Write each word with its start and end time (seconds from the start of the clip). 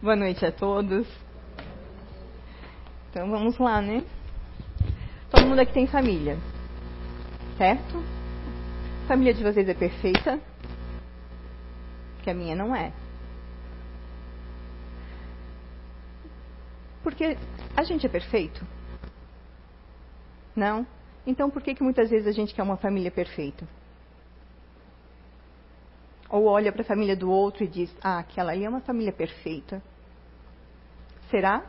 Boa 0.00 0.16
noite 0.16 0.46
a 0.46 0.50
todos. 0.50 1.06
Então 3.10 3.30
vamos 3.30 3.58
lá, 3.58 3.82
né? 3.82 4.02
Todo 5.30 5.46
mundo 5.46 5.58
aqui 5.58 5.74
tem 5.74 5.86
família, 5.86 6.38
certo? 7.58 8.02
A 9.04 9.08
família 9.08 9.34
de 9.34 9.42
vocês 9.42 9.68
é 9.68 9.74
perfeita? 9.74 10.40
Que 12.22 12.30
a 12.30 12.34
minha 12.34 12.56
não 12.56 12.74
é. 12.74 12.94
Porque 17.02 17.36
a 17.76 17.82
gente 17.82 18.06
é 18.06 18.08
perfeito? 18.08 18.66
Não? 20.56 20.86
Então 21.26 21.50
por 21.50 21.60
que, 21.60 21.74
que 21.74 21.82
muitas 21.82 22.08
vezes 22.08 22.26
a 22.26 22.32
gente 22.32 22.54
quer 22.54 22.62
uma 22.62 22.78
família 22.78 23.10
perfeita? 23.10 23.68
Ou 26.34 26.46
olha 26.46 26.72
para 26.72 26.82
a 26.82 26.84
família 26.84 27.14
do 27.14 27.30
outro 27.30 27.62
e 27.62 27.68
diz: 27.68 27.96
Ah, 28.02 28.18
aquela 28.18 28.50
ali 28.50 28.64
é 28.64 28.68
uma 28.68 28.80
família 28.80 29.12
perfeita. 29.12 29.80
Será? 31.30 31.64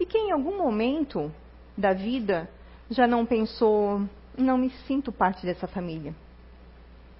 E 0.00 0.04
quem 0.04 0.30
em 0.30 0.32
algum 0.32 0.58
momento 0.58 1.32
da 1.76 1.92
vida 1.92 2.50
já 2.90 3.06
não 3.06 3.24
pensou: 3.24 4.02
Não 4.36 4.58
me 4.58 4.68
sinto 4.88 5.12
parte 5.12 5.46
dessa 5.46 5.68
família. 5.68 6.12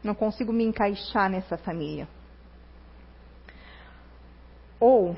Não 0.03 0.17
consigo 0.17 0.53
me 0.53 0.65
encaixar 0.65 1.31
nessa 1.31 1.57
família. 1.57 2.09
Ou 4.81 5.17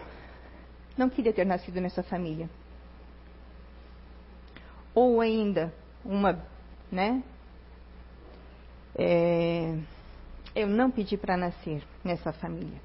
não 0.95 1.09
queria 1.09 1.33
ter 1.33 1.47
nascido 1.47 1.81
nessa 1.81 2.03
família. 2.03 2.51
Ou 4.95 5.23
ainda, 5.23 5.73
uma, 6.05 6.39
né? 6.93 7.23
É, 8.95 9.79
eu 10.55 10.67
não 10.67 10.91
pedi 10.91 11.17
para 11.17 11.37
nascer 11.37 11.83
nessa 12.05 12.33
família. 12.33 12.81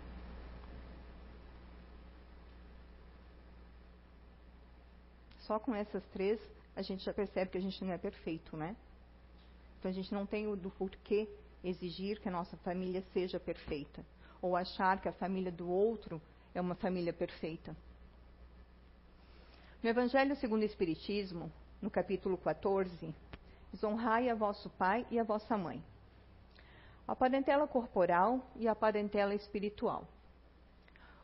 Só 5.40 5.60
com 5.60 5.76
essas 5.76 6.04
três 6.08 6.40
a 6.76 6.82
gente 6.82 7.04
já 7.04 7.14
percebe 7.14 7.52
que 7.52 7.58
a 7.58 7.62
gente 7.62 7.84
não 7.84 7.94
é 7.94 7.98
perfeito, 7.98 8.58
né? 8.58 8.76
Então 9.80 9.90
a 9.90 9.94
gente 9.94 10.14
não 10.14 10.26
tem 10.26 10.48
o 10.48 10.56
do 10.56 10.70
porquê 10.72 11.28
exigir 11.64 12.20
que 12.20 12.28
a 12.28 12.32
nossa 12.32 12.58
família 12.58 13.04
seja 13.14 13.40
perfeita 13.40 14.04
ou 14.42 14.56
achar 14.56 15.00
que 15.00 15.08
a 15.08 15.14
família 15.14 15.52
do 15.52 15.70
outro 15.70 16.22
é 16.54 16.62
uma 16.62 16.76
família 16.76 17.14
perfeita. 17.14 17.76
No 19.82 19.90
Evangelho 19.90 20.36
segundo 20.36 20.62
o 20.62 20.66
Espiritismo, 20.66 21.52
no 21.82 21.90
capítulo 21.90 22.38
14, 22.38 23.14
diz: 23.72 23.84
Honrai 23.84 24.30
a 24.30 24.36
vosso 24.36 24.70
pai 24.72 25.06
e 25.12 25.20
a 25.20 25.24
vossa 25.24 25.58
mãe. 25.58 25.84
A 27.08 27.16
parentela 27.16 27.68
corporal 27.68 28.52
e 28.56 28.68
a 28.68 28.76
parentela 28.76 29.36
espiritual. 29.36 30.08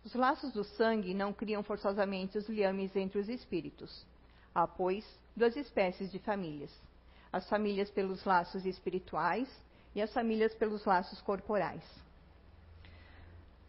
Os 0.03 0.13
laços 0.13 0.51
do 0.53 0.63
sangue 0.63 1.13
não 1.13 1.33
criam 1.33 1.63
forçosamente 1.63 2.37
os 2.37 2.47
liames 2.47 2.95
entre 2.95 3.19
os 3.19 3.29
espíritos. 3.29 4.05
Há, 4.53 4.67
pois, 4.67 5.05
duas 5.35 5.55
espécies 5.55 6.11
de 6.11 6.19
famílias: 6.19 6.71
as 7.31 7.47
famílias 7.49 7.89
pelos 7.89 8.23
laços 8.25 8.65
espirituais 8.65 9.47
e 9.95 10.01
as 10.01 10.13
famílias 10.13 10.53
pelos 10.55 10.85
laços 10.85 11.21
corporais. 11.21 11.83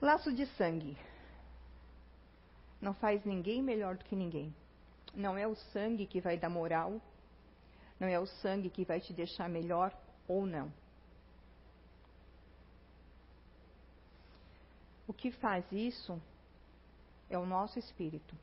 Laço 0.01 0.33
de 0.33 0.47
sangue 0.57 0.97
não 2.81 2.93
faz 2.93 3.25
ninguém 3.25 3.63
melhor 3.63 3.97
do 3.97 4.05
que 4.05 4.17
ninguém. 4.17 4.53
Não 5.15 5.39
é 5.39 5.47
o 5.47 5.55
sangue 5.55 6.07
que 6.07 6.21
vai 6.21 6.37
dar 6.37 6.49
moral, 6.49 7.01
não 8.01 8.09
é 8.09 8.19
o 8.19 8.27
sangue 8.27 8.69
que 8.69 8.85
vai 8.85 9.01
te 9.01 9.13
deixar 9.13 9.49
melhor 9.49 9.97
ou 10.27 10.45
não. 10.45 10.73
O 15.13 15.15
que 15.15 15.31
faz 15.31 15.63
isso 15.71 16.19
é 17.29 17.37
o 17.37 17.45
nosso 17.45 17.79
espírito, 17.79 18.35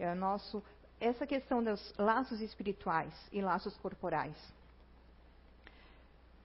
é 0.00 0.10
o 0.10 0.16
nosso 0.16 0.60
essa 1.00 1.24
questão 1.24 1.62
dos 1.62 1.94
laços 1.96 2.40
espirituais 2.40 3.14
e 3.30 3.40
laços 3.40 3.76
corporais. 3.76 4.36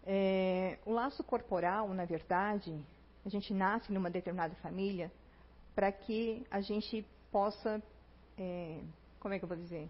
É, 0.06 0.78
o 0.86 0.92
laço 0.92 1.24
corporal, 1.24 1.92
na 1.92 2.06
verdade, 2.06 2.72
a 3.26 3.30
gente 3.30 3.52
nasce 3.52 3.92
numa 3.92 4.12
determinada 4.12 4.54
família 4.62 5.12
para 5.74 5.92
que 5.92 6.46
a 6.52 6.62
gente 6.62 7.04
possa 7.32 7.82
é, 8.38 8.80
como 9.20 9.34
é 9.34 9.40
que 9.40 9.46
eu 9.46 9.50
vou 9.50 9.58
dizer? 9.58 9.90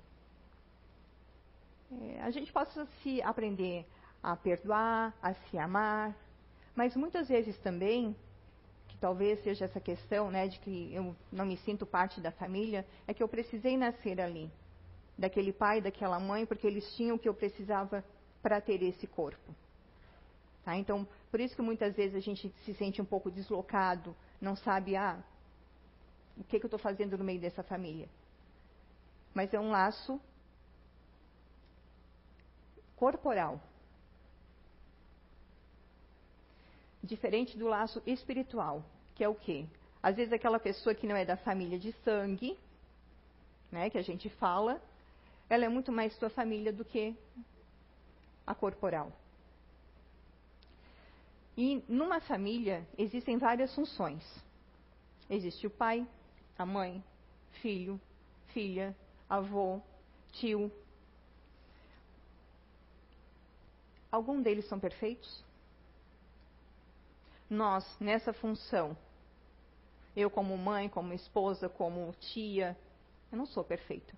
É, 1.91 2.21
a 2.21 2.31
gente 2.31 2.53
possa 2.53 2.85
se 3.01 3.21
aprender 3.21 3.85
a 4.23 4.33
perdoar, 4.37 5.13
a 5.21 5.33
se 5.33 5.57
amar, 5.57 6.15
mas 6.73 6.95
muitas 6.95 7.27
vezes 7.27 7.57
também, 7.57 8.15
talvez 9.05 9.43
seja 9.43 9.65
essa 9.65 9.81
questão, 9.81 10.31
né, 10.31 10.47
de 10.47 10.57
que 10.59 10.93
eu 10.93 11.13
não 11.31 11.45
me 11.45 11.57
sinto 11.57 11.85
parte 11.85 12.21
da 12.21 12.31
família, 12.31 12.85
é 13.05 13.13
que 13.13 13.21
eu 13.21 13.27
precisei 13.27 13.75
nascer 13.75 14.21
ali, 14.21 14.49
daquele 15.17 15.51
pai, 15.51 15.81
daquela 15.81 16.19
mãe, 16.19 16.45
porque 16.45 16.65
eles 16.65 16.85
tinham 16.95 17.17
o 17.17 17.19
que 17.19 17.27
eu 17.27 17.33
precisava 17.33 18.03
para 18.41 18.61
ter 18.61 18.81
esse 18.81 19.05
corpo. 19.05 19.53
Tá? 20.63 20.77
Então, 20.77 21.05
por 21.29 21.39
isso 21.41 21.53
que 21.53 21.61
muitas 21.61 21.93
vezes 21.95 22.15
a 22.15 22.21
gente 22.21 22.53
se 22.63 22.73
sente 22.75 23.01
um 23.01 23.05
pouco 23.05 23.29
deslocado, 23.29 24.15
não 24.39 24.55
sabe, 24.55 24.95
ah, 24.95 25.21
o 26.37 26.43
que, 26.45 26.57
que 26.57 26.65
eu 26.65 26.67
estou 26.67 26.79
fazendo 26.79 27.17
no 27.17 27.25
meio 27.25 27.41
dessa 27.41 27.61
família 27.61 28.07
mas 29.33 29.53
é 29.53 29.59
um 29.59 29.71
laço 29.71 30.21
corporal. 32.95 33.59
Diferente 37.01 37.57
do 37.57 37.67
laço 37.67 38.01
espiritual, 38.05 38.85
que 39.15 39.23
é 39.23 39.29
o 39.29 39.35
quê? 39.35 39.65
Às 40.01 40.15
vezes 40.15 40.33
aquela 40.33 40.59
pessoa 40.59 40.93
que 40.93 41.07
não 41.07 41.15
é 41.15 41.23
da 41.23 41.37
família 41.37 41.79
de 41.79 41.91
sangue, 42.03 42.57
né, 43.71 43.89
que 43.89 43.97
a 43.97 44.01
gente 44.01 44.29
fala, 44.29 44.81
ela 45.49 45.65
é 45.65 45.69
muito 45.69 45.91
mais 45.91 46.13
sua 46.15 46.29
família 46.29 46.73
do 46.73 46.83
que 46.83 47.15
a 48.45 48.53
corporal. 48.53 49.11
E 51.55 51.83
numa 51.87 52.19
família 52.19 52.85
existem 52.97 53.37
várias 53.37 53.73
funções. 53.75 54.23
Existe 55.29 55.67
o 55.67 55.69
pai, 55.69 56.07
a 56.57 56.65
mãe, 56.65 57.03
filho, 57.61 57.99
filha, 58.47 58.95
avô, 59.29 59.79
tio. 60.33 60.71
Algum 64.11 64.41
deles 64.41 64.67
são 64.67 64.79
perfeitos? 64.79 65.43
Nós, 67.49 67.85
nessa 67.99 68.33
função, 68.33 68.97
eu 70.15 70.29
como 70.29 70.57
mãe, 70.57 70.89
como 70.89 71.13
esposa, 71.13 71.67
como 71.69 72.13
tia, 72.19 72.77
eu 73.31 73.37
não 73.37 73.45
sou 73.45 73.63
perfeita. 73.63 74.13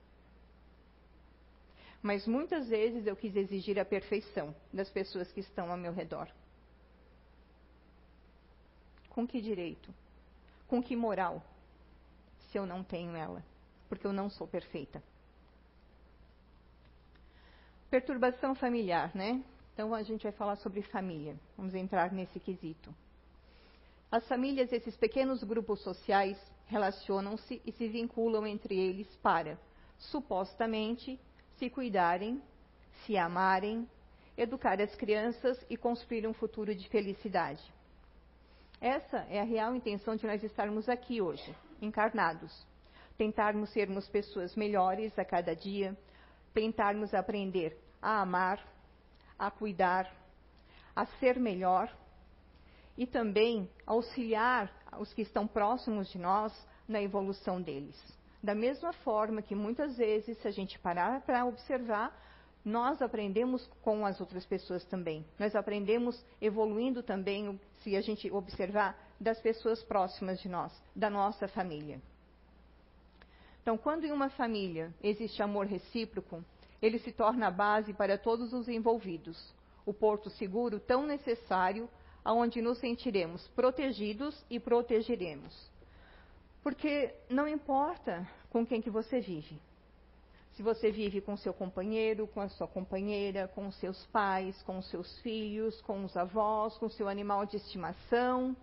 Mas 2.02 2.28
muitas 2.28 2.68
vezes 2.68 3.08
eu 3.08 3.16
quis 3.16 3.36
exigir 3.36 3.80
a 3.80 3.86
perfeição 3.86 4.56
das 4.72 4.90
pessoas 4.90 5.32
que 5.32 5.40
estão 5.40 5.72
ao 5.72 5.78
meu 5.78 5.94
redor. 5.94 6.28
Com 9.10 9.26
que 9.26 9.42
direito? 9.42 9.94
Com 10.68 10.84
que 10.84 10.96
moral? 10.96 11.42
Se 12.50 12.58
eu 12.58 12.66
não 12.66 12.84
tenho 12.84 13.16
ela 13.16 13.44
porque 13.88 14.06
eu 14.06 14.14
não 14.14 14.30
sou 14.30 14.48
perfeita. 14.48 15.02
Perturbação 17.90 18.56
familiar, 18.56 19.16
né? 19.16 19.44
Então 19.74 19.94
a 19.94 20.04
gente 20.04 20.24
vai 20.24 20.32
falar 20.32 20.56
sobre 20.58 20.82
família. 20.82 21.36
Vamos 21.58 21.76
entrar 21.76 22.12
nesse 22.12 22.40
quesito. 22.40 22.94
As 24.12 24.28
famílias, 24.28 24.72
esses 24.72 24.96
pequenos 24.96 25.44
grupos 25.44 25.82
sociais, 25.82 26.38
relacionam-se 26.68 27.62
e 27.66 27.72
se 27.72 27.88
vinculam 27.88 28.48
entre 28.48 28.78
eles 28.78 29.08
para, 29.18 29.60
supostamente, 29.98 31.20
se 31.58 31.70
cuidarem, 31.70 32.42
se 33.06 33.18
amarem, 33.18 33.88
educar 34.38 34.82
as 34.82 34.96
crianças 34.96 35.64
e 35.70 35.78
construir 35.78 36.28
um 36.28 36.34
futuro 36.34 36.74
de 36.74 36.88
felicidade. 36.90 37.64
Essa 38.82 39.26
é 39.30 39.40
a 39.40 39.44
real 39.44 39.76
intenção 39.76 40.16
de 40.16 40.26
nós 40.26 40.44
estarmos 40.44 40.90
aqui 40.90 41.22
hoje, 41.22 41.56
encarnados 41.82 42.66
tentarmos 43.18 43.70
sermos 43.70 44.08
pessoas 44.08 44.56
melhores 44.56 45.18
a 45.18 45.26
cada 45.26 45.56
dia, 45.56 45.98
tentarmos 46.54 47.14
aprender 47.14 47.78
a 48.02 48.22
amar, 48.22 48.60
a 49.38 49.50
cuidar, 49.50 50.12
a 50.96 51.06
ser 51.06 51.40
melhor 51.40 51.92
e 52.98 53.06
também 53.06 53.70
auxiliar 53.86 54.72
os 55.00 55.14
que 55.14 55.22
estão 55.22 55.46
próximos 55.46 56.10
de 56.10 56.18
nós 56.18 56.54
na 56.88 57.02
evolução 57.02 57.62
deles. 57.62 57.96
Da 58.42 58.54
mesma 58.54 58.94
forma 58.94 59.42
que 59.42 59.56
muitas 59.56 59.98
vezes, 59.98 60.38
se 60.38 60.48
a 60.48 60.52
gente 60.52 60.78
parar 60.80 61.22
para 61.22 61.46
observar, 61.46 62.16
nós 62.64 63.02
aprendemos 63.02 63.68
com 63.82 64.06
as 64.06 64.20
outras 64.20 64.46
pessoas 64.46 64.84
também. 64.86 65.26
Nós 65.38 65.56
aprendemos 65.56 66.24
evoluindo 66.42 67.04
também, 67.04 67.60
se 67.82 67.96
a 67.96 68.02
gente 68.02 68.32
observar, 68.32 68.98
das 69.20 69.40
pessoas 69.40 69.84
próximas 69.84 70.40
de 70.40 70.50
nós, 70.50 70.72
da 70.96 71.10
nossa 71.10 71.48
família. 71.48 72.02
Então, 73.62 73.78
quando 73.78 74.06
em 74.06 74.12
uma 74.12 74.30
família 74.30 74.94
existe 75.02 75.42
amor 75.42 75.66
recíproco, 75.66 76.44
ele 76.82 77.00
se 77.00 77.12
torna 77.12 77.48
a 77.48 77.52
base 77.52 77.94
para 77.94 78.18
todos 78.18 78.54
os 78.54 78.68
envolvidos, 78.68 79.54
o 79.86 79.94
porto 79.94 80.30
seguro 80.30 80.80
tão 80.80 81.06
necessário, 81.06 81.90
aonde 82.26 82.60
nos 82.60 82.80
sentiremos 82.80 83.48
protegidos 83.50 84.44
e 84.50 84.60
protegeremos. 84.60 85.54
Porque 86.64 87.14
não 87.30 87.48
importa 87.48 88.28
com 88.50 88.66
quem 88.66 88.82
que 88.82 88.90
você 88.90 89.20
vive. 89.20 89.62
Se 90.56 90.64
você 90.64 90.90
vive 90.90 91.22
com 91.22 91.38
seu 91.38 91.54
companheiro, 91.54 92.26
com 92.26 92.42
a 92.42 92.50
sua 92.50 92.68
companheira, 92.68 93.48
com 93.50 93.72
seus 93.74 94.04
pais, 94.08 94.60
com 94.64 94.82
seus 94.82 95.20
filhos, 95.20 95.80
com 95.82 96.04
os 96.04 96.18
avós, 96.18 96.76
com 96.78 96.90
seu 96.90 97.08
animal 97.08 97.46
de 97.46 97.58
estimação, 97.58 98.58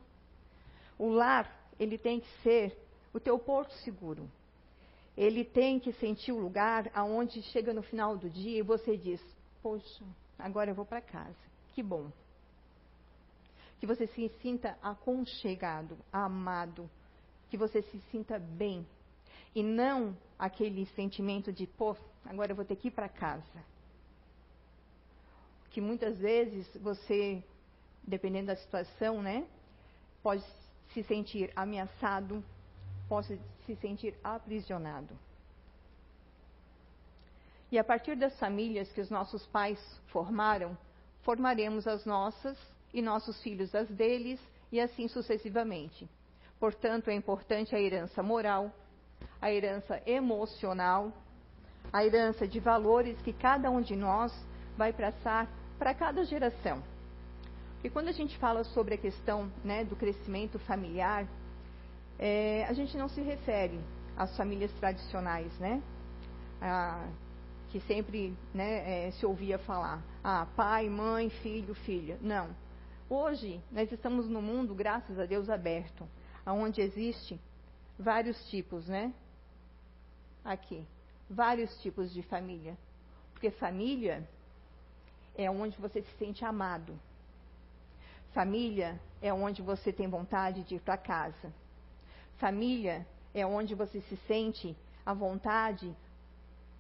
o 0.99 1.09
lar, 1.09 1.71
ele 1.79 1.97
tem 1.97 2.19
que 2.19 2.29
ser 2.43 2.77
o 3.13 3.21
teu 3.21 3.39
porto 3.39 3.73
seguro. 3.85 4.29
Ele 5.17 5.45
tem 5.45 5.79
que 5.79 5.93
sentir 5.93 6.33
o 6.33 6.41
lugar 6.41 6.91
aonde 6.95 7.43
chega 7.43 7.73
no 7.73 7.83
final 7.83 8.17
do 8.17 8.29
dia 8.29 8.59
e 8.59 8.63
você 8.63 8.97
diz: 8.97 9.21
"Poxa, 9.63 10.05
agora 10.39 10.71
eu 10.71 10.75
vou 10.75 10.87
para 10.87 11.03
casa. 11.03 11.37
Que 11.75 11.83
bom." 11.83 12.11
Que 13.83 13.87
você 13.87 14.07
se 14.07 14.29
sinta 14.41 14.79
aconchegado, 14.81 15.99
amado, 16.13 16.89
que 17.51 17.57
você 17.57 17.83
se 17.83 17.99
sinta 18.13 18.39
bem. 18.39 18.87
E 19.57 19.61
não 19.61 20.17
aquele 20.39 20.87
sentimento 20.95 21.53
de, 21.53 21.67
pô, 21.67 21.97
agora 22.25 22.53
eu 22.53 22.55
vou 22.55 22.65
ter 22.65 22.77
que 22.77 22.87
ir 22.87 22.91
para 22.93 23.09
casa. 23.09 23.65
Que 25.73 25.81
muitas 25.81 26.17
vezes 26.17 26.65
você, 26.77 27.43
dependendo 28.07 28.47
da 28.47 28.57
situação, 28.57 29.21
né, 29.21 29.45
pode 30.23 30.45
se 30.95 31.03
sentir 31.03 31.51
ameaçado, 31.57 32.41
pode 33.09 33.37
se 33.67 33.75
sentir 33.81 34.15
aprisionado. 34.23 35.13
E 37.69 37.81
a 37.81 37.83
partir 37.83 38.15
das 38.15 38.39
famílias 38.39 38.93
que 38.93 39.01
os 39.01 39.11
nossos 39.11 39.45
pais 39.49 39.81
formaram, 40.07 40.79
formaremos 41.23 41.89
as 41.89 42.05
nossas 42.05 42.57
e 42.93 43.01
nossos 43.03 43.41
filhos 43.43 43.75
as 43.75 43.89
deles 43.89 44.41
e 44.71 44.81
assim 44.81 45.09
sucessivamente. 45.09 46.09
Portanto, 46.59 47.09
é 47.09 47.15
importante 47.15 47.75
a 47.75 47.81
herança 47.81 48.23
moral, 48.23 48.73
a 49.41 49.51
herança 49.53 50.01
emocional, 50.07 51.13
a 51.93 52.05
herança 52.05 52.47
de 52.47 52.61
valores 52.61 53.21
que 53.23 53.33
cada 53.33 53.71
um 53.71 53.81
de 53.81 53.97
nós 53.97 54.33
vai 54.77 54.93
passar 54.93 55.49
para 55.79 55.95
cada 55.95 56.25
geração. 56.25 56.83
Porque 57.75 57.91
quando 57.91 58.09
a 58.09 58.13
gente 58.13 58.39
fala 58.39 58.63
sobre 58.63 58.95
a 58.95 58.99
questão 58.99 59.51
né, 59.65 59.85
do 59.85 59.97
crescimento 59.97 60.59
familiar, 60.61 61.27
é, 62.19 62.65
a 62.69 62.73
gente 62.73 62.97
não 62.97 63.09
se 63.09 63.21
refere 63.21 63.81
às 64.17 64.37
famílias 64.37 64.71
tradicionais, 64.75 65.53
né? 65.59 65.83
Que 67.71 67.81
sempre 67.81 68.37
né, 68.55 69.09
é, 69.09 69.11
se 69.11 69.27
ouvia 69.27 69.59
falar, 69.59 70.01
ah, 70.23 70.47
pai, 70.55 70.89
mãe, 70.89 71.29
filho, 71.29 71.75
filha. 71.75 72.17
Não. 72.21 72.51
Hoje, 73.15 73.63
nós 73.71 73.93
estamos 73.93 74.27
no 74.27 74.41
mundo, 74.41 74.75
graças 74.75 75.19
a 75.19 75.27
Deus, 75.27 75.51
aberto 75.51 76.09
onde 76.47 76.81
existe 76.81 77.39
vários 77.99 78.43
tipos, 78.49 78.89
né? 78.89 79.13
Aqui, 80.43 80.83
vários 81.29 81.77
tipos 81.83 82.11
de 82.11 82.23
família. 82.23 82.75
Porque 83.35 83.51
família 83.51 84.27
é 85.37 85.51
onde 85.51 85.79
você 85.79 86.01
se 86.01 86.11
sente 86.17 86.43
amado. 86.43 86.99
Família 88.33 88.99
é 89.21 89.31
onde 89.31 89.61
você 89.61 89.93
tem 89.93 90.09
vontade 90.09 90.65
de 90.65 90.77
ir 90.77 90.81
para 90.81 90.97
casa. 90.97 91.53
Família 92.39 93.07
é 93.35 93.45
onde 93.45 93.75
você 93.75 94.01
se 94.01 94.17
sente 94.27 94.75
à 95.05 95.13
vontade 95.13 95.95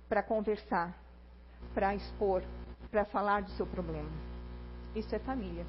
para 0.09 0.23
conversar, 0.23 0.99
para 1.75 1.95
expor, 1.95 2.43
para 2.91 3.05
falar 3.05 3.43
do 3.43 3.51
seu 3.51 3.67
problema. 3.67 4.11
Isso 4.97 5.15
é 5.15 5.19
família. 5.19 5.67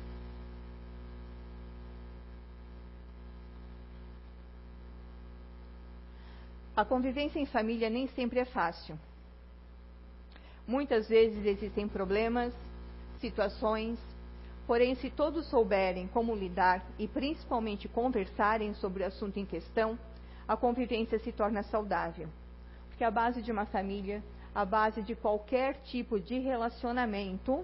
A 6.75 6.83
convivência 6.83 7.39
em 7.39 7.45
família 7.45 7.87
nem 7.87 8.07
sempre 8.07 8.39
é 8.39 8.45
fácil. 8.45 8.97
Muitas 10.65 11.07
vezes 11.07 11.45
existem 11.45 11.87
problemas, 11.87 12.51
situações, 13.19 13.99
porém, 14.65 14.95
se 14.95 15.11
todos 15.11 15.45
souberem 15.47 16.07
como 16.07 16.33
lidar 16.33 16.83
e 16.97 17.07
principalmente 17.07 17.87
conversarem 17.87 18.73
sobre 18.73 19.03
o 19.03 19.05
assunto 19.05 19.37
em 19.37 19.45
questão, 19.45 19.99
a 20.47 20.57
convivência 20.57 21.19
se 21.19 21.31
torna 21.31 21.61
saudável. 21.61 22.27
Porque 22.87 23.03
a 23.03 23.11
base 23.11 23.41
de 23.41 23.51
uma 23.51 23.65
família, 23.65 24.23
a 24.55 24.65
base 24.65 25.03
de 25.03 25.15
qualquer 25.15 25.75
tipo 25.83 26.19
de 26.19 26.39
relacionamento, 26.39 27.63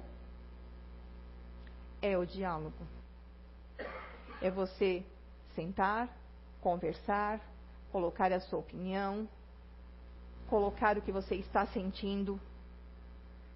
é 2.00 2.15
o 2.15 2.25
diálogo. 2.25 2.85
É 4.41 4.51
você 4.51 5.03
sentar, 5.56 6.07
conversar, 6.61 7.41
colocar 7.91 8.31
a 8.31 8.39
sua 8.39 8.59
opinião, 8.59 9.27
colocar 10.50 10.97
o 10.97 11.01
que 11.01 11.12
você 11.12 11.36
está 11.36 11.65
sentindo, 11.68 12.39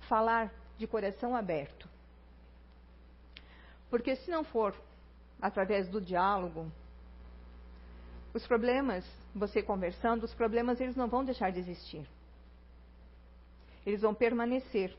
falar 0.07 0.53
de 0.77 0.87
coração 0.87 1.35
aberto. 1.35 1.89
Porque 3.89 4.15
se 4.15 4.31
não 4.31 4.43
for 4.43 4.75
através 5.41 5.87
do 5.87 6.01
diálogo, 6.01 6.71
os 8.33 8.45
problemas, 8.47 9.05
você 9.35 9.61
conversando, 9.61 10.23
os 10.23 10.33
problemas 10.33 10.81
eles 10.81 10.95
não 10.95 11.07
vão 11.07 11.23
deixar 11.23 11.51
de 11.51 11.59
existir. 11.59 12.07
Eles 13.85 14.01
vão 14.01 14.15
permanecer. 14.15 14.95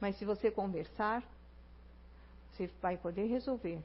Mas 0.00 0.16
se 0.16 0.24
você 0.24 0.50
conversar, 0.50 1.22
você 2.52 2.66
vai 2.80 2.96
poder 2.96 3.26
resolver. 3.26 3.82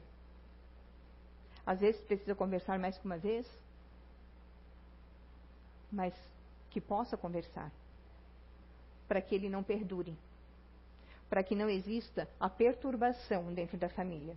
Às 1.66 1.80
vezes 1.80 2.00
precisa 2.02 2.34
conversar 2.34 2.78
mais 2.78 2.96
que 2.96 3.04
uma 3.04 3.18
vez, 3.18 3.46
mas 5.90 6.14
que 6.70 6.80
possa 6.80 7.16
conversar, 7.16 7.70
para 9.08 9.20
que 9.20 9.34
ele 9.34 9.48
não 9.48 9.62
perdure, 9.62 10.16
para 11.28 11.42
que 11.42 11.54
não 11.54 11.68
exista 11.68 12.28
a 12.38 12.48
perturbação 12.48 13.52
dentro 13.52 13.76
da 13.76 13.88
família. 13.88 14.36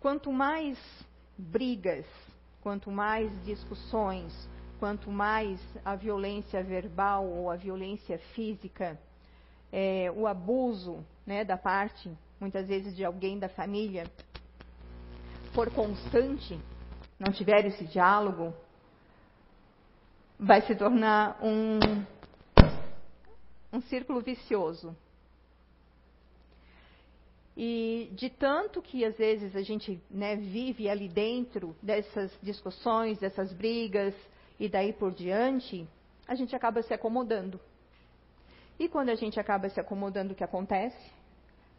Quanto 0.00 0.32
mais 0.32 0.78
brigas, 1.36 2.06
quanto 2.62 2.90
mais 2.90 3.30
discussões, 3.44 4.32
quanto 4.78 5.10
mais 5.10 5.60
a 5.84 5.94
violência 5.94 6.62
verbal 6.62 7.26
ou 7.26 7.50
a 7.50 7.56
violência 7.56 8.18
física, 8.34 8.98
é, 9.72 10.10
o 10.14 10.26
abuso 10.26 11.04
né, 11.26 11.44
da 11.44 11.56
parte, 11.56 12.10
muitas 12.38 12.68
vezes, 12.68 12.94
de 12.94 13.04
alguém 13.04 13.38
da 13.38 13.48
família, 13.48 14.04
for 15.52 15.70
constante, 15.70 16.60
não 17.18 17.32
tiver 17.32 17.64
esse 17.64 17.84
diálogo, 17.84 18.52
vai 20.44 20.60
se 20.62 20.74
tornar 20.74 21.38
um, 21.42 21.78
um 23.72 23.80
círculo 23.82 24.20
vicioso. 24.20 24.94
E 27.56 28.10
de 28.12 28.28
tanto 28.28 28.82
que 28.82 29.04
às 29.04 29.16
vezes 29.16 29.56
a 29.56 29.62
gente 29.62 30.00
né, 30.10 30.36
vive 30.36 30.88
ali 30.88 31.08
dentro 31.08 31.74
dessas 31.80 32.30
discussões, 32.42 33.18
dessas 33.18 33.52
brigas 33.52 34.14
e 34.60 34.68
daí 34.68 34.92
por 34.92 35.12
diante, 35.12 35.88
a 36.28 36.34
gente 36.34 36.54
acaba 36.54 36.82
se 36.82 36.92
acomodando. 36.92 37.58
E 38.78 38.88
quando 38.88 39.08
a 39.10 39.14
gente 39.14 39.38
acaba 39.40 39.68
se 39.68 39.80
acomodando, 39.80 40.32
o 40.32 40.36
que 40.36 40.44
acontece? 40.44 41.10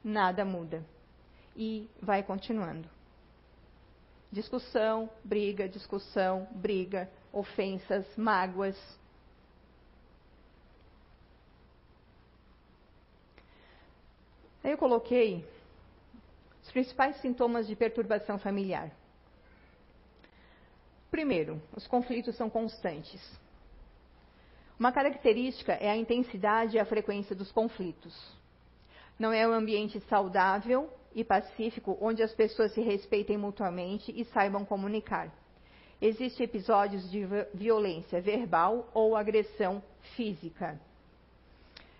Nada 0.04 0.44
muda. 0.44 0.84
E 1.56 1.90
vai 2.02 2.24
continuando. 2.24 2.90
Discussão, 4.32 5.10
briga, 5.24 5.68
discussão, 5.68 6.48
briga, 6.54 7.10
ofensas, 7.36 8.06
mágoas. 8.16 8.76
Aí 14.64 14.72
eu 14.72 14.78
coloquei 14.78 15.46
os 16.64 16.72
principais 16.72 17.18
sintomas 17.18 17.68
de 17.68 17.76
perturbação 17.76 18.40
familiar. 18.40 18.90
Primeiro, 21.12 21.62
os 21.76 21.86
conflitos 21.86 22.36
são 22.36 22.50
constantes. 22.50 23.22
Uma 24.80 24.92
característica 24.92 25.74
é 25.74 25.90
a 25.90 25.96
intensidade 25.96 26.78
e 26.78 26.80
a 26.80 26.86
frequência 26.86 27.36
dos 27.36 27.52
conflitos. 27.52 28.14
Não 29.20 29.32
é 29.32 29.48
um 29.48 29.54
ambiente 29.54 30.00
saudável 30.10 30.92
e 31.14 31.24
pacífico 31.24 31.98
onde 32.02 32.24
as 32.24 32.34
pessoas 32.34 32.74
se 32.74 32.82
respeitem 32.82 33.38
mutuamente 33.38 34.12
e 34.16 34.26
saibam 34.26 34.66
comunicar 34.66 35.32
existem 36.02 36.44
episódios 36.44 37.10
de 37.10 37.26
violência 37.54 38.22
verbal 38.22 38.90
ou 38.94 39.16
agressão 39.16 39.82
física. 40.16 40.80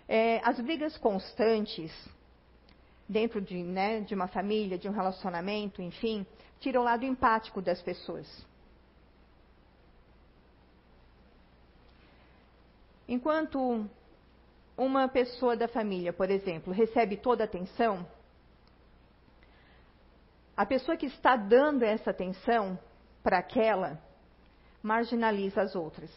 É, 0.08 0.40
as 0.44 0.60
brigas 0.60 0.96
constantes 0.98 1.92
dentro 3.08 3.40
de, 3.40 3.62
né, 3.62 4.00
de 4.00 4.14
uma 4.14 4.28
família, 4.28 4.78
de 4.78 4.88
um 4.88 4.92
relacionamento, 4.92 5.80
enfim, 5.80 6.26
tiram 6.60 6.82
o 6.82 6.84
lado 6.84 7.04
empático 7.04 7.62
das 7.62 7.80
pessoas. 7.82 8.26
Enquanto 13.08 13.88
uma 14.76 15.08
pessoa 15.08 15.56
da 15.56 15.68
família, 15.68 16.12
por 16.12 16.30
exemplo, 16.30 16.72
recebe 16.72 17.16
toda 17.16 17.44
a 17.44 17.46
atenção, 17.46 18.06
a 20.56 20.66
pessoa 20.66 20.96
que 20.96 21.06
está 21.06 21.36
dando 21.36 21.84
essa 21.84 22.10
atenção 22.10 22.78
para 23.26 23.38
aquela, 23.38 23.98
marginaliza 24.80 25.60
as 25.60 25.74
outras. 25.74 26.08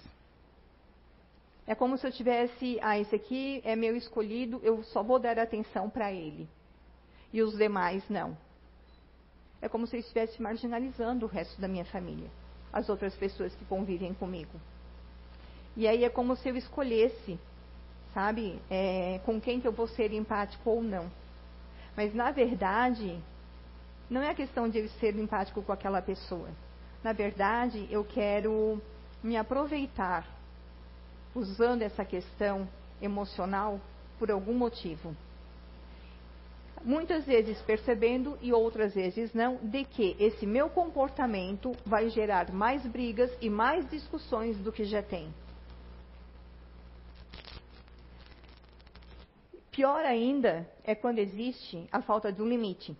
É 1.65 1.73
como 1.73 1.97
se 1.97 2.05
eu 2.05 2.11
tivesse, 2.11 2.77
ah, 2.83 2.99
esse 2.99 3.15
aqui 3.15 3.63
é 3.65 3.75
meu 3.75 3.95
escolhido, 3.95 4.61
eu 4.61 4.83
só 4.83 5.01
vou 5.01 5.17
dar 5.17 5.39
atenção 5.39 5.89
para 5.89 6.13
ele. 6.13 6.47
E 7.33 7.41
os 7.41 7.57
demais 7.57 8.07
não. 8.11 8.37
É 9.59 9.67
como 9.67 9.87
se 9.87 9.95
eu 9.95 9.99
estivesse 10.01 10.39
marginalizando 10.39 11.25
o 11.25 11.27
resto 11.27 11.59
da 11.59 11.67
minha 11.67 11.83
família, 11.85 12.29
as 12.71 12.89
outras 12.89 13.15
pessoas 13.15 13.55
que 13.55 13.65
convivem 13.65 14.13
comigo. 14.13 14.61
E 15.75 15.87
aí 15.87 16.03
é 16.03 16.09
como 16.09 16.35
se 16.35 16.47
eu 16.47 16.55
escolhesse, 16.55 17.39
sabe, 18.13 18.61
é, 18.69 19.19
com 19.25 19.41
quem 19.41 19.59
que 19.59 19.67
eu 19.67 19.73
vou 19.73 19.87
ser 19.87 20.13
empático 20.13 20.69
ou 20.69 20.83
não. 20.83 21.09
Mas 21.97 22.13
na 22.13 22.29
verdade, 22.29 23.19
não 24.07 24.21
é 24.21 24.29
a 24.29 24.35
questão 24.35 24.69
de 24.69 24.77
eu 24.77 24.87
ser 24.99 25.15
empático 25.15 25.63
com 25.63 25.71
aquela 25.71 26.03
pessoa. 26.03 26.49
Na 27.03 27.13
verdade, 27.13 27.87
eu 27.89 28.03
quero 28.03 28.81
me 29.23 29.37
aproveitar 29.37 30.27
usando 31.33 31.81
essa 31.81 32.03
questão 32.03 32.67
emocional 33.01 33.79
por 34.17 34.29
algum 34.29 34.53
motivo. 34.53 35.15
Muitas 36.83 37.25
vezes 37.25 37.61
percebendo 37.61 38.37
e 38.41 38.53
outras 38.53 38.93
vezes 38.93 39.33
não, 39.33 39.57
de 39.57 39.83
que 39.83 40.15
esse 40.19 40.45
meu 40.45 40.69
comportamento 40.69 41.75
vai 41.85 42.09
gerar 42.09 42.51
mais 42.51 42.85
brigas 42.85 43.31
e 43.41 43.49
mais 43.49 43.89
discussões 43.89 44.57
do 44.57 44.71
que 44.71 44.85
já 44.85 45.03
tem. 45.03 45.33
Pior 49.71 50.03
ainda 50.05 50.69
é 50.83 50.95
quando 50.95 51.19
existe 51.19 51.87
a 51.91 52.01
falta 52.01 52.31
de 52.31 52.41
um 52.41 52.47
limite. 52.47 52.95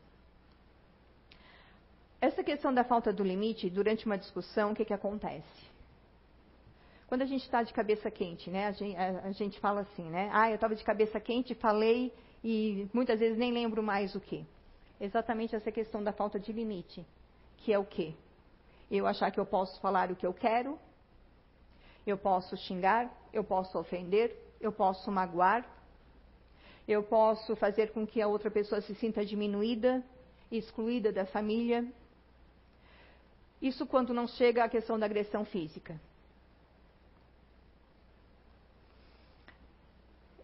Essa 2.22 2.44
questão 2.44 2.74
da 2.74 2.84
falta 2.84 3.14
do 3.14 3.24
limite, 3.24 3.70
durante 3.70 4.06
uma 4.06 4.18
discussão, 4.18 4.72
o 4.72 4.76
que, 4.76 4.84
que 4.84 4.94
acontece? 4.94 5.70
Quando 7.08 7.22
a 7.22 7.26
gente 7.26 7.44
está 7.44 7.64
de 7.64 7.74
cabeça 7.74 8.12
quente, 8.12 8.50
né? 8.50 8.68
A 8.68 8.72
gente, 8.72 8.96
a, 8.98 9.20
a 9.22 9.32
gente 9.32 9.60
fala 9.60 9.82
assim, 9.82 10.10
né? 10.10 10.30
Ah, 10.34 10.50
eu 10.50 10.56
estava 10.56 10.76
de 10.76 10.84
cabeça 10.84 11.20
quente, 11.20 11.56
falei 11.56 12.14
e 12.44 12.88
muitas 12.94 13.20
vezes 13.20 13.38
nem 13.38 13.52
lembro 13.52 13.82
mais 13.82 14.14
o 14.16 14.20
que. 14.20 14.46
Exatamente 15.00 15.56
essa 15.56 15.72
questão 15.72 16.04
da 16.04 16.12
falta 16.12 16.40
de 16.40 16.52
limite, 16.52 17.06
que 17.58 17.72
é 17.72 17.80
o 17.80 17.86
quê? 17.86 18.14
Eu 18.92 19.08
achar 19.08 19.32
que 19.32 19.40
eu 19.40 19.46
posso 19.46 19.80
falar 19.80 20.12
o 20.12 20.16
que 20.16 20.26
eu 20.26 20.34
quero, 20.34 20.78
eu 22.06 22.18
posso 22.18 22.58
xingar, 22.58 23.10
eu 23.32 23.44
posso 23.44 23.80
ofender, 23.80 24.36
eu 24.60 24.72
posso 24.72 25.10
magoar, 25.10 25.66
eu 26.88 27.02
posso 27.02 27.56
fazer 27.56 27.92
com 27.92 28.06
que 28.06 28.22
a 28.22 28.28
outra 28.28 28.52
pessoa 28.52 28.82
se 28.82 28.94
sinta 28.96 29.26
diminuída, 29.26 30.04
excluída 30.52 31.12
da 31.12 31.26
família, 31.26 31.88
isso 33.62 33.86
quando 33.86 34.14
não 34.14 34.28
chega 34.28 34.64
à 34.64 34.70
questão 34.70 34.98
da 34.98 35.06
agressão 35.06 35.44
física. 35.44 36.00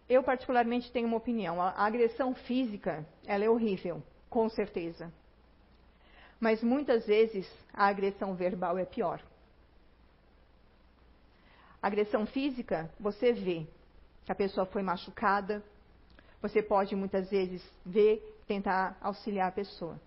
Eu 0.07 0.21
particularmente 0.21 0.91
tenho 0.91 1.07
uma 1.07 1.17
opinião. 1.17 1.61
A 1.61 1.85
agressão 1.85 2.35
física, 2.35 3.05
ela 3.25 3.43
é 3.43 3.49
horrível, 3.49 4.03
com 4.29 4.47
certeza. 4.49 5.11
Mas 6.39 6.61
muitas 6.61 7.05
vezes 7.07 7.49
a 7.73 7.87
agressão 7.87 8.35
verbal 8.35 8.77
é 8.77 8.85
pior. 8.85 9.21
A 11.81 11.87
agressão 11.87 12.25
física, 12.25 12.91
você 12.99 13.31
vê 13.31 13.65
que 14.25 14.31
a 14.31 14.35
pessoa 14.35 14.65
foi 14.65 14.83
machucada, 14.83 15.63
você 16.41 16.61
pode 16.61 16.95
muitas 16.95 17.29
vezes 17.29 17.63
ver, 17.83 18.21
tentar 18.45 18.97
auxiliar 19.01 19.47
a 19.47 19.51
pessoa. 19.51 19.99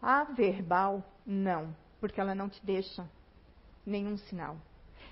A 0.00 0.24
verbal, 0.24 1.04
não 1.26 1.74
porque 2.00 2.20
ela 2.20 2.34
não 2.34 2.48
te 2.48 2.64
deixa 2.64 3.08
nenhum 3.84 4.16
sinal. 4.16 4.56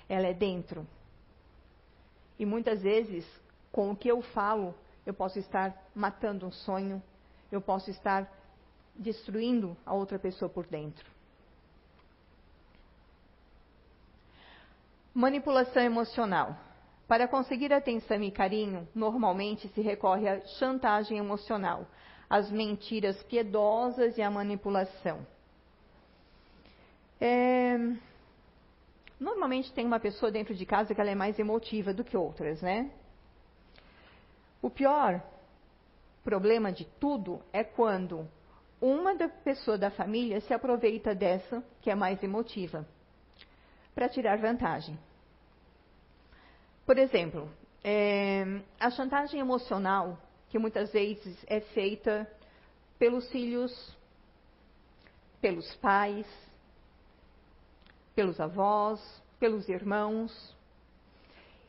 Ela 0.07 0.27
é 0.27 0.33
dentro. 0.33 0.87
E 2.37 2.45
muitas 2.45 2.81
vezes, 2.81 3.25
com 3.71 3.91
o 3.91 3.95
que 3.95 4.07
eu 4.07 4.21
falo, 4.21 4.73
eu 5.05 5.13
posso 5.13 5.39
estar 5.39 5.75
matando 5.93 6.47
um 6.47 6.51
sonho, 6.51 7.01
eu 7.51 7.61
posso 7.61 7.89
estar 7.89 8.31
destruindo 8.95 9.77
a 9.85 9.93
outra 9.93 10.17
pessoa 10.17 10.49
por 10.49 10.65
dentro. 10.65 11.05
Manipulação 15.13 15.81
emocional. 15.83 16.57
Para 17.07 17.27
conseguir 17.27 17.73
atenção 17.73 18.21
e 18.21 18.31
carinho, 18.31 18.87
normalmente 18.93 19.67
se 19.69 19.81
recorre 19.81 20.29
à 20.29 20.45
chantagem 20.45 21.17
emocional, 21.17 21.87
às 22.29 22.51
mentiras 22.51 23.21
piedosas 23.23 24.17
e 24.17 24.21
à 24.21 24.29
manipulação. 24.29 25.25
É... 27.19 27.77
Normalmente 29.19 29.73
tem 29.73 29.85
uma 29.85 29.99
pessoa 29.99 30.31
dentro 30.31 30.55
de 30.55 30.65
casa 30.65 30.95
que 30.95 31.01
ela 31.01 31.09
é 31.09 31.15
mais 31.15 31.37
emotiva 31.37 31.93
do 31.93 32.03
que 32.03 32.15
outras, 32.15 32.61
né? 32.61 32.89
O 34.61 34.69
pior 34.69 35.21
problema 36.23 36.71
de 36.71 36.85
tudo 36.99 37.41
é 37.51 37.63
quando 37.63 38.27
uma 38.81 39.15
da 39.15 39.27
pessoa 39.27 39.77
da 39.77 39.91
família 39.91 40.39
se 40.41 40.53
aproveita 40.53 41.13
dessa 41.13 41.63
que 41.81 41.89
é 41.89 41.95
mais 41.95 42.21
emotiva 42.23 42.87
para 43.93 44.07
tirar 44.07 44.37
vantagem. 44.37 44.97
Por 46.85 46.97
exemplo, 46.97 47.49
é, 47.83 48.61
a 48.79 48.89
chantagem 48.89 49.39
emocional, 49.39 50.17
que 50.49 50.57
muitas 50.57 50.91
vezes 50.91 51.37
é 51.47 51.59
feita 51.59 52.29
pelos 52.97 53.29
filhos, 53.29 53.97
pelos 55.41 55.75
pais, 55.75 56.25
pelos 58.19 58.37
avós, 58.37 58.99
pelos 59.39 59.69
irmãos. 59.69 60.53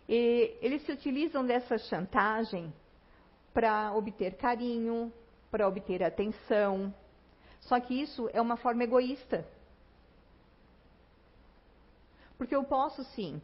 E 0.09 0.53
eles 0.61 0.83
se 0.83 0.91
utilizam 0.91 1.47
dessa 1.47 1.79
chantagem 1.79 2.75
para 3.55 3.93
obter 3.95 4.37
carinho, 4.37 5.13
para 5.49 5.69
obter 5.69 6.03
atenção. 6.03 6.93
Só 7.61 7.79
que 7.79 7.95
isso 7.95 8.29
é 8.33 8.41
uma 8.41 8.57
forma 8.57 8.83
egoísta. 8.83 9.47
Porque 12.37 12.57
eu 12.57 12.65
posso 12.65 13.05
sim 13.15 13.41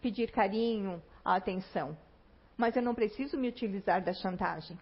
pedir 0.00 0.30
carinho, 0.30 1.02
atenção, 1.24 1.98
mas 2.56 2.76
eu 2.76 2.82
não 2.82 2.94
preciso 2.94 3.36
me 3.36 3.48
utilizar 3.48 4.00
da 4.00 4.12
chantagem. 4.12 4.78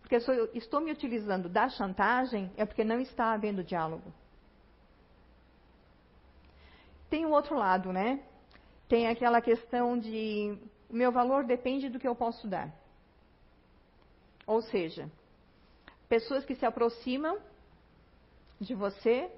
Porque 0.00 0.20
se 0.20 0.30
eu 0.30 0.48
estou 0.54 0.80
me 0.80 0.92
utilizando 0.92 1.48
da 1.48 1.68
chantagem, 1.68 2.52
é 2.56 2.64
porque 2.64 2.84
não 2.84 3.00
está 3.00 3.32
havendo 3.32 3.64
diálogo. 3.64 4.12
Tem 7.10 7.26
o 7.26 7.30
outro 7.30 7.56
lado, 7.56 7.92
né? 7.92 8.22
Tem 8.88 9.08
aquela 9.08 9.40
questão 9.40 9.98
de 9.98 10.56
o 10.88 10.94
meu 10.94 11.12
valor 11.12 11.44
depende 11.44 11.88
do 11.88 11.98
que 11.98 12.08
eu 12.08 12.14
posso 12.14 12.48
dar. 12.48 12.72
Ou 14.46 14.62
seja, 14.62 15.10
pessoas 16.08 16.44
que 16.44 16.54
se 16.54 16.66
aproximam 16.66 17.38
de 18.60 18.74
você 18.74 19.30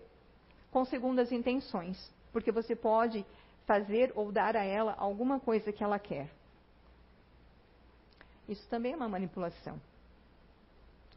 com 0.71 0.85
segundas 0.85 1.31
intenções, 1.31 1.99
porque 2.33 2.50
você 2.50 2.75
pode 2.75 3.25
fazer 3.67 4.12
ou 4.14 4.33
dar 4.33 4.57
a 4.57 4.64
ela 4.64 4.95
alguma 4.99 5.38
coisa 5.38 5.73
que 5.73 5.85
ela 5.85 5.99
quer. 5.99 6.31
Isso 8.49 8.67
também 8.69 8.93
é 8.93 8.97
uma 8.97 9.09
manipulação 9.09 9.81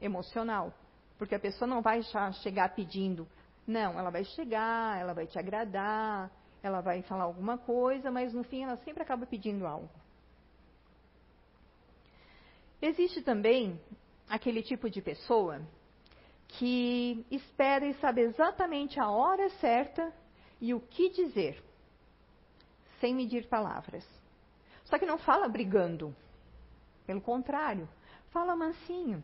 emocional, 0.02 0.74
porque 1.18 1.36
a 1.36 1.40
pessoa 1.40 1.68
não 1.68 1.82
vai 1.82 2.02
chegar 2.44 2.76
pedindo, 2.76 3.28
não, 3.66 3.98
ela 3.98 4.10
vai 4.10 4.26
chegar, 4.26 5.00
ela 5.00 5.14
vai 5.14 5.26
te 5.26 5.40
agradar, 5.40 6.30
ela 6.65 6.81
vai 6.81 7.03
falar 7.03 7.25
alguma 7.25 7.57
coisa, 7.57 8.10
mas 8.10 8.34
no 8.34 8.43
fim 8.43 8.63
ela 8.63 8.77
sempre 8.77 9.03
acaba 9.03 9.25
pedindo 9.25 9.67
algo. 9.67 9.89
Existe 12.81 13.22
também 13.22 13.79
aquele 14.27 14.63
tipo 14.63 14.89
de 14.89 15.01
pessoa 15.01 15.62
que 16.48 17.25
espera 17.29 17.86
e 17.86 17.93
sabe 17.95 18.22
exatamente 18.22 19.00
a 19.00 19.10
hora 19.10 19.50
certa 19.62 20.12
e 20.60 20.74
o 20.74 20.79
que 20.79 21.10
dizer, 21.10 21.63
sem 23.00 23.13
medir 23.13 23.48
palavras. 23.48 24.03
Só 24.86 24.98
que 24.98 25.05
não 25.05 25.17
fala 25.17 25.48
brigando. 25.48 26.15
Pelo 27.05 27.22
contrário, 27.22 27.88
fala 28.31 28.55
mansinho. 28.55 29.24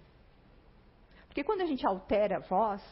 Porque 1.28 1.44
quando 1.44 1.62
a 1.62 1.66
gente 1.66 1.86
altera 1.86 2.38
a 2.38 2.40
voz, 2.40 2.84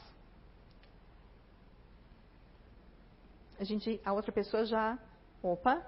a 3.59 3.63
gente, 3.65 3.99
a 4.05 4.13
outra 4.13 4.31
pessoa 4.31 4.65
já, 4.65 4.97
opa. 5.43 5.85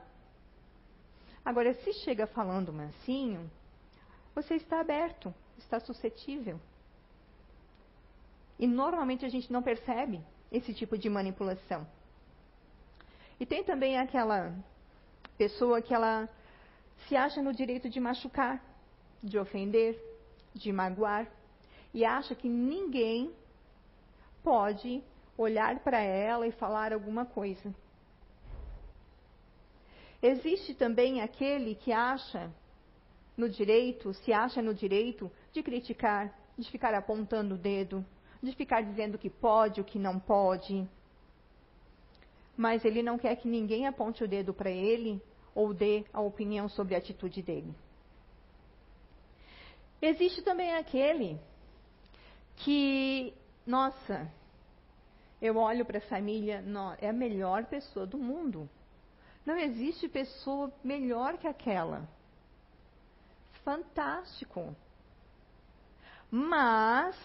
Agora, 1.43 1.73
se 1.73 1.93
chega 1.93 2.27
falando 2.27 2.73
mansinho, 2.73 3.49
você 4.35 4.55
está 4.55 4.81
aberto, 4.81 5.33
está 5.57 5.79
suscetível. 5.79 6.59
E 8.59 8.67
normalmente 8.67 9.25
a 9.25 9.29
gente 9.29 9.51
não 9.51 9.63
percebe 9.63 10.21
esse 10.51 10.73
tipo 10.73 10.97
de 10.97 11.09
manipulação. 11.09 11.87
E 13.39 13.45
tem 13.45 13.63
também 13.63 13.97
aquela 13.97 14.53
pessoa 15.37 15.81
que 15.81 15.93
ela 15.93 16.29
se 17.07 17.15
acha 17.15 17.41
no 17.41 17.53
direito 17.53 17.89
de 17.89 17.99
machucar, 17.99 18.61
de 19.23 19.39
ofender, 19.39 19.97
de 20.53 20.71
magoar, 20.73 21.25
e 21.93 22.03
acha 22.03 22.35
que 22.35 22.49
ninguém 22.49 23.33
pode 24.43 25.03
olhar 25.41 25.79
para 25.79 25.99
ela 25.99 26.47
e 26.47 26.51
falar 26.51 26.93
alguma 26.93 27.25
coisa. 27.25 27.73
Existe 30.21 30.73
também 30.73 31.21
aquele 31.21 31.75
que 31.75 31.91
acha 31.91 32.51
no 33.35 33.49
direito, 33.49 34.13
se 34.13 34.31
acha 34.31 34.61
no 34.61 34.73
direito 34.73 35.31
de 35.51 35.63
criticar, 35.63 36.37
de 36.57 36.69
ficar 36.69 36.93
apontando 36.93 37.55
o 37.55 37.57
dedo, 37.57 38.05
de 38.41 38.51
ficar 38.55 38.81
dizendo 38.81 39.15
o 39.15 39.17
que 39.17 39.29
pode, 39.29 39.81
o 39.81 39.83
que 39.83 39.97
não 39.97 40.19
pode. 40.19 40.87
Mas 42.55 42.85
ele 42.85 43.01
não 43.01 43.17
quer 43.17 43.35
que 43.37 43.47
ninguém 43.47 43.87
aponte 43.87 44.23
o 44.23 44.27
dedo 44.27 44.53
para 44.53 44.69
ele 44.69 45.21
ou 45.55 45.73
dê 45.73 46.05
a 46.13 46.21
opinião 46.21 46.69
sobre 46.69 46.93
a 46.93 46.99
atitude 46.99 47.41
dele. 47.41 47.73
Existe 50.01 50.41
também 50.41 50.73
aquele 50.75 51.39
que, 52.57 53.33
nossa, 53.65 54.31
eu 55.41 55.57
olho 55.57 55.83
para 55.83 55.97
a 55.97 56.01
família, 56.01 56.61
não, 56.61 56.95
é 57.01 57.09
a 57.09 57.13
melhor 57.13 57.65
pessoa 57.65 58.05
do 58.05 58.17
mundo. 58.17 58.69
Não 59.45 59.57
existe 59.57 60.07
pessoa 60.07 60.71
melhor 60.83 61.37
que 61.37 61.47
aquela. 61.47 62.07
Fantástico. 63.63 64.75
Mas 66.29 67.15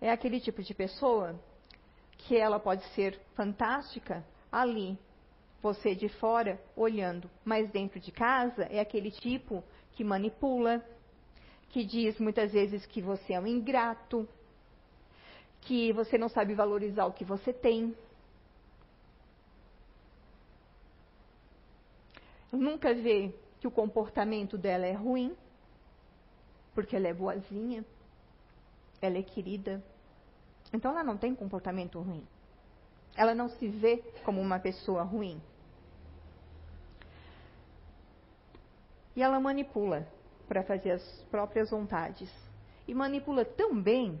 é 0.00 0.10
aquele 0.10 0.40
tipo 0.40 0.62
de 0.62 0.74
pessoa 0.74 1.40
que 2.18 2.36
ela 2.36 2.60
pode 2.60 2.84
ser 2.90 3.18
fantástica 3.34 4.24
ali, 4.52 4.98
você 5.62 5.94
de 5.94 6.08
fora 6.08 6.60
olhando, 6.76 7.30
mas 7.44 7.70
dentro 7.70 7.98
de 7.98 8.12
casa 8.12 8.64
é 8.64 8.78
aquele 8.78 9.10
tipo 9.10 9.64
que 9.92 10.04
manipula, 10.04 10.84
que 11.70 11.84
diz 11.84 12.18
muitas 12.20 12.52
vezes 12.52 12.84
que 12.86 13.00
você 13.00 13.32
é 13.32 13.40
um 13.40 13.46
ingrato, 13.46 14.28
que 15.66 15.92
você 15.92 16.16
não 16.16 16.28
sabe 16.28 16.54
valorizar 16.54 17.06
o 17.06 17.12
que 17.12 17.24
você 17.24 17.52
tem. 17.52 17.94
Nunca 22.52 22.94
vê 22.94 23.34
que 23.58 23.66
o 23.66 23.70
comportamento 23.70 24.56
dela 24.56 24.86
é 24.86 24.92
ruim, 24.92 25.36
porque 26.72 26.94
ela 26.94 27.08
é 27.08 27.12
boazinha, 27.12 27.84
ela 29.02 29.18
é 29.18 29.22
querida. 29.24 29.82
Então 30.72 30.92
ela 30.92 31.02
não 31.02 31.16
tem 31.16 31.34
comportamento 31.34 32.00
ruim. 32.00 32.24
Ela 33.16 33.34
não 33.34 33.48
se 33.48 33.66
vê 33.66 34.04
como 34.24 34.40
uma 34.40 34.60
pessoa 34.60 35.02
ruim. 35.02 35.42
E 39.16 39.22
ela 39.22 39.40
manipula 39.40 40.06
para 40.46 40.62
fazer 40.62 40.92
as 40.92 41.24
próprias 41.28 41.70
vontades. 41.70 42.30
E 42.86 42.94
manipula 42.94 43.44
tão 43.44 43.82
bem 43.82 44.20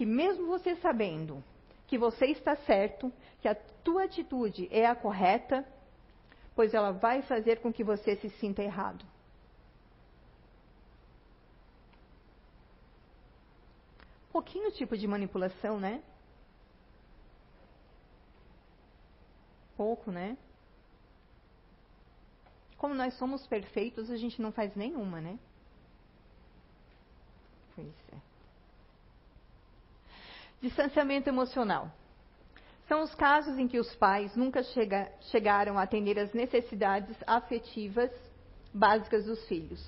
que 0.00 0.06
mesmo 0.06 0.46
você 0.46 0.76
sabendo 0.76 1.44
que 1.86 1.98
você 1.98 2.24
está 2.24 2.56
certo, 2.56 3.12
que 3.42 3.46
a 3.46 3.54
tua 3.54 4.04
atitude 4.04 4.66
é 4.70 4.86
a 4.86 4.94
correta, 4.96 5.62
pois 6.56 6.72
ela 6.72 6.90
vai 6.90 7.20
fazer 7.20 7.60
com 7.60 7.70
que 7.70 7.84
você 7.84 8.16
se 8.16 8.30
sinta 8.30 8.62
errado. 8.62 9.04
Pouquinho 14.32 14.72
tipo 14.72 14.96
de 14.96 15.06
manipulação, 15.06 15.78
né? 15.78 16.02
Pouco, 19.76 20.10
né? 20.10 20.38
Como 22.78 22.94
nós 22.94 23.12
somos 23.18 23.46
perfeitos, 23.46 24.10
a 24.10 24.16
gente 24.16 24.40
não 24.40 24.50
faz 24.50 24.74
nenhuma, 24.74 25.20
né? 25.20 25.38
Pois 27.76 27.94
é. 28.14 28.29
Distanciamento 30.60 31.26
emocional. 31.26 31.90
São 32.86 33.02
os 33.02 33.14
casos 33.14 33.58
em 33.58 33.66
que 33.66 33.78
os 33.78 33.94
pais 33.94 34.36
nunca 34.36 34.62
chega, 34.62 35.10
chegaram 35.30 35.78
a 35.78 35.82
atender 35.84 36.18
as 36.18 36.34
necessidades 36.34 37.16
afetivas 37.26 38.10
básicas 38.74 39.24
dos 39.24 39.42
filhos. 39.48 39.82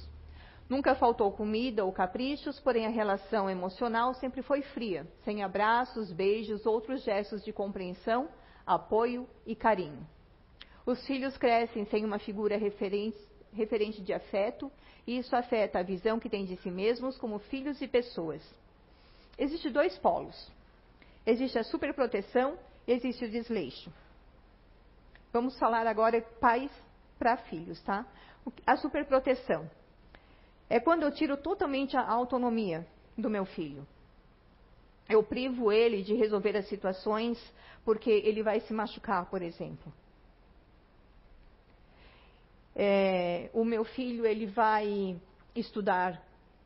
Nunca 0.70 0.94
faltou 0.94 1.30
comida 1.30 1.84
ou 1.84 1.92
caprichos, 1.92 2.58
porém 2.58 2.86
a 2.86 2.88
relação 2.88 3.50
emocional 3.50 4.14
sempre 4.14 4.40
foi 4.40 4.62
fria, 4.62 5.06
sem 5.26 5.42
abraços, 5.42 6.10
beijos, 6.10 6.64
outros 6.64 7.02
gestos 7.02 7.44
de 7.44 7.52
compreensão, 7.52 8.30
apoio 8.66 9.28
e 9.44 9.54
carinho. 9.54 10.06
Os 10.86 11.06
filhos 11.06 11.36
crescem 11.36 11.84
sem 11.84 12.02
uma 12.02 12.18
figura 12.18 12.56
referente, 12.56 13.18
referente 13.52 14.00
de 14.00 14.14
afeto, 14.14 14.72
e 15.06 15.18
isso 15.18 15.36
afeta 15.36 15.80
a 15.80 15.82
visão 15.82 16.18
que 16.18 16.30
têm 16.30 16.46
de 16.46 16.56
si 16.56 16.70
mesmos 16.70 17.18
como 17.18 17.38
filhos 17.38 17.82
e 17.82 17.86
pessoas. 17.86 18.42
Existem 19.36 19.70
dois 19.70 19.98
polos. 19.98 20.50
Existe 21.26 21.58
a 21.58 21.64
superproteção 21.64 22.58
existe 22.86 23.24
o 23.24 23.30
desleixo. 23.30 23.92
Vamos 25.32 25.58
falar 25.58 25.86
agora 25.86 26.20
pais 26.40 26.70
para 27.18 27.36
filhos, 27.36 27.80
tá? 27.82 28.06
A 28.66 28.76
superproteção 28.76 29.70
é 30.68 30.80
quando 30.80 31.04
eu 31.04 31.12
tiro 31.12 31.36
totalmente 31.36 31.96
a 31.96 32.06
autonomia 32.06 32.86
do 33.16 33.30
meu 33.30 33.44
filho. 33.44 33.86
Eu 35.08 35.22
privo 35.22 35.70
ele 35.70 36.02
de 36.02 36.14
resolver 36.14 36.56
as 36.56 36.68
situações 36.68 37.38
porque 37.84 38.10
ele 38.10 38.42
vai 38.42 38.60
se 38.60 38.72
machucar, 38.72 39.26
por 39.26 39.42
exemplo. 39.42 39.92
É, 42.74 43.50
o 43.52 43.64
meu 43.64 43.84
filho 43.84 44.24
ele 44.24 44.46
vai 44.46 45.20
estudar 45.54 46.22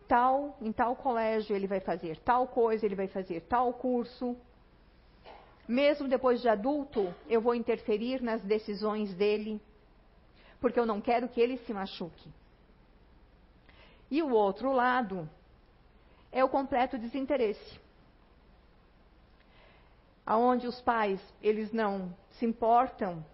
tal, 0.06 0.56
em 0.60 0.70
tal 0.72 0.94
colégio 0.94 1.56
ele 1.56 1.66
vai 1.66 1.80
fazer 1.80 2.18
tal 2.20 2.46
coisa, 2.46 2.86
ele 2.86 2.94
vai 2.94 3.08
fazer 3.08 3.40
tal 3.42 3.72
curso. 3.74 4.36
Mesmo 5.68 6.08
depois 6.08 6.40
de 6.40 6.48
adulto, 6.48 7.12
eu 7.28 7.40
vou 7.40 7.54
interferir 7.54 8.22
nas 8.22 8.42
decisões 8.42 9.12
dele, 9.14 9.60
porque 10.60 10.78
eu 10.78 10.86
não 10.86 11.00
quero 11.00 11.28
que 11.28 11.40
ele 11.40 11.58
se 11.58 11.72
machuque. 11.72 12.30
E 14.10 14.22
o 14.22 14.30
outro 14.30 14.72
lado 14.72 15.28
é 16.30 16.44
o 16.44 16.48
completo 16.48 16.96
desinteresse. 16.96 17.80
Aonde 20.24 20.66
os 20.66 20.80
pais, 20.80 21.20
eles 21.42 21.72
não 21.72 22.14
se 22.32 22.46
importam 22.46 23.24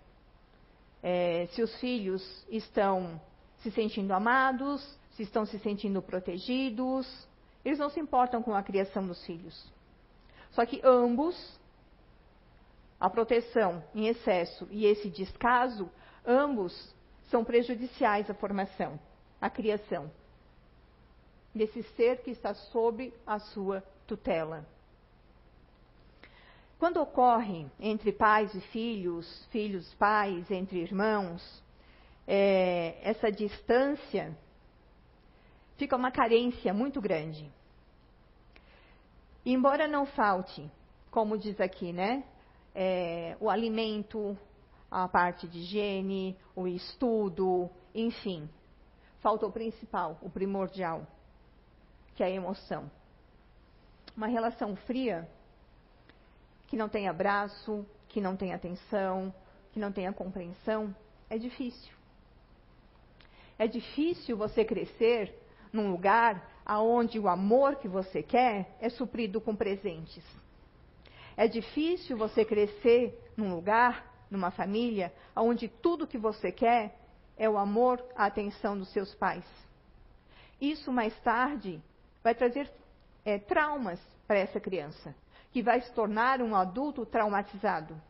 é, 1.03 1.47
se 1.53 1.63
os 1.63 1.75
filhos 1.81 2.23
estão 2.49 3.21
se 3.59 3.71
sentindo 3.71 4.13
amados, 4.13 4.99
se 5.13 5.23
estão 5.23 5.45
se 5.45 5.59
sentindo 5.59 6.01
protegidos. 6.01 7.07
Eles 7.65 7.79
não 7.79 7.91
se 7.91 8.01
importam 8.01 8.43
com 8.43 8.55
a 8.55 8.63
criação 8.63 9.07
dos 9.07 9.25
filhos. 9.25 9.73
Só 10.53 10.67
que 10.67 10.81
ambos, 10.85 11.35
a 13.03 13.11
proteção 13.11 13.83
em 13.93 14.07
excesso 14.07 14.69
e 14.71 14.87
esse 14.87 15.11
descaso, 15.11 15.91
ambos 16.25 16.73
são 17.31 17.45
prejudiciais 17.45 18.31
à 18.31 18.35
formação, 18.35 18.97
à 19.41 19.51
criação 19.51 20.09
desse 21.53 21.83
ser 21.97 22.23
que 22.23 22.31
está 22.31 22.55
sob 22.55 23.13
a 23.27 23.41
sua 23.41 23.83
tutela. 24.07 24.65
Quando 26.79 26.99
ocorre 26.99 27.67
entre 27.81 28.13
pais 28.13 28.55
e 28.55 28.61
filhos, 28.61 29.47
filhos, 29.47 29.93
pais, 29.95 30.49
entre 30.49 30.79
irmãos, 30.79 31.43
é, 32.25 33.01
essa 33.03 33.33
distância, 33.33 34.33
fica 35.77 35.97
uma 35.97 36.13
carência 36.13 36.73
muito 36.73 37.01
grande. 37.01 37.51
embora 39.45 39.89
não 39.89 40.07
falte, 40.07 40.71
como 41.11 41.37
diz 41.37 41.61
aqui, 41.61 41.93
né, 41.93 42.23
é, 42.75 43.37
o 43.41 43.51
alimento, 43.51 44.37
a 44.91 45.09
parte 45.09 45.47
de 45.47 45.61
higiene, 45.61 46.37
o 46.55 46.67
estudo, 46.67 47.71
enfim, 47.95 48.49
falta 49.21 49.47
o 49.47 49.53
principal, 49.53 50.19
o 50.21 50.29
primordial, 50.29 51.07
que 52.15 52.23
é 52.23 52.27
a 52.27 52.31
emoção. 52.31 52.91
Uma 54.17 54.27
relação 54.27 54.77
fria, 54.77 55.29
que 56.67 56.77
não 56.77 56.89
tem 56.89 57.09
abraço, 57.09 57.87
que 58.09 58.21
não 58.21 58.37
tem 58.37 58.53
atenção, 58.53 59.33
que 59.73 59.79
não 59.79 59.91
tenha 59.91 60.13
compreensão, 60.13 60.95
é 61.31 61.39
difícil. 61.39 61.93
É 63.59 63.67
difícil 63.67 64.37
você 64.37 64.65
crescer 64.65 65.35
num 65.73 65.91
lugar 65.91 66.51
aonde 66.65 67.19
o 67.19 67.29
amor 67.29 67.77
que 67.77 67.89
você 67.89 68.23
quer 68.23 68.77
é 68.81 68.89
suprido 68.89 69.41
com 69.41 69.57
presentes. 69.57 70.25
É 71.37 71.49
difícil 71.49 72.17
você 72.17 72.45
crescer 72.45 73.19
num 73.37 73.55
lugar, 73.55 74.27
numa 74.31 74.51
família, 74.51 75.13
onde 75.37 75.69
tudo 75.69 76.07
que 76.07 76.19
você 76.19 76.51
quer 76.53 76.97
é 77.37 77.49
o 77.49 77.59
amor, 77.59 78.03
a 78.17 78.27
atenção 78.27 78.79
dos 78.79 78.89
seus 78.93 79.15
pais. 79.15 79.45
Isso 80.61 80.93
mais 80.93 81.19
tarde 81.21 81.83
vai 82.23 82.35
trazer 82.35 82.71
é, 83.25 83.39
traumas 83.39 84.01
para 84.27 84.39
essa 84.39 84.61
criança, 84.61 85.15
que 85.51 85.63
vai 85.63 85.81
se 85.81 85.93
tornar 85.93 86.41
um 86.41 86.55
adulto 86.55 87.05
traumatizado, 87.05 88.01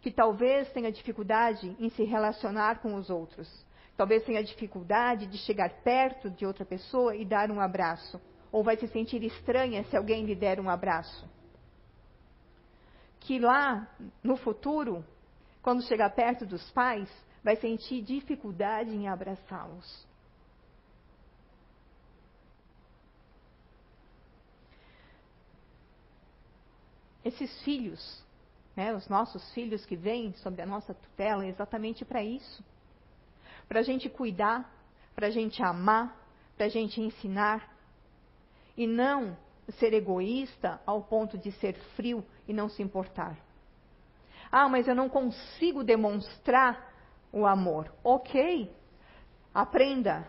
que 0.00 0.10
talvez 0.10 0.70
tenha 0.72 0.90
dificuldade 0.90 1.76
em 1.78 1.88
se 1.90 2.04
relacionar 2.04 2.80
com 2.80 2.94
os 2.94 3.08
outros, 3.08 3.48
talvez 3.96 4.24
tenha 4.24 4.42
dificuldade 4.42 5.26
de 5.26 5.38
chegar 5.38 5.70
perto 5.82 6.30
de 6.30 6.44
outra 6.44 6.64
pessoa 6.64 7.14
e 7.14 7.24
dar 7.24 7.50
um 7.50 7.60
abraço, 7.60 8.20
ou 8.50 8.64
vai 8.64 8.76
se 8.76 8.88
sentir 8.88 9.22
estranha 9.22 9.84
se 9.84 9.96
alguém 9.96 10.24
lhe 10.24 10.34
der 10.34 10.58
um 10.58 10.68
abraço. 10.68 11.28
Que 13.20 13.38
lá, 13.38 13.88
no 14.22 14.36
futuro, 14.36 15.04
quando 15.62 15.82
chegar 15.82 16.10
perto 16.10 16.46
dos 16.46 16.70
pais, 16.70 17.08
vai 17.42 17.56
sentir 17.56 18.02
dificuldade 18.02 18.90
em 18.90 19.08
abraçá-los. 19.08 20.06
Esses 27.24 27.62
filhos, 27.62 28.24
né, 28.74 28.94
os 28.94 29.08
nossos 29.08 29.52
filhos 29.52 29.84
que 29.84 29.94
vêm 29.94 30.32
sob 30.34 30.60
a 30.62 30.66
nossa 30.66 30.94
tutela, 30.94 31.44
é 31.44 31.48
exatamente 31.48 32.04
para 32.04 32.22
isso. 32.22 32.64
Para 33.68 33.80
a 33.80 33.82
gente 33.82 34.08
cuidar, 34.08 34.72
para 35.14 35.26
a 35.26 35.30
gente 35.30 35.62
amar, 35.62 36.16
para 36.56 36.66
a 36.66 36.68
gente 36.68 37.00
ensinar. 37.00 37.76
E 38.76 38.86
não 38.86 39.36
ser 39.72 39.92
egoísta 39.92 40.80
ao 40.86 41.02
ponto 41.02 41.38
de 41.38 41.52
ser 41.52 41.74
frio 41.96 42.24
e 42.46 42.52
não 42.52 42.68
se 42.68 42.82
importar. 42.82 43.36
Ah, 44.50 44.68
mas 44.68 44.88
eu 44.88 44.94
não 44.94 45.08
consigo 45.08 45.84
demonstrar 45.84 46.92
o 47.32 47.46
amor. 47.46 47.92
Ok, 48.02 48.72
aprenda, 49.54 50.26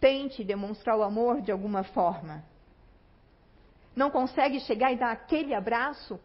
tente 0.00 0.42
demonstrar 0.42 0.96
o 0.96 1.02
amor 1.02 1.42
de 1.42 1.52
alguma 1.52 1.84
forma. 1.84 2.42
Não 3.94 4.10
consegue 4.10 4.60
chegar 4.60 4.92
e 4.92 4.96
dar 4.96 5.10
aquele 5.10 5.54
abraço? 5.54 6.18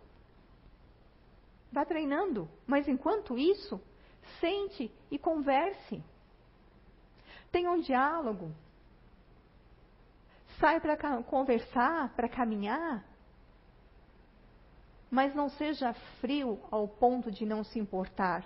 Vá 1.71 1.83
treinando. 1.83 2.47
Mas 2.65 2.87
enquanto 2.87 3.37
isso, 3.37 3.81
sente 4.39 4.91
e 5.11 5.19
converse. 5.19 6.01
Tenha 7.51 7.71
um 7.71 7.81
diálogo. 7.81 8.51
Sai 10.59 10.79
para 10.79 11.21
conversar, 11.23 12.13
para 12.15 12.29
caminhar. 12.29 13.03
Mas 15.11 15.35
não 15.35 15.49
seja 15.49 15.93
frio 16.19 16.59
ao 16.71 16.87
ponto 16.87 17.31
de 17.31 17.45
não 17.45 17.63
se 17.63 17.79
importar. 17.79 18.45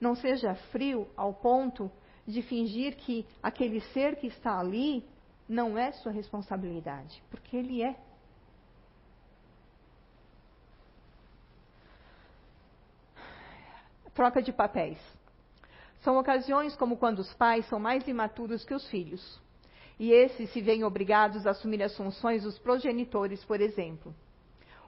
Não 0.00 0.14
seja 0.14 0.54
frio 0.70 1.08
ao 1.16 1.32
ponto 1.34 1.90
de 2.26 2.42
fingir 2.42 2.96
que 2.96 3.26
aquele 3.42 3.80
ser 3.92 4.16
que 4.16 4.26
está 4.26 4.58
ali 4.58 5.08
não 5.48 5.78
é 5.78 5.92
sua 5.92 6.12
responsabilidade, 6.12 7.22
porque 7.30 7.56
ele 7.56 7.82
é. 7.82 7.96
Troca 14.12 14.42
de 14.42 14.52
papéis. 14.52 14.98
São 16.00 16.18
ocasiões 16.18 16.74
como 16.76 16.96
quando 16.96 17.18
os 17.20 17.32
pais 17.34 17.66
são 17.68 17.78
mais 17.78 18.06
imaturos 18.08 18.64
que 18.64 18.74
os 18.74 18.88
filhos. 18.88 19.45
E 19.98 20.12
esses 20.12 20.50
se 20.50 20.60
veem 20.60 20.84
obrigados 20.84 21.46
a 21.46 21.50
assumir 21.50 21.82
as 21.82 21.96
funções 21.96 22.42
dos 22.42 22.58
progenitores, 22.58 23.44
por 23.44 23.60
exemplo. 23.60 24.14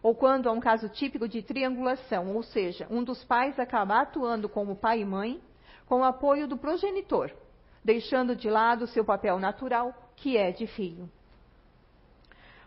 Ou 0.03 0.15
quando 0.15 0.49
há 0.49 0.53
um 0.53 0.61
caso 0.61 0.89
típico 0.89 1.27
de 1.27 1.43
triangulação, 1.43 2.35
ou 2.35 2.43
seja, 2.43 2.87
um 2.91 3.03
dos 3.03 3.25
pais 3.25 3.59
acaba 3.59 4.01
atuando 4.01 4.49
como 4.49 4.77
pai 4.77 5.01
e 5.01 5.05
mãe, 5.05 5.41
com 5.87 6.01
o 6.01 6.05
apoio 6.05 6.47
do 6.47 6.57
progenitor, 6.57 7.31
deixando 7.83 8.37
de 8.37 8.51
lado 8.51 8.87
seu 8.87 9.05
papel 9.05 9.39
natural, 9.39 9.95
que 10.17 10.37
é 10.37 10.53
de 10.53 10.67
filho. 10.67 11.09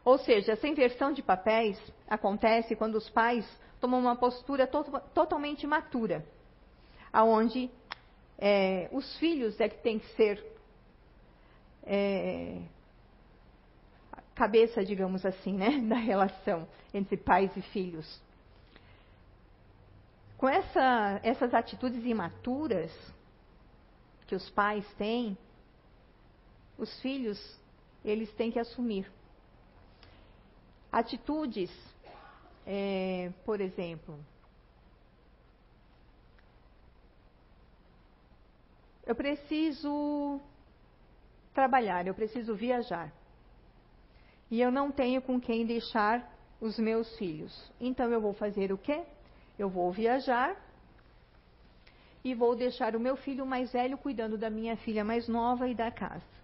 Ou 0.04 0.18
seja, 0.18 0.54
essa 0.54 0.68
inversão 0.68 1.14
de 1.14 1.22
papéis 1.22 1.80
acontece 2.10 2.76
quando 2.76 2.96
os 2.96 3.10
pais 3.10 3.46
tomam 3.80 4.00
uma 4.00 4.16
postura 4.16 4.66
to 4.66 4.84
totalmente 5.14 5.68
matura, 5.68 6.26
aonde 7.14 7.70
é, 8.38 8.90
os 8.92 9.18
filhos 9.18 9.60
é 9.60 9.70
que 9.70 9.78
têm 9.84 10.00
que 10.00 10.08
ser 10.16 10.44
é, 11.84 12.62
cabeça, 14.36 14.84
digamos 14.84 15.26
assim, 15.26 15.54
né, 15.54 15.80
da 15.88 15.96
relação 15.96 16.68
entre 16.94 17.18
pais 17.18 17.56
e 17.56 17.62
filhos. 17.62 18.22
Com 20.38 20.50
essa, 20.50 21.20
essas 21.22 21.54
atitudes 21.54 22.04
imaturas 22.04 22.92
que 24.26 24.34
os 24.34 24.50
pais 24.50 24.86
têm, 24.96 25.38
os 26.78 27.00
filhos, 27.02 27.40
eles 28.04 28.34
têm 28.34 28.52
que 28.52 28.58
assumir. 28.58 29.12
Atitudes, 30.92 31.70
é, 32.66 33.32
por 33.46 33.62
exemplo, 33.62 34.18
eu 39.06 39.14
preciso 39.14 40.42
trabalhar, 41.54 42.08
eu 42.08 42.14
preciso 42.14 42.56
viajar. 42.56 43.12
E 44.50 44.60
eu 44.60 44.72
não 44.72 44.92
tenho 44.92 45.22
com 45.22 45.40
quem 45.40 45.66
deixar 45.66 46.30
os 46.60 46.78
meus 46.78 47.18
filhos. 47.18 47.72
Então 47.80 48.12
eu 48.12 48.22
vou 48.22 48.34
fazer 48.34 48.72
o 48.72 48.78
quê? 48.78 49.04
Eu 49.58 49.70
vou 49.70 49.92
viajar 49.92 50.56
e 52.24 52.36
vou 52.36 52.56
deixar 52.56 52.96
o 52.96 53.00
meu 53.00 53.16
filho 53.16 53.46
mais 53.46 53.72
velho 53.72 53.98
cuidando 53.98 54.38
da 54.38 54.50
minha 54.50 54.76
filha 54.78 55.04
mais 55.04 55.28
nova 55.28 55.68
e 55.68 55.74
da 55.74 55.90
casa. 55.90 56.42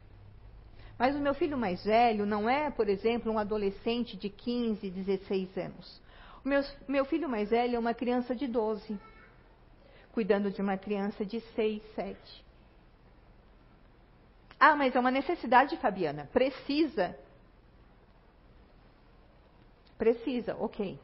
Mas 0.98 1.16
o 1.16 1.20
meu 1.20 1.36
filho 1.36 1.58
mais 1.58 1.84
velho 1.84 2.26
não 2.26 2.50
é, 2.50 2.72
por 2.72 2.90
exemplo, 2.90 3.32
um 3.32 3.38
adolescente 3.38 4.18
de 4.18 4.30
15, 4.30 4.90
16 4.90 5.58
anos. 5.58 6.02
O 6.44 6.50
meu, 6.50 6.64
meu 6.88 7.06
filho 7.06 7.30
mais 7.30 7.50
velho 7.52 7.76
é 7.76 7.80
uma 7.80 7.94
criança 7.94 8.34
de 8.36 8.48
12, 8.48 8.98
cuidando 10.12 10.50
de 10.50 10.60
uma 10.60 10.78
criança 10.78 11.24
de 11.24 11.40
6, 11.40 11.84
7. 11.94 12.47
Ah, 14.60 14.76
mas 14.76 14.96
é 14.96 15.00
uma 15.00 15.12
necessidade, 15.12 15.78
Fabiana. 15.78 16.28
Precisa. 16.34 17.18
Precisa, 19.98 20.56
ok. 20.56 21.00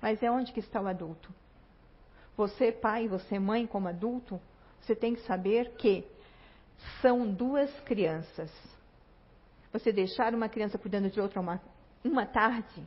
Mas 0.00 0.22
é 0.22 0.30
onde 0.30 0.52
que 0.52 0.60
está 0.60 0.80
o 0.80 0.86
adulto? 0.86 1.32
Você, 2.36 2.72
pai, 2.72 3.06
você, 3.06 3.38
mãe, 3.38 3.66
como 3.66 3.88
adulto, 3.88 4.40
você 4.80 4.94
tem 4.94 5.14
que 5.14 5.20
saber 5.22 5.72
que 5.76 6.06
são 7.00 7.30
duas 7.30 7.70
crianças. 7.80 8.50
Você 9.72 9.92
deixar 9.92 10.34
uma 10.34 10.48
criança 10.48 10.78
cuidando 10.78 11.10
de 11.10 11.20
outra 11.20 11.40
uma, 11.40 11.60
uma 12.02 12.26
tarde 12.26 12.86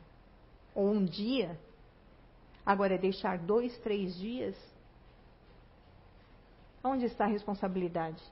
ou 0.74 0.90
um 0.90 1.04
dia, 1.04 1.58
agora 2.66 2.96
é 2.96 2.98
deixar 2.98 3.38
dois, 3.38 3.76
três 3.78 4.16
dias, 4.16 4.56
onde 6.82 7.06
está 7.06 7.24
a 7.24 7.28
responsabilidade? 7.28 8.22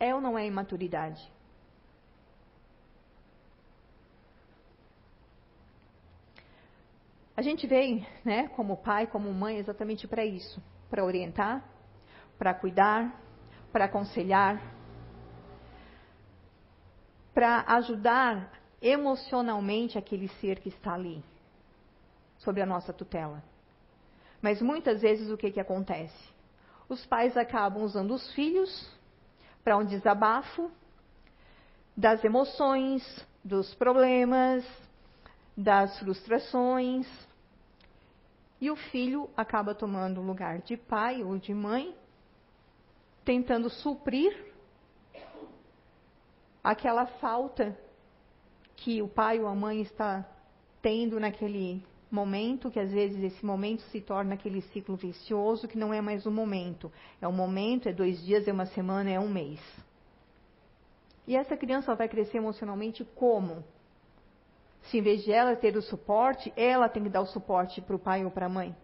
É 0.00 0.14
ou 0.14 0.20
não 0.20 0.38
é 0.38 0.46
imaturidade? 0.46 1.30
A 7.36 7.42
gente 7.42 7.66
vem, 7.66 8.06
né, 8.24 8.48
como 8.48 8.78
pai, 8.78 9.06
como 9.06 9.32
mãe, 9.32 9.58
exatamente 9.58 10.08
para 10.08 10.24
isso, 10.24 10.62
para 10.88 11.04
orientar, 11.04 11.62
para 12.38 12.52
cuidar, 12.54 13.14
para 13.70 13.84
aconselhar, 13.84 14.60
para 17.32 17.64
ajudar 17.76 18.52
emocionalmente 18.82 19.98
aquele 19.98 20.28
ser 20.40 20.60
que 20.60 20.70
está 20.70 20.94
ali, 20.94 21.22
sob 22.38 22.60
a 22.60 22.66
nossa 22.66 22.92
tutela. 22.92 23.42
Mas 24.42 24.60
muitas 24.62 25.02
vezes 25.02 25.30
o 25.30 25.36
que, 25.36 25.50
que 25.50 25.60
acontece? 25.60 26.30
Os 26.88 27.04
pais 27.06 27.36
acabam 27.36 27.82
usando 27.82 28.12
os 28.12 28.32
filhos 28.34 28.99
para 29.62 29.76
um 29.76 29.84
desabafo 29.84 30.70
das 31.96 32.24
emoções, 32.24 33.02
dos 33.44 33.74
problemas, 33.74 34.64
das 35.56 35.98
frustrações, 35.98 37.06
e 38.60 38.70
o 38.70 38.76
filho 38.76 39.28
acaba 39.36 39.74
tomando 39.74 40.20
o 40.20 40.24
lugar 40.24 40.58
de 40.58 40.76
pai 40.76 41.22
ou 41.22 41.38
de 41.38 41.54
mãe, 41.54 41.94
tentando 43.24 43.70
suprir 43.70 44.52
aquela 46.62 47.06
falta 47.06 47.76
que 48.76 49.00
o 49.00 49.08
pai 49.08 49.40
ou 49.40 49.46
a 49.46 49.54
mãe 49.54 49.80
está 49.80 50.26
tendo 50.82 51.18
naquele 51.18 51.82
momento, 52.14 52.70
que 52.70 52.80
às 52.80 52.90
vezes 52.90 53.22
esse 53.22 53.44
momento 53.44 53.82
se 53.84 54.00
torna 54.00 54.34
aquele 54.34 54.60
ciclo 54.62 54.96
vicioso 54.96 55.68
que 55.68 55.78
não 55.78 55.92
é 55.92 56.00
mais 56.00 56.26
um 56.26 56.30
momento. 56.30 56.92
É 57.20 57.28
um 57.28 57.32
momento, 57.32 57.88
é 57.88 57.92
dois 57.92 58.22
dias, 58.24 58.46
é 58.48 58.52
uma 58.52 58.66
semana, 58.66 59.10
é 59.10 59.18
um 59.18 59.28
mês. 59.28 59.60
E 61.26 61.36
essa 61.36 61.56
criança 61.56 61.94
vai 61.94 62.08
crescer 62.08 62.38
emocionalmente 62.38 63.04
como? 63.14 63.64
Se 64.84 64.98
em 64.98 65.02
vez 65.02 65.22
de 65.22 65.32
ela 65.32 65.54
ter 65.54 65.76
o 65.76 65.82
suporte, 65.82 66.52
ela 66.56 66.88
tem 66.88 67.02
que 67.02 67.08
dar 67.08 67.20
o 67.20 67.26
suporte 67.26 67.80
para 67.80 67.94
o 67.94 67.98
pai 67.98 68.24
ou 68.24 68.30
para 68.30 68.46
a 68.46 68.48
mãe. 68.48 68.74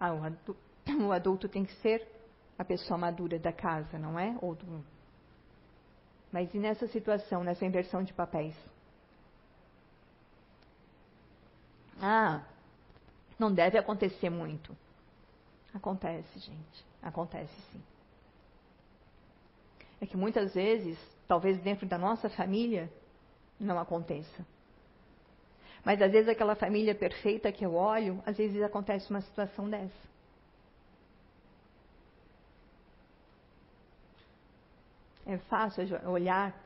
Ah, 0.00 0.12
o, 1.02 1.12
adulto, 1.12 1.48
tem 1.48 1.64
que 1.64 1.74
ser 1.76 2.06
a 2.56 2.64
pessoa 2.64 2.96
madura 2.96 3.38
da 3.38 3.52
casa, 3.52 3.98
não 3.98 4.18
é? 4.18 4.36
Ou 4.40 4.54
do... 4.54 4.84
Mas 6.32 6.52
e 6.54 6.58
nessa 6.58 6.86
situação, 6.86 7.42
nessa 7.42 7.64
inversão 7.64 8.02
de 8.02 8.12
papéis? 8.12 8.54
Ah, 12.00 12.42
não 13.38 13.52
deve 13.52 13.78
acontecer 13.78 14.30
muito. 14.30 14.76
Acontece, 15.74 16.38
gente. 16.38 16.84
Acontece 17.02 17.54
sim. 17.72 17.82
É 20.00 20.06
que 20.06 20.16
muitas 20.16 20.54
vezes, 20.54 20.98
talvez 21.26 21.58
dentro 21.60 21.86
da 21.86 21.98
nossa 21.98 22.28
família, 22.28 22.90
não 23.58 23.78
aconteça. 23.78 24.46
Mas 25.84 26.00
às 26.02 26.12
vezes 26.12 26.28
aquela 26.28 26.54
família 26.54 26.94
perfeita 26.94 27.50
que 27.50 27.64
eu 27.64 27.74
olho, 27.74 28.22
às 28.26 28.36
vezes 28.36 28.62
acontece 28.62 29.10
uma 29.10 29.20
situação 29.20 29.68
dessa. 29.68 30.08
É 35.28 35.36
fácil 35.36 35.84
olhar 36.10 36.58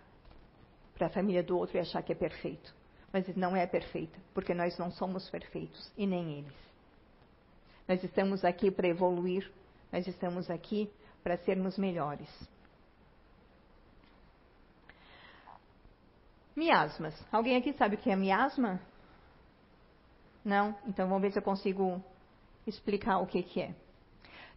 para 0.94 1.09
a 1.09 1.11
família 1.11 1.42
do 1.42 1.59
outro 1.59 1.77
e 1.77 1.81
achar 1.81 2.01
que 2.01 2.12
é 2.12 2.14
perfeito. 2.14 2.72
Mas 3.12 3.27
não 3.35 3.57
é 3.57 3.66
perfeita, 3.66 4.16
porque 4.33 4.55
nós 4.55 4.79
não 4.79 4.88
somos 4.92 5.29
perfeitos 5.29 5.92
e 5.98 6.07
nem 6.07 6.38
eles. 6.38 6.55
Nós 7.88 8.03
estamos 8.05 8.44
aqui 8.44 8.70
para 8.70 8.87
evoluir, 8.87 9.51
nós 9.92 10.07
estamos 10.07 10.48
aqui 10.48 10.88
para 11.25 11.37
sermos 11.38 11.77
melhores. 11.77 12.29
Miasmas. 16.55 17.20
Alguém 17.33 17.57
aqui 17.57 17.72
sabe 17.72 17.96
o 17.96 17.98
que 17.98 18.11
é 18.11 18.14
miasma? 18.14 18.81
Não? 20.44 20.79
Então 20.87 21.09
vamos 21.09 21.22
ver 21.22 21.33
se 21.33 21.38
eu 21.38 21.42
consigo 21.42 22.01
explicar 22.64 23.18
o 23.18 23.27
que, 23.27 23.42
que 23.42 23.61
é. 23.61 23.75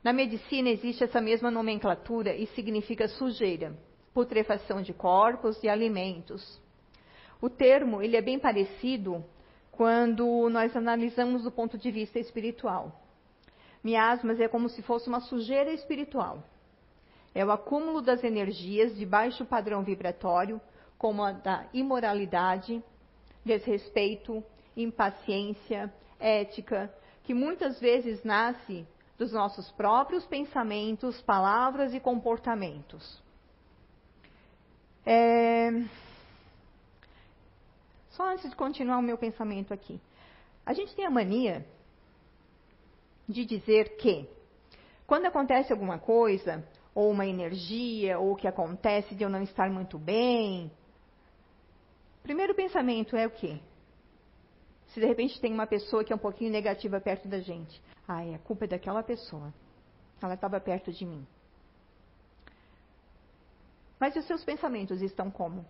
Na 0.03 0.13
medicina 0.13 0.69
existe 0.69 1.03
essa 1.03 1.19
mesma 1.19 1.49
nomenclatura 1.49 2.35
e 2.35 2.45
significa 2.47 3.07
sujeira, 3.07 3.75
putrefação 4.15 4.81
de 4.81 4.93
corpos 4.93 5.61
e 5.61 5.67
alimentos. 5.67 6.57
O 7.41 7.49
termo 7.49 8.01
ele 8.01 8.15
é 8.15 8.21
bem 8.21 8.39
parecido 8.39 9.21
quando 9.73 10.47
nós 10.49 10.73
analisamos 10.73 11.43
do 11.43 11.51
ponto 11.51 11.77
de 11.77 11.91
vista 11.91 12.17
espiritual. 12.17 12.97
Miasmas 13.83 14.39
é 14.39 14.47
como 14.47 14.69
se 14.69 14.81
fosse 14.81 15.09
uma 15.09 15.19
sujeira 15.19 15.73
espiritual. 15.73 16.41
É 17.35 17.45
o 17.45 17.51
acúmulo 17.51 18.01
das 18.01 18.23
energias 18.23 18.95
de 18.95 19.05
baixo 19.05 19.43
padrão 19.43 19.83
vibratório, 19.83 20.61
como 20.97 21.21
a 21.21 21.33
da 21.33 21.65
imoralidade, 21.73 22.81
desrespeito, 23.43 24.41
impaciência, 24.77 25.93
ética, 26.17 26.89
que 27.23 27.33
muitas 27.33 27.81
vezes 27.81 28.23
nasce 28.23 28.87
dos 29.17 29.33
nossos 29.33 29.69
próprios 29.71 30.25
pensamentos, 30.25 31.21
palavras 31.21 31.93
e 31.93 31.99
comportamentos. 31.99 33.24
É... 35.05 35.71
Só 38.09 38.31
antes 38.31 38.49
de 38.49 38.55
continuar 38.55 38.97
o 38.97 39.01
meu 39.01 39.17
pensamento 39.17 39.73
aqui. 39.73 39.99
A 40.65 40.73
gente 40.73 40.95
tem 40.95 41.05
a 41.05 41.09
mania 41.09 41.65
de 43.27 43.45
dizer 43.45 43.97
que 43.97 44.27
quando 45.05 45.25
acontece 45.25 45.71
alguma 45.71 45.99
coisa, 45.99 46.67
ou 46.93 47.11
uma 47.11 47.27
energia, 47.27 48.17
ou 48.17 48.31
o 48.31 48.35
que 48.35 48.47
acontece 48.47 49.13
de 49.13 49.23
eu 49.23 49.29
não 49.29 49.43
estar 49.43 49.69
muito 49.69 49.99
bem, 49.99 50.71
primeiro 52.23 52.55
pensamento 52.55 53.15
é 53.15 53.27
o 53.27 53.31
quê? 53.31 53.59
Se 54.87 54.99
de 54.99 55.05
repente 55.05 55.39
tem 55.39 55.53
uma 55.53 55.67
pessoa 55.67 56.03
que 56.03 56.13
é 56.13 56.15
um 56.15 56.19
pouquinho 56.19 56.51
negativa 56.51 56.99
perto 57.01 57.27
da 57.27 57.39
gente. 57.39 57.81
Ah, 58.07 58.23
é 58.23 58.35
a 58.35 58.39
culpa 58.39 58.65
é 58.65 58.67
daquela 58.69 59.03
pessoa. 59.03 59.53
Ela 60.21 60.35
estava 60.35 60.59
perto 60.59 60.91
de 60.91 61.05
mim. 61.05 61.27
Mas 64.05 64.15
os 64.15 64.25
seus 64.25 64.43
pensamentos 64.45 65.01
estão 65.01 65.31
como? 65.31 65.65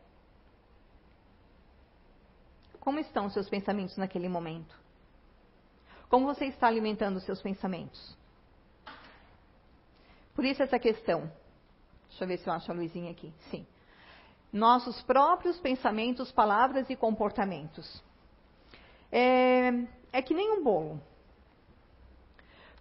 Como 2.82 3.00
estão 3.00 3.28
os 3.28 3.34
seus 3.34 3.48
pensamentos 3.48 3.96
naquele 3.96 4.28
momento? 4.28 4.78
Como 6.10 6.26
você 6.26 6.44
está 6.48 6.68
alimentando 6.68 7.16
os 7.16 7.24
seus 7.24 7.42
pensamentos? 7.42 8.18
Por 10.34 10.44
isso 10.44 10.62
essa 10.62 10.78
questão. 10.78 11.32
Deixa 12.10 12.26
eu 12.26 12.28
ver 12.28 12.38
se 12.40 12.50
eu 12.50 12.52
acho 12.52 12.70
a 12.70 12.76
luzinha 12.76 13.10
aqui. 13.10 13.34
Sim. 13.50 13.66
Nossos 14.52 15.02
próprios 15.04 15.58
pensamentos, 15.62 16.30
palavras 16.30 16.90
e 16.90 16.96
comportamentos. 16.98 18.04
É, 19.14 19.70
é 20.12 20.22
que 20.22 20.34
nem 20.34 20.60
um 20.60 20.62
bolo. 20.62 21.02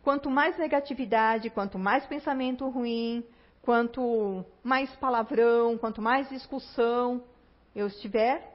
Quanto 0.03 0.29
mais 0.29 0.59
negatividade, 0.59 1.49
quanto 1.49 1.79
mais 1.79 2.05
pensamento 2.07 2.69
ruim, 2.69 3.25
quanto 3.65 4.45
mais 4.63 4.95
palavrão, 4.97 5.79
quanto 5.79 6.03
mais 6.03 6.29
discussão 6.29 7.23
eu 7.75 7.87
estiver, 7.87 8.53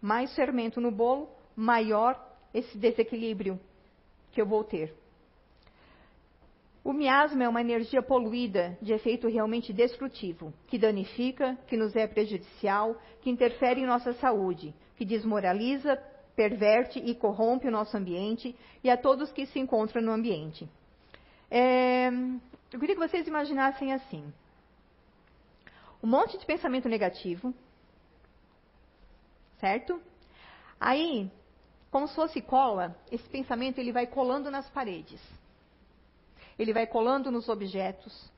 mais 0.00 0.34
fermento 0.34 0.80
no 0.80 0.90
bolo, 0.90 1.28
maior 1.54 2.20
esse 2.52 2.76
desequilíbrio 2.76 3.58
que 4.32 4.40
eu 4.40 4.46
vou 4.46 4.64
ter. 4.64 4.94
O 6.84 6.92
miasma 6.92 7.44
é 7.44 7.48
uma 7.48 7.60
energia 7.60 8.02
poluída 8.02 8.76
de 8.82 8.92
efeito 8.92 9.28
realmente 9.28 9.72
destrutivo, 9.72 10.52
que 10.66 10.76
danifica, 10.76 11.56
que 11.68 11.76
nos 11.76 11.94
é 11.94 12.08
prejudicial, 12.08 12.96
que 13.20 13.30
interfere 13.30 13.80
em 13.80 13.86
nossa 13.86 14.12
saúde, 14.14 14.74
que 14.96 15.04
desmoraliza, 15.04 15.96
perverte 16.34 16.98
e 16.98 17.14
corrompe 17.14 17.68
o 17.68 17.70
nosso 17.70 17.96
ambiente 17.96 18.56
e 18.82 18.90
a 18.90 18.96
todos 18.96 19.30
que 19.30 19.46
se 19.46 19.60
encontram 19.60 20.02
no 20.02 20.10
ambiente. 20.10 20.68
É, 21.48 22.10
eu 22.72 22.80
queria 22.80 22.94
que 22.94 23.00
vocês 23.00 23.26
imaginassem 23.26 23.92
assim: 23.92 24.32
um 26.02 26.06
monte 26.06 26.38
de 26.38 26.46
pensamento 26.46 26.88
negativo, 26.88 27.54
certo? 29.58 30.00
Aí, 30.80 31.30
como 31.90 32.08
se 32.08 32.14
fosse 32.14 32.40
cola, 32.40 32.96
esse 33.10 33.28
pensamento 33.28 33.78
ele 33.78 33.92
vai 33.92 34.06
colando 34.06 34.50
nas 34.50 34.68
paredes, 34.70 35.20
ele 36.58 36.72
vai 36.72 36.86
colando 36.86 37.30
nos 37.30 37.48
objetos. 37.48 38.30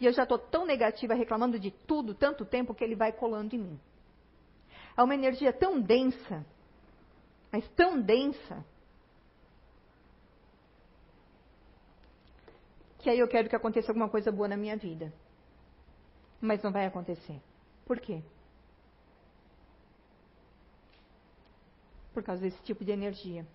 E 0.00 0.06
eu 0.06 0.12
já 0.12 0.22
estou 0.22 0.38
tão 0.38 0.64
negativa, 0.64 1.12
reclamando 1.12 1.58
de 1.58 1.72
tudo, 1.72 2.14
tanto 2.14 2.44
tempo, 2.44 2.72
que 2.72 2.84
ele 2.84 2.94
vai 2.94 3.12
colando 3.12 3.56
em 3.56 3.58
mim. 3.58 3.80
É 4.96 5.02
uma 5.02 5.14
energia 5.14 5.52
tão 5.52 5.80
densa 5.80 6.46
mas 7.50 7.66
tão 7.70 8.00
densa, 8.00 8.64
que 13.08 13.12
aí 13.12 13.20
eu 13.20 13.26
quero 13.26 13.48
que 13.48 13.56
aconteça 13.56 13.90
alguma 13.90 14.10
coisa 14.10 14.30
boa 14.30 14.46
na 14.48 14.56
minha 14.58 14.76
vida. 14.76 15.10
Mas 16.38 16.62
não 16.62 16.70
vai 16.70 16.84
acontecer. 16.84 17.40
Por 17.86 17.98
quê? 17.98 18.20
Por 22.12 22.22
causa 22.22 22.42
desse 22.42 22.62
tipo 22.64 22.84
de 22.84 22.92
energia. 22.92 23.46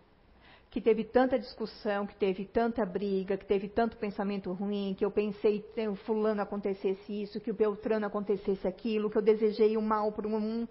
Que 0.71 0.81
teve 0.81 1.03
tanta 1.03 1.37
discussão, 1.37 2.07
que 2.07 2.15
teve 2.15 2.45
tanta 2.45 2.83
briga, 2.83 3.37
que 3.37 3.45
teve 3.45 3.69
tanto 3.69 3.95
pensamento 3.95 4.51
ruim, 4.53 4.95
que 4.97 5.05
eu 5.05 5.11
pensei 5.11 5.61
que 5.61 5.87
o 5.87 5.95
fulano 5.97 6.41
acontecesse 6.41 7.21
isso, 7.21 7.39
que 7.39 7.51
o 7.51 7.53
Beltrano 7.53 8.07
acontecesse 8.07 8.67
aquilo, 8.67 9.07
que 9.07 9.19
eu 9.19 9.21
desejei 9.21 9.77
o 9.77 9.83
mal 9.83 10.11
para 10.11 10.27
um, 10.27 10.67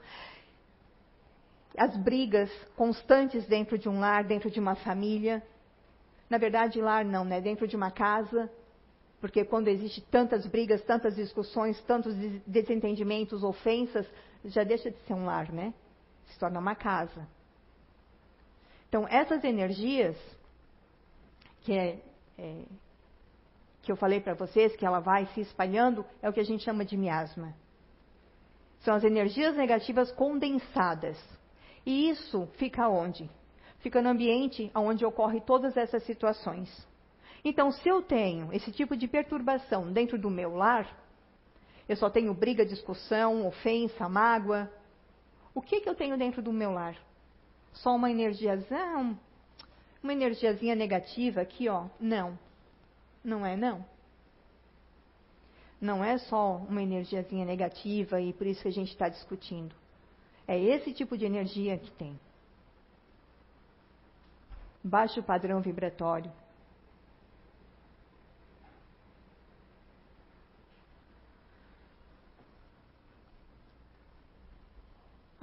as 1.79 1.97
brigas 1.99 2.51
constantes 2.75 3.47
dentro 3.47 3.79
de 3.79 3.88
um 3.88 4.01
lar, 4.01 4.25
dentro 4.25 4.51
de 4.51 4.59
uma 4.59 4.75
família. 4.75 5.40
Na 6.29 6.37
verdade, 6.37 6.81
lar 6.81 7.05
não, 7.05 7.25
né? 7.25 7.40
Dentro 7.40 7.68
de 7.68 7.77
uma 7.77 7.92
casa. 7.92 8.51
Porque 9.22 9.44
quando 9.44 9.68
existe 9.68 10.00
tantas 10.00 10.44
brigas, 10.48 10.82
tantas 10.82 11.14
discussões, 11.14 11.80
tantos 11.82 12.12
desentendimentos, 12.44 13.44
ofensas, 13.44 14.04
já 14.44 14.64
deixa 14.64 14.90
de 14.90 14.98
ser 15.02 15.14
um 15.14 15.26
lar, 15.26 15.52
né? 15.52 15.72
Se 16.26 16.37
torna 16.40 16.58
uma 16.58 16.74
casa. 16.74 17.28
Então, 18.88 19.06
essas 19.06 19.44
energias 19.44 20.16
que, 21.61 21.72
é, 21.72 22.00
é, 22.37 22.64
que 23.82 23.92
eu 23.92 23.96
falei 23.96 24.20
para 24.20 24.35
vocês, 24.35 24.74
que 24.74 24.85
ela 24.85 24.98
vai 24.98 25.26
se 25.26 25.42
espalhando, 25.42 26.04
é 26.20 26.28
o 26.28 26.32
que 26.32 26.40
a 26.40 26.44
gente 26.44 26.64
chama 26.64 26.85
de 26.85 26.96
miasma. 26.96 27.54
São 28.80 28.92
as 28.92 29.04
energias 29.04 29.56
negativas 29.56 30.11
condensadas. 30.11 31.16
E 31.87 32.11
isso 32.11 32.48
fica 32.56 32.88
onde? 32.88 33.30
Fica 33.78 34.02
no 34.02 34.08
ambiente 34.08 34.68
onde 34.74 35.04
ocorrem 35.04 35.40
todas 35.40 35.76
essas 35.76 36.02
situações. 36.02 36.68
Então, 37.44 37.72
se 37.72 37.88
eu 37.88 38.02
tenho 38.02 38.52
esse 38.52 38.70
tipo 38.70 38.96
de 38.96 39.09
perturbação 39.09 39.92
dentro 39.92 40.16
do 40.18 40.31
meu 40.31 40.55
lar, 40.55 40.87
eu 41.88 41.96
só 41.96 42.09
tenho 42.09 42.33
briga, 42.33 42.64
discussão, 42.64 43.46
ofensa, 43.46 44.09
mágoa. 44.09 44.70
O 45.55 45.61
que, 45.61 45.81
que 45.81 45.88
eu 45.88 45.94
tenho 45.94 46.16
dentro 46.16 46.40
do 46.40 46.52
meu 46.52 46.70
lar? 46.70 46.96
Só 47.72 47.94
uma 47.96 48.11
energiazinha, 48.11 49.18
uma 50.02 50.12
energiazinha 50.12 50.74
negativa 50.74 51.40
aqui, 51.40 51.68
ó? 51.68 51.87
Não. 51.98 52.38
Não 53.24 53.44
é 53.44 53.57
não. 53.57 53.85
Não 55.81 56.05
é 56.05 56.16
só 56.16 56.59
uma 56.68 56.81
energiazinha 56.81 57.44
negativa 57.44 58.20
e 58.20 58.33
por 58.33 58.46
isso 58.46 58.62
que 58.62 58.68
a 58.68 58.72
gente 58.72 58.92
está 58.92 59.09
discutindo. 59.09 59.74
É 60.46 60.59
esse 60.59 60.92
tipo 60.92 61.16
de 61.18 61.24
energia 61.24 61.76
que 61.76 61.90
tem. 61.90 62.18
Baixo 64.83 65.22
padrão 65.22 65.61
vibratório. 65.61 66.31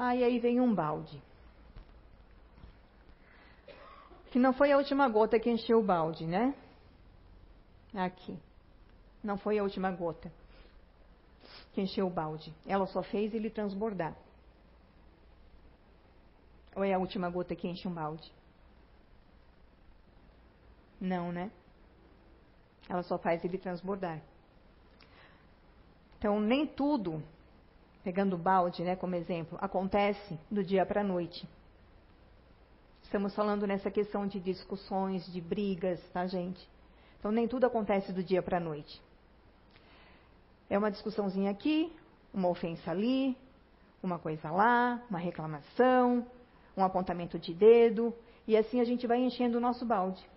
Ah, 0.01 0.15
e 0.15 0.23
aí 0.23 0.39
vem 0.39 0.62
um 0.62 0.73
balde. 0.73 1.21
Que 4.31 4.39
não 4.39 4.53
foi 4.53 4.71
a 4.71 4.77
última 4.77 5.09
gota 5.09 5.38
que 5.38 5.49
encheu 5.49 5.77
o 5.77 5.83
balde, 5.83 6.25
né? 6.25 6.55
Aqui. 7.93 8.39
Não 9.21 9.38
foi 9.38 9.59
a 9.59 9.63
última 9.63 9.91
gota 9.91 10.31
que 11.73 11.81
encheu 11.81 12.07
o 12.07 12.09
balde. 12.09 12.53
Ela 12.65 12.88
só 12.88 13.03
fez 13.03 13.33
ele 13.33 13.49
transbordar. 13.49 14.15
Ou 16.77 16.85
é 16.85 16.93
a 16.93 16.97
última 16.97 17.29
gota 17.29 17.53
que 17.53 17.67
enche 17.67 17.85
um 17.85 17.93
balde? 17.93 18.31
Não, 21.01 21.29
né? 21.29 21.51
Ela 22.88 23.03
só 23.03 23.17
faz 23.17 23.43
ele 23.43 23.57
transbordar. 23.57 24.21
Então, 26.17 26.39
nem 26.39 26.65
tudo, 26.65 27.21
pegando 28.09 28.33
o 28.33 28.39
balde 28.39 28.81
né, 28.81 28.95
como 28.95 29.13
exemplo, 29.13 29.55
acontece 29.61 30.39
do 30.49 30.63
dia 30.63 30.83
para 30.83 31.01
a 31.01 31.03
noite. 31.03 31.47
Estamos 33.03 33.35
falando 33.35 33.67
nessa 33.67 33.91
questão 33.91 34.25
de 34.25 34.39
discussões, 34.39 35.31
de 35.31 35.39
brigas, 35.39 36.01
tá, 36.11 36.25
gente? 36.25 36.67
Então, 37.19 37.31
nem 37.31 37.47
tudo 37.47 37.67
acontece 37.67 38.11
do 38.11 38.23
dia 38.23 38.41
para 38.41 38.57
a 38.57 38.59
noite. 38.59 38.99
É 40.71 40.75
uma 40.75 40.89
discussãozinha 40.89 41.51
aqui, 41.51 41.93
uma 42.33 42.47
ofensa 42.47 42.89
ali, 42.89 43.37
uma 44.01 44.17
coisa 44.17 44.49
lá, 44.49 44.99
uma 45.07 45.19
reclamação, 45.19 46.25
um 46.75 46.83
apontamento 46.83 47.37
de 47.37 47.53
dedo, 47.53 48.11
e 48.47 48.57
assim 48.57 48.81
a 48.81 48.85
gente 48.85 49.05
vai 49.05 49.19
enchendo 49.19 49.59
o 49.59 49.61
nosso 49.61 49.85
balde. 49.85 50.27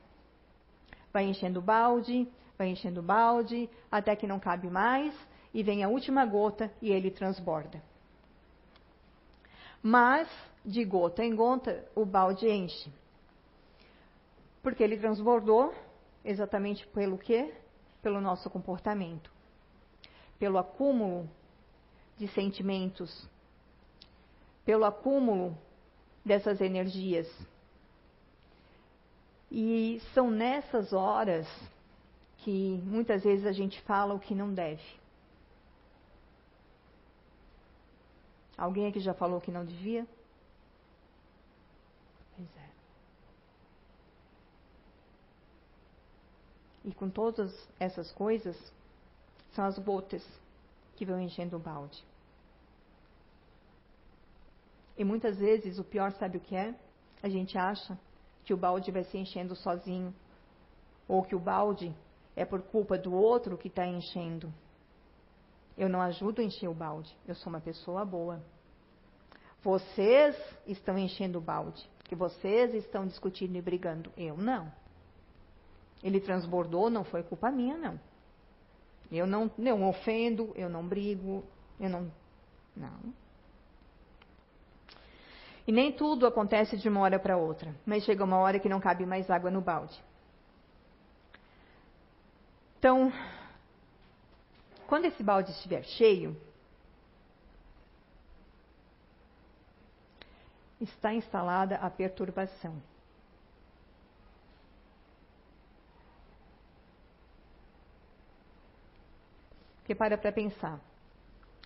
Vai 1.10 1.24
enchendo 1.24 1.60
o 1.60 1.62
balde, 1.62 2.28
vai 2.58 2.68
enchendo 2.68 3.00
o 3.00 3.02
balde, 3.02 3.66
até 3.90 4.14
que 4.14 4.26
não 4.26 4.38
cabe 4.38 4.68
mais, 4.68 5.14
e 5.52 5.62
vem 5.62 5.82
a 5.82 5.88
última 5.88 6.24
gota 6.24 6.72
e 6.80 6.90
ele 6.90 7.10
transborda. 7.10 7.82
Mas, 9.82 10.28
de 10.64 10.84
gota 10.84 11.24
em 11.24 11.34
gota, 11.34 11.84
o 11.94 12.04
balde 12.04 12.48
enche. 12.48 12.90
Porque 14.62 14.82
ele 14.82 14.96
transbordou 14.96 15.74
exatamente 16.24 16.86
pelo 16.88 17.18
quê? 17.18 17.52
Pelo 18.00 18.20
nosso 18.20 18.48
comportamento. 18.48 19.30
Pelo 20.38 20.56
acúmulo 20.56 21.28
de 22.16 22.28
sentimentos. 22.28 23.28
Pelo 24.64 24.84
acúmulo 24.84 25.58
dessas 26.24 26.60
energias. 26.60 27.28
E 29.50 30.00
são 30.14 30.30
nessas 30.30 30.92
horas 30.92 31.46
que 32.38 32.80
muitas 32.84 33.24
vezes 33.24 33.46
a 33.46 33.52
gente 33.52 33.80
fala 33.82 34.14
o 34.14 34.20
que 34.20 34.34
não 34.34 34.54
deve. 34.54 35.01
Alguém 38.62 38.86
aqui 38.86 39.00
já 39.00 39.12
falou 39.12 39.40
que 39.40 39.50
não 39.50 39.64
devia? 39.64 40.06
Pois 42.36 42.48
é. 42.56 42.70
E 46.84 46.94
com 46.94 47.10
todas 47.10 47.52
essas 47.80 48.12
coisas, 48.12 48.56
são 49.50 49.64
as 49.64 49.76
gotas 49.80 50.24
que 50.94 51.04
vão 51.04 51.20
enchendo 51.20 51.56
o 51.56 51.58
balde. 51.58 52.04
E 54.96 55.02
muitas 55.02 55.38
vezes 55.38 55.80
o 55.80 55.84
pior, 55.84 56.12
sabe 56.12 56.36
o 56.36 56.40
que 56.40 56.54
é? 56.54 56.72
A 57.20 57.28
gente 57.28 57.58
acha 57.58 57.98
que 58.44 58.54
o 58.54 58.56
balde 58.56 58.92
vai 58.92 59.02
se 59.02 59.18
enchendo 59.18 59.56
sozinho, 59.56 60.14
ou 61.08 61.24
que 61.24 61.34
o 61.34 61.40
balde 61.40 61.92
é 62.36 62.44
por 62.44 62.62
culpa 62.62 62.96
do 62.96 63.12
outro 63.12 63.58
que 63.58 63.66
está 63.66 63.84
enchendo. 63.84 64.54
Eu 65.82 65.88
não 65.88 66.00
ajudo 66.00 66.40
a 66.40 66.44
encher 66.44 66.68
o 66.68 66.74
balde. 66.74 67.12
Eu 67.26 67.34
sou 67.34 67.52
uma 67.52 67.60
pessoa 67.60 68.04
boa. 68.04 68.40
Vocês 69.64 70.36
estão 70.64 70.96
enchendo 70.96 71.38
o 71.38 71.40
balde. 71.40 71.84
Que 72.04 72.14
vocês 72.14 72.72
estão 72.72 73.04
discutindo 73.04 73.56
e 73.56 73.60
brigando. 73.60 74.12
Eu 74.16 74.36
não. 74.36 74.72
Ele 76.00 76.20
transbordou, 76.20 76.88
não 76.88 77.02
foi 77.02 77.24
culpa 77.24 77.50
minha, 77.50 77.76
não. 77.76 77.98
Eu 79.10 79.26
não, 79.26 79.50
não 79.58 79.88
ofendo, 79.88 80.52
eu 80.54 80.70
não 80.70 80.86
brigo, 80.86 81.42
eu 81.80 81.90
não. 81.90 82.12
Não. 82.76 83.12
E 85.66 85.72
nem 85.72 85.90
tudo 85.90 86.28
acontece 86.28 86.76
de 86.76 86.88
uma 86.88 87.00
hora 87.00 87.18
para 87.18 87.36
outra, 87.36 87.74
mas 87.84 88.04
chega 88.04 88.22
uma 88.22 88.38
hora 88.38 88.60
que 88.60 88.68
não 88.68 88.78
cabe 88.78 89.04
mais 89.04 89.28
água 89.28 89.50
no 89.50 89.60
balde. 89.60 90.00
Então, 92.78 93.12
quando 94.92 95.06
esse 95.06 95.22
balde 95.22 95.50
estiver 95.52 95.82
cheio, 95.84 96.36
está 100.78 101.14
instalada 101.14 101.76
a 101.76 101.88
perturbação. 101.88 102.76
Porque 109.78 109.94
para 109.94 110.18
para 110.18 110.30
pensar. 110.30 110.78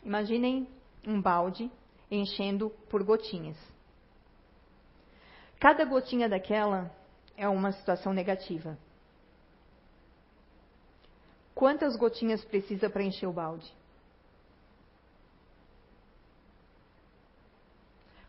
Imaginem 0.04 0.68
um 1.04 1.20
balde 1.20 1.68
enchendo 2.08 2.70
por 2.88 3.02
gotinhas. 3.02 3.58
Cada 5.58 5.84
gotinha 5.84 6.28
daquela 6.28 6.94
é 7.36 7.48
uma 7.48 7.72
situação 7.72 8.12
negativa. 8.12 8.78
Quantas 11.56 11.96
gotinhas 11.96 12.44
precisa 12.44 12.90
para 12.90 13.02
encher 13.02 13.26
o 13.26 13.32
balde? 13.32 13.74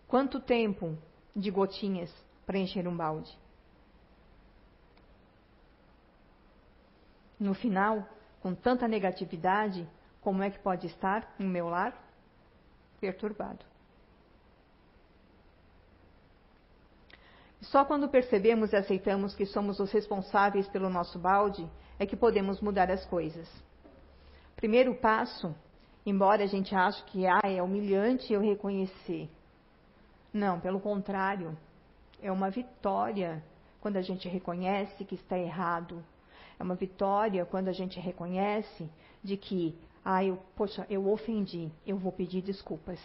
Quanto 0.07 0.39
tempo 0.39 0.97
de 1.35 1.51
gotinhas 1.51 2.09
para 2.45 2.57
encher 2.57 2.87
um 2.87 2.95
balde? 2.95 3.37
No 7.37 7.53
final, 7.53 8.07
com 8.41 8.55
tanta 8.55 8.87
negatividade, 8.87 9.85
como 10.21 10.41
é 10.41 10.49
que 10.49 10.59
pode 10.59 10.87
estar 10.87 11.35
no 11.37 11.49
meu 11.49 11.67
lar? 11.67 12.01
Perturbado. 13.01 13.65
Só 17.63 17.83
quando 17.83 18.07
percebemos 18.07 18.71
e 18.71 18.77
aceitamos 18.77 19.35
que 19.35 19.45
somos 19.45 19.81
os 19.81 19.91
responsáveis 19.91 20.65
pelo 20.69 20.89
nosso 20.89 21.19
balde 21.19 21.69
é 21.99 22.05
que 22.05 22.15
podemos 22.15 22.62
mudar 22.62 22.89
as 22.91 23.05
coisas. 23.05 23.49
Primeiro 24.55 24.95
passo, 24.95 25.55
embora 26.05 26.43
a 26.43 26.47
gente 26.47 26.75
ache 26.75 27.03
que 27.05 27.25
ah, 27.25 27.41
é 27.43 27.62
humilhante 27.62 28.33
eu 28.33 28.41
reconhecer. 28.41 29.29
Não, 30.33 30.60
pelo 30.60 30.79
contrário, 30.79 31.57
é 32.21 32.31
uma 32.31 32.49
vitória 32.49 33.43
quando 33.81 33.97
a 33.97 34.01
gente 34.01 34.27
reconhece 34.27 35.05
que 35.05 35.15
está 35.15 35.38
errado. 35.38 36.03
É 36.60 36.63
uma 36.63 36.75
vitória 36.75 37.45
quando 37.45 37.67
a 37.67 37.73
gente 37.73 37.99
reconhece 37.99 38.89
de 39.23 39.38
que, 39.38 39.77
ah, 40.03 40.23
eu, 40.23 40.38
poxa, 40.55 40.86
eu 40.89 41.07
ofendi, 41.10 41.71
eu 41.86 41.97
vou 41.97 42.12
pedir 42.12 42.41
desculpas. 42.41 42.99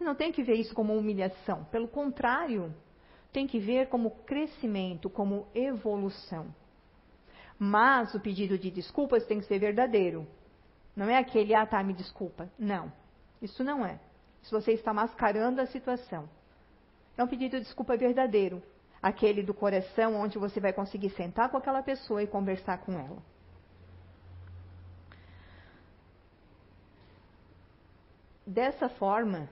Não 0.00 0.14
tem 0.14 0.32
que 0.32 0.42
ver 0.42 0.54
isso 0.54 0.74
como 0.74 0.96
humilhação. 0.96 1.64
Pelo 1.64 1.88
contrário, 1.88 2.74
tem 3.32 3.46
que 3.46 3.58
ver 3.58 3.88
como 3.88 4.10
crescimento, 4.10 5.08
como 5.08 5.46
evolução. 5.54 6.54
Mas 7.66 8.14
o 8.14 8.20
pedido 8.20 8.58
de 8.58 8.70
desculpas 8.70 9.24
tem 9.24 9.40
que 9.40 9.46
ser 9.46 9.58
verdadeiro. 9.58 10.26
Não 10.94 11.08
é 11.08 11.16
aquele, 11.16 11.54
ah, 11.54 11.64
tá, 11.64 11.82
me 11.82 11.94
desculpa. 11.94 12.50
Não. 12.58 12.92
Isso 13.40 13.64
não 13.64 13.86
é. 13.86 13.98
Se 14.42 14.50
você 14.50 14.72
está 14.72 14.92
mascarando 14.92 15.62
a 15.62 15.66
situação. 15.66 16.28
É 17.16 17.24
um 17.24 17.26
pedido 17.26 17.56
de 17.56 17.64
desculpa 17.64 17.96
verdadeiro. 17.96 18.62
Aquele 19.02 19.42
do 19.42 19.54
coração, 19.54 20.14
onde 20.14 20.36
você 20.36 20.60
vai 20.60 20.74
conseguir 20.74 21.08
sentar 21.10 21.48
com 21.48 21.56
aquela 21.56 21.82
pessoa 21.82 22.22
e 22.22 22.26
conversar 22.26 22.76
com 22.84 22.92
ela. 22.92 23.22
Dessa 28.46 28.90
forma, 28.90 29.48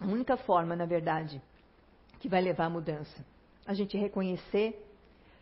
a 0.00 0.06
única 0.06 0.36
forma, 0.36 0.74
na 0.74 0.86
verdade, 0.86 1.40
que 2.18 2.28
vai 2.28 2.40
levar 2.40 2.64
à 2.64 2.70
mudança 2.70 3.29
a 3.70 3.72
gente 3.72 3.96
reconhecer 3.96 4.84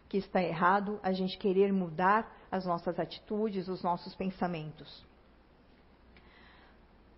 que 0.07 0.19
está 0.19 0.43
errado, 0.43 1.01
a 1.03 1.13
gente 1.13 1.39
querer 1.39 1.73
mudar 1.73 2.31
as 2.53 2.67
nossas 2.67 3.01
atitudes, 3.01 3.69
os 3.69 3.83
nossos 3.83 4.15
pensamentos. 4.15 5.03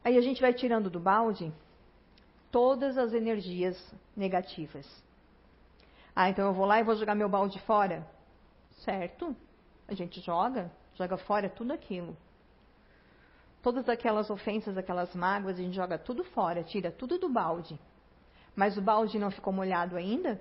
Aí 0.04 0.16
a 0.16 0.20
gente 0.20 0.40
vai 0.40 0.54
tirando 0.54 0.88
do 0.88 1.00
balde 1.00 1.52
todas 2.52 2.96
as 2.96 3.12
energias 3.12 3.76
negativas. 4.16 4.86
Ah, 6.14 6.30
então 6.30 6.46
eu 6.46 6.54
vou 6.54 6.64
lá 6.64 6.78
e 6.78 6.84
vou 6.84 6.94
jogar 6.94 7.16
meu 7.16 7.28
balde 7.28 7.58
fora. 7.62 8.06
Certo? 8.84 9.34
A 9.88 9.94
gente 9.94 10.20
joga, 10.20 10.70
joga 10.94 11.16
fora 11.16 11.48
tudo 11.48 11.72
aquilo. 11.72 12.16
Todas 13.64 13.88
aquelas 13.88 14.30
ofensas, 14.30 14.78
aquelas 14.78 15.12
mágoas, 15.12 15.58
a 15.58 15.62
gente 15.62 15.74
joga 15.74 15.98
tudo 15.98 16.22
fora, 16.22 16.62
tira 16.62 16.92
tudo 16.92 17.18
do 17.18 17.28
balde. 17.28 17.76
Mas 18.54 18.78
o 18.78 18.80
balde 18.80 19.18
não 19.18 19.32
ficou 19.32 19.52
molhado 19.52 19.96
ainda? 19.96 20.40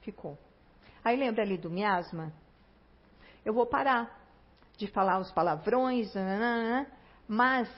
Ficou. 0.00 0.38
Aí 1.04 1.16
lembra 1.16 1.42
ali 1.42 1.56
do 1.56 1.70
miasma? 1.70 2.32
Eu 3.44 3.52
vou 3.54 3.66
parar 3.66 4.18
de 4.76 4.86
falar 4.86 5.18
os 5.18 5.30
palavrões, 5.32 6.14
nananana, 6.14 6.86
mas 7.28 7.68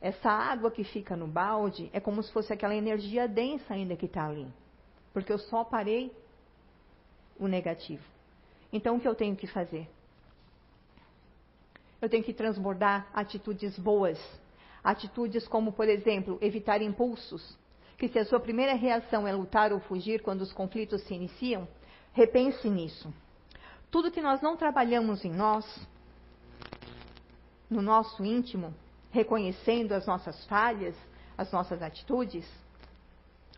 essa 0.00 0.30
água 0.30 0.70
que 0.70 0.84
fica 0.84 1.16
no 1.16 1.26
balde 1.26 1.90
é 1.92 2.00
como 2.00 2.22
se 2.22 2.32
fosse 2.32 2.52
aquela 2.52 2.74
energia 2.74 3.28
densa 3.28 3.74
ainda 3.74 3.96
que 3.96 4.06
está 4.06 4.26
ali. 4.26 4.46
porque 5.12 5.32
eu 5.32 5.38
só 5.38 5.64
parei 5.64 6.14
o 7.38 7.48
negativo. 7.48 8.04
Então, 8.72 8.96
o 8.96 9.00
que 9.00 9.08
eu 9.08 9.14
tenho 9.14 9.34
que 9.34 9.46
fazer? 9.46 9.88
Eu 12.00 12.08
tenho 12.08 12.22
que 12.22 12.32
transbordar 12.32 13.08
atitudes 13.12 13.78
boas. 13.78 14.18
Atitudes 14.82 15.46
como, 15.48 15.72
por 15.72 15.88
exemplo, 15.88 16.38
evitar 16.40 16.80
impulsos. 16.80 17.58
Que 18.00 18.08
se 18.08 18.18
a 18.18 18.24
sua 18.24 18.40
primeira 18.40 18.72
reação 18.72 19.28
é 19.28 19.32
lutar 19.32 19.74
ou 19.74 19.78
fugir 19.78 20.22
quando 20.22 20.40
os 20.40 20.54
conflitos 20.54 21.02
se 21.02 21.12
iniciam, 21.12 21.68
repense 22.14 22.70
nisso. 22.70 23.12
Tudo 23.90 24.10
que 24.10 24.22
nós 24.22 24.40
não 24.40 24.56
trabalhamos 24.56 25.22
em 25.22 25.30
nós, 25.30 25.66
no 27.68 27.82
nosso 27.82 28.24
íntimo, 28.24 28.74
reconhecendo 29.10 29.92
as 29.92 30.06
nossas 30.06 30.46
falhas, 30.46 30.96
as 31.36 31.52
nossas 31.52 31.82
atitudes, 31.82 32.50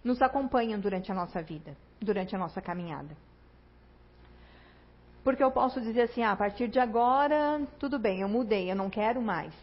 nos 0.02 0.20
acompanham 0.20 0.80
durante 0.80 1.12
a 1.12 1.14
nossa 1.14 1.40
vida, 1.40 1.76
durante 2.00 2.34
a 2.34 2.38
nossa 2.38 2.60
caminhada. 2.60 3.16
Porque 5.22 5.44
eu 5.44 5.52
posso 5.52 5.80
dizer 5.80 6.02
assim, 6.02 6.24
ah, 6.24 6.32
a 6.32 6.36
partir 6.36 6.66
de 6.66 6.80
agora, 6.80 7.64
tudo 7.78 7.96
bem, 7.96 8.22
eu 8.22 8.28
mudei, 8.28 8.68
eu 8.68 8.74
não 8.74 8.90
quero 8.90 9.22
mais. 9.22 9.54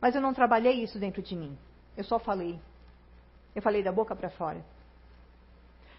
Mas 0.00 0.14
eu 0.14 0.20
não 0.20 0.32
trabalhei 0.32 0.84
isso 0.84 1.00
dentro 1.00 1.20
de 1.20 1.34
mim. 1.34 1.58
Eu 1.96 2.04
só 2.04 2.20
falei. 2.20 2.60
Eu 3.54 3.62
falei 3.62 3.82
da 3.82 3.92
boca 3.92 4.14
para 4.16 4.30
fora. 4.30 4.64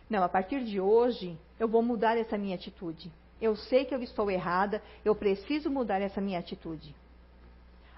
Não, 0.10 0.24
a 0.24 0.30
partir 0.30 0.64
de 0.64 0.80
hoje, 0.80 1.38
eu 1.60 1.68
vou 1.68 1.82
mudar 1.82 2.18
essa 2.18 2.38
minha 2.38 2.56
atitude. 2.56 3.12
Eu 3.42 3.56
sei 3.56 3.86
que 3.86 3.94
eu 3.94 4.02
estou 4.02 4.30
errada, 4.30 4.82
eu 5.04 5.16
preciso 5.16 5.70
mudar 5.70 6.02
essa 6.02 6.22
minha 6.22 6.40
atitude. 6.40 6.96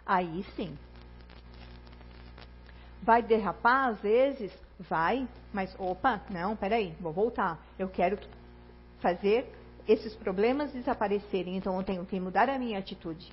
Aí 0.05 0.43
sim. 0.55 0.77
Vai 3.01 3.21
derrapar 3.21 3.89
às 3.89 4.01
vezes? 4.01 4.51
Vai, 4.79 5.27
mas 5.53 5.75
opa, 5.79 6.21
não, 6.29 6.55
peraí, 6.55 6.95
vou 6.99 7.13
voltar. 7.13 7.59
Eu 7.77 7.87
quero 7.87 8.19
fazer 8.99 9.51
esses 9.87 10.15
problemas 10.15 10.71
desaparecerem, 10.73 11.55
então 11.55 11.77
eu 11.77 11.83
tenho 11.83 12.05
que 12.05 12.19
mudar 12.19 12.49
a 12.49 12.57
minha 12.57 12.79
atitude. 12.79 13.31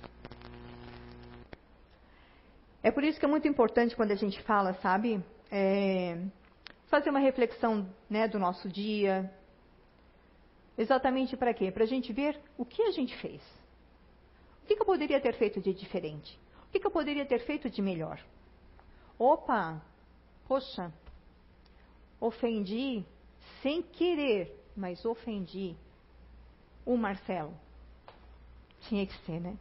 É 2.81 2.91
por 2.91 3.03
isso 3.03 3.19
que 3.19 3.25
é 3.25 3.29
muito 3.29 3.47
importante 3.47 3.95
quando 3.95 4.11
a 4.11 4.15
gente 4.15 4.41
fala, 4.43 4.73
sabe, 4.75 5.23
é, 5.55 6.17
fazer 6.87 7.11
uma 7.11 7.19
reflexão 7.19 7.87
né, 8.09 8.27
do 8.27 8.39
nosso 8.39 8.67
dia. 8.67 9.31
Exatamente 10.75 11.37
para 11.37 11.53
quê? 11.53 11.71
Para 11.71 11.83
a 11.83 11.87
gente 11.87 12.11
ver 12.11 12.41
o 12.57 12.65
que 12.65 12.81
a 12.81 12.89
gente 12.89 13.15
fez. 13.17 13.39
O 14.63 14.65
que, 14.65 14.75
que 14.75 14.81
eu 14.81 14.85
poderia 14.85 15.21
ter 15.21 15.35
feito 15.35 15.61
de 15.61 15.71
diferente? 15.71 16.39
O 16.67 16.71
que, 16.71 16.79
que 16.79 16.87
eu 16.87 16.91
poderia 16.91 17.23
ter 17.23 17.45
feito 17.45 17.69
de 17.69 17.83
melhor? 17.83 18.19
Opa, 19.19 19.79
poxa, 20.47 20.91
ofendi 22.19 23.05
sem 23.61 23.83
querer, 23.83 24.59
mas 24.75 25.05
ofendi 25.05 25.75
o 26.83 26.97
Marcelo. 26.97 27.53
Tinha 28.81 29.05
que 29.05 29.15
ser, 29.19 29.39
né? 29.39 29.55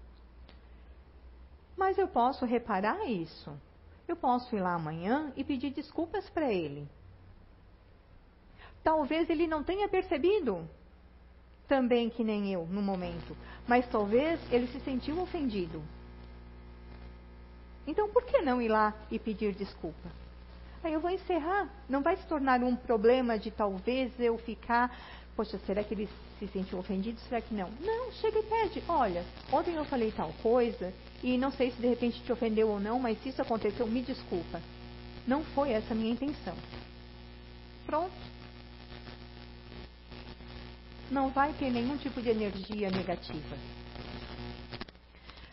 Mas 1.77 1.99
eu 1.99 2.09
posso 2.09 2.47
reparar 2.47 3.05
isso. 3.05 3.53
Eu 4.13 4.17
posso 4.17 4.55
ir 4.55 4.61
lá 4.61 4.75
amanhã 4.75 5.33
e 5.35 5.43
pedir 5.43 5.71
desculpas 5.71 6.29
para 6.29 6.53
ele. 6.53 6.87
Talvez 8.85 9.31
ele 9.31 9.47
não 9.47 9.65
tenha 9.65 9.89
percebido 9.89 10.69
também 11.67 12.11
que 12.11 12.23
nem 12.23 12.53
eu 12.53 12.67
no 12.67 12.83
momento, 12.83 13.35
mas 13.67 13.89
talvez 13.89 14.39
ele 14.53 14.67
se 14.67 14.81
sentiu 14.81 15.19
ofendido. 15.19 15.83
Então 17.87 18.11
por 18.11 18.25
que 18.25 18.43
não 18.43 18.61
ir 18.61 18.69
lá 18.69 18.93
e 19.11 19.19
pedir 19.19 19.55
desculpa? 19.55 20.11
Aí 20.85 20.93
eu 20.93 21.01
vou 21.01 21.11
encerrar. 21.11 21.71
Não 21.89 22.03
vai 22.03 22.19
se 22.19 22.27
tornar 22.27 22.63
um 22.63 22.77
problema 22.77 23.39
de 23.39 23.51
talvez 23.51 24.13
eu 24.21 24.37
ficar 24.37 24.95
Poxa, 25.35 25.59
será 25.67 25.83
que 25.83 25.95
ele 25.95 26.09
se 26.39 26.47
sentiu 26.49 26.79
ofendido? 26.79 27.19
Será 27.21 27.41
que 27.41 27.55
não? 27.55 27.71
Não, 27.81 28.13
chega 28.13 28.39
e 28.39 28.43
pede. 28.43 28.83
Olha, 28.87 29.25
ontem 29.51 29.75
eu 29.75 29.85
falei 29.85 30.13
tal 30.13 30.33
coisa 30.43 30.93
e 31.23 31.39
não 31.39 31.51
sei 31.51 31.71
se 31.71 31.81
de 31.81 31.89
repente 31.89 32.21
te 32.23 32.33
ofendeu 32.33 32.69
ou 32.69 32.79
não, 32.79 32.99
mas 32.99 33.21
se 33.23 33.31
isso 33.31 33.41
aconteceu, 33.41 33.87
me 33.87 34.03
desculpa. 34.03 34.61
Não 35.27 35.43
foi 35.43 35.71
essa 35.71 35.95
a 35.95 35.97
minha 35.97 36.13
intenção. 36.13 36.55
Pronto. 37.87 38.13
Não 41.11 41.31
vai 41.31 41.53
ter 41.55 41.71
nenhum 41.71 41.97
tipo 41.97 42.21
de 42.21 42.29
energia 42.29 42.91
negativa. 42.91 43.57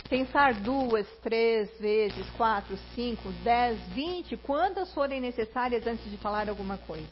Pensar 0.09 0.55
duas, 0.55 1.07
três 1.21 1.69
vezes, 1.79 2.27
quatro, 2.31 2.77
cinco, 2.95 3.31
dez, 3.43 3.79
vinte, 3.89 4.35
quantas 4.37 4.91
forem 4.93 5.21
necessárias 5.21 5.85
antes 5.85 6.09
de 6.09 6.17
falar 6.17 6.49
alguma 6.49 6.77
coisa. 6.79 7.07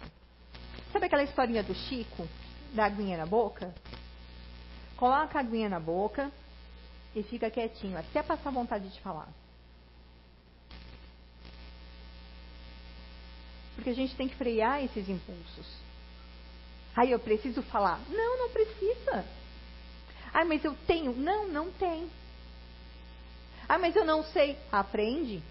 Sabe 0.92 1.06
aquela 1.06 1.24
historinha 1.24 1.62
do 1.62 1.76
Chico? 1.76 2.28
Da 2.74 2.86
aguinha 2.86 3.18
na 3.18 3.26
boca, 3.26 3.74
coloca 4.96 5.38
a 5.38 5.42
aguinha 5.42 5.70
na 5.70 5.80
boca 5.80 6.32
e 7.16 7.24
fica 7.24 7.50
quietinho, 7.50 7.98
até 7.98 8.22
passar 8.22 8.52
vontade 8.52 8.90
de 8.90 9.00
falar. 9.02 9.28
Porque 13.76 13.90
a 13.92 13.96
gente 13.96 14.16
tem 14.16 14.28
que 14.28 14.36
frear 14.36 14.84
esses 14.84 15.08
impulsos. 15.08 15.68
Aí 16.96 17.12
eu 17.12 17.20
preciso 17.20 17.62
falar. 17.62 18.00
Não, 18.10 18.40
não 18.40 18.50
precisa. 18.50 19.24
Ah, 20.34 20.44
mas 20.44 20.64
eu 20.66 20.76
tenho. 20.88 21.14
Não, 21.16 21.48
não 21.48 21.72
tem. 21.72 22.10
Ah, 23.70 23.78
mas 23.78 23.96
eu 23.96 24.04
não 24.04 24.24
sei. 24.24 24.58
Aprende. 24.72 25.44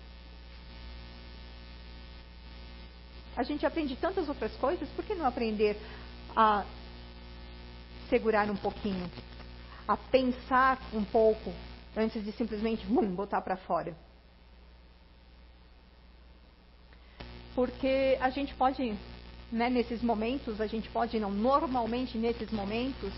A 3.36 3.44
gente 3.44 3.64
aprende 3.64 3.94
tantas 3.96 4.28
outras 4.28 4.52
coisas, 4.56 4.88
por 4.90 5.04
que 5.04 5.14
não 5.14 5.26
aprender 5.26 5.76
a 6.34 6.64
segurar 8.08 8.50
um 8.50 8.56
pouquinho, 8.56 9.10
a 9.86 9.96
pensar 9.96 10.80
um 10.92 11.04
pouco 11.04 11.52
antes 11.96 12.24
de 12.24 12.32
simplesmente 12.32 12.86
hum, 12.86 13.14
botar 13.14 13.40
para 13.40 13.56
fora. 13.56 13.96
Porque 17.54 18.18
a 18.20 18.28
gente 18.28 18.54
pode, 18.54 18.94
né, 19.50 19.70
nesses 19.70 20.02
momentos, 20.02 20.60
a 20.60 20.66
gente 20.66 20.90
pode, 20.90 21.18
não, 21.18 21.30
normalmente 21.30 22.18
nesses 22.18 22.50
momentos, 22.50 23.12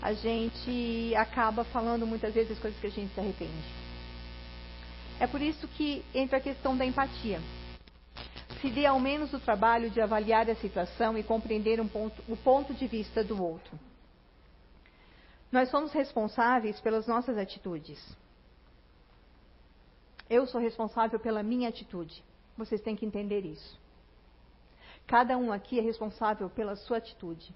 a 0.00 0.12
gente 0.14 1.14
acaba 1.16 1.64
falando 1.64 2.06
muitas 2.06 2.32
vezes 2.32 2.58
coisas 2.58 2.80
que 2.80 2.86
a 2.86 2.90
gente 2.90 3.12
se 3.12 3.20
arrepende. 3.20 3.84
É 5.20 5.26
por 5.26 5.40
isso 5.40 5.68
que 5.68 6.04
entra 6.14 6.38
a 6.38 6.40
questão 6.40 6.76
da 6.76 6.84
empatia. 6.84 7.40
Se 8.60 8.70
dê 8.70 8.86
ao 8.86 8.98
menos 8.98 9.32
o 9.32 9.38
trabalho 9.38 9.90
de 9.90 10.00
avaliar 10.00 10.48
a 10.48 10.54
situação 10.54 11.16
e 11.18 11.22
compreender 11.22 11.80
um 11.80 11.86
ponto, 11.86 12.22
o 12.26 12.36
ponto 12.36 12.72
de 12.72 12.86
vista 12.86 13.22
do 13.22 13.42
outro. 13.42 13.78
Nós 15.54 15.70
somos 15.70 15.92
responsáveis 15.92 16.80
pelas 16.80 17.06
nossas 17.06 17.38
atitudes. 17.38 18.04
Eu 20.28 20.48
sou 20.48 20.60
responsável 20.60 21.20
pela 21.20 21.44
minha 21.44 21.68
atitude. 21.68 22.24
Vocês 22.56 22.80
têm 22.80 22.96
que 22.96 23.06
entender 23.06 23.44
isso. 23.44 23.80
Cada 25.06 25.38
um 25.38 25.52
aqui 25.52 25.78
é 25.78 25.80
responsável 25.80 26.50
pela 26.50 26.74
sua 26.74 26.96
atitude. 26.96 27.54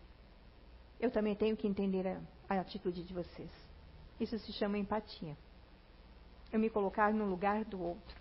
Eu 1.01 1.11
também 1.11 1.35
tenho 1.35 1.57
que 1.57 1.67
entender 1.67 2.07
a, 2.07 2.21
a 2.49 2.61
atitude 2.61 3.03
de 3.03 3.13
vocês. 3.13 3.51
Isso 4.21 4.39
se 4.39 4.53
chama 4.53 4.79
empatia. 4.79 5.37
Eu 6.53 6.61
me 6.61 6.71
colocar 6.71 7.13
no 7.13 7.25
lugar 7.25 7.65
do 7.65 7.83
outro. 7.83 8.17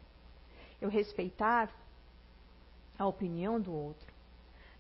Eu 0.82 0.90
respeitar 0.90 1.72
a 2.98 3.06
opinião 3.06 3.62
do 3.62 3.72
outro. 3.72 4.12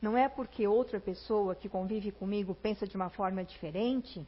Não 0.02 0.18
é 0.18 0.28
porque 0.28 0.68
outra 0.68 1.00
pessoa 1.00 1.54
que 1.54 1.70
convive 1.70 2.12
comigo 2.12 2.56
pensa 2.56 2.88
de 2.88 2.96
uma 2.96 3.12
forma 3.12 3.44
diferente 3.44 4.26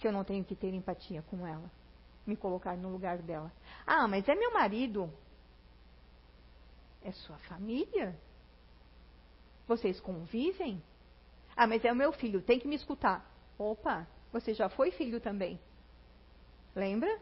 que 0.00 0.08
eu 0.08 0.12
não 0.12 0.24
tenho 0.24 0.44
que 0.44 0.56
ter 0.56 0.72
empatia 0.72 1.22
com 1.22 1.46
ela, 1.46 1.70
me 2.26 2.36
colocar 2.36 2.76
no 2.76 2.88
lugar 2.88 3.18
dela. 3.18 3.52
Ah, 3.86 4.08
mas 4.08 4.28
é 4.28 4.34
meu 4.34 4.52
marido. 4.52 5.12
É 7.02 7.12
sua 7.12 7.38
família? 7.38 8.18
Vocês 9.68 10.00
convivem? 10.00 10.82
Ah, 11.56 11.66
mas 11.66 11.84
é 11.84 11.92
o 11.92 11.96
meu 11.96 12.12
filho, 12.12 12.42
tem 12.42 12.58
que 12.58 12.66
me 12.66 12.76
escutar. 12.76 13.24
Opa, 13.58 14.06
você 14.32 14.54
já 14.54 14.68
foi 14.68 14.90
filho 14.90 15.20
também. 15.20 15.60
Lembra? 16.74 17.20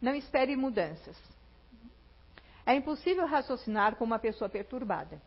Não 0.00 0.14
espere 0.14 0.56
mudanças. 0.56 1.16
É 2.64 2.74
impossível 2.74 3.26
raciocinar 3.26 3.96
com 3.96 4.04
uma 4.04 4.18
pessoa 4.18 4.48
perturbada. 4.48 5.20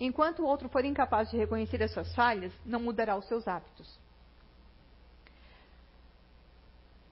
Enquanto 0.00 0.40
o 0.40 0.46
outro 0.46 0.66
for 0.70 0.82
incapaz 0.82 1.30
de 1.30 1.36
reconhecer 1.36 1.82
as 1.82 1.92
suas 1.92 2.14
falhas, 2.14 2.52
não 2.64 2.80
mudará 2.80 3.16
os 3.16 3.26
seus 3.26 3.46
hábitos. 3.46 4.00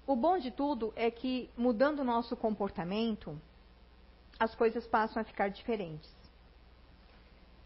O 0.07 0.17
bom 0.17 0.39
de 0.39 0.51
tudo 0.51 0.91
é 0.97 1.11
que, 1.11 1.51
mudando 1.55 1.99
o 1.99 2.05
nosso 2.05 2.35
comportamento, 2.35 3.39
as 4.41 4.55
coisas 4.55 4.87
passam 4.87 5.21
a 5.21 5.25
ficar 5.25 5.49
diferentes. 5.51 6.11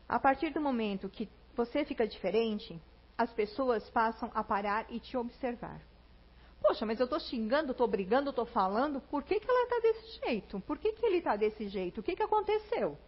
A 0.09 0.19
partir 0.19 0.51
do 0.51 0.61
momento 0.61 1.09
que 1.09 1.29
você 1.55 1.85
fica 1.85 2.05
diferente, 2.05 2.83
as 3.17 3.33
pessoas 3.33 3.89
passam 3.91 4.29
a 4.35 4.43
parar 4.43 4.87
e 4.91 4.99
te 4.99 5.17
observar. 5.17 5.81
Poxa, 6.61 6.85
mas 6.85 6.99
eu 6.99 7.05
estou 7.05 7.21
xingando, 7.21 7.71
estou 7.71 7.87
brigando, 7.87 8.31
estou 8.31 8.47
falando, 8.47 9.01
por 9.03 9.23
que, 9.23 9.39
que 9.39 9.49
ela 9.49 9.63
está 9.63 9.79
desse 9.79 10.21
jeito? 10.27 10.61
Por 10.61 10.79
que, 10.79 10.93
que 10.93 11.07
ele 11.07 11.19
está 11.19 11.37
desse 11.37 11.69
jeito? 11.69 12.01
O 12.01 12.03
que, 12.03 12.17
que 12.17 12.23
aconteceu? 12.25 12.99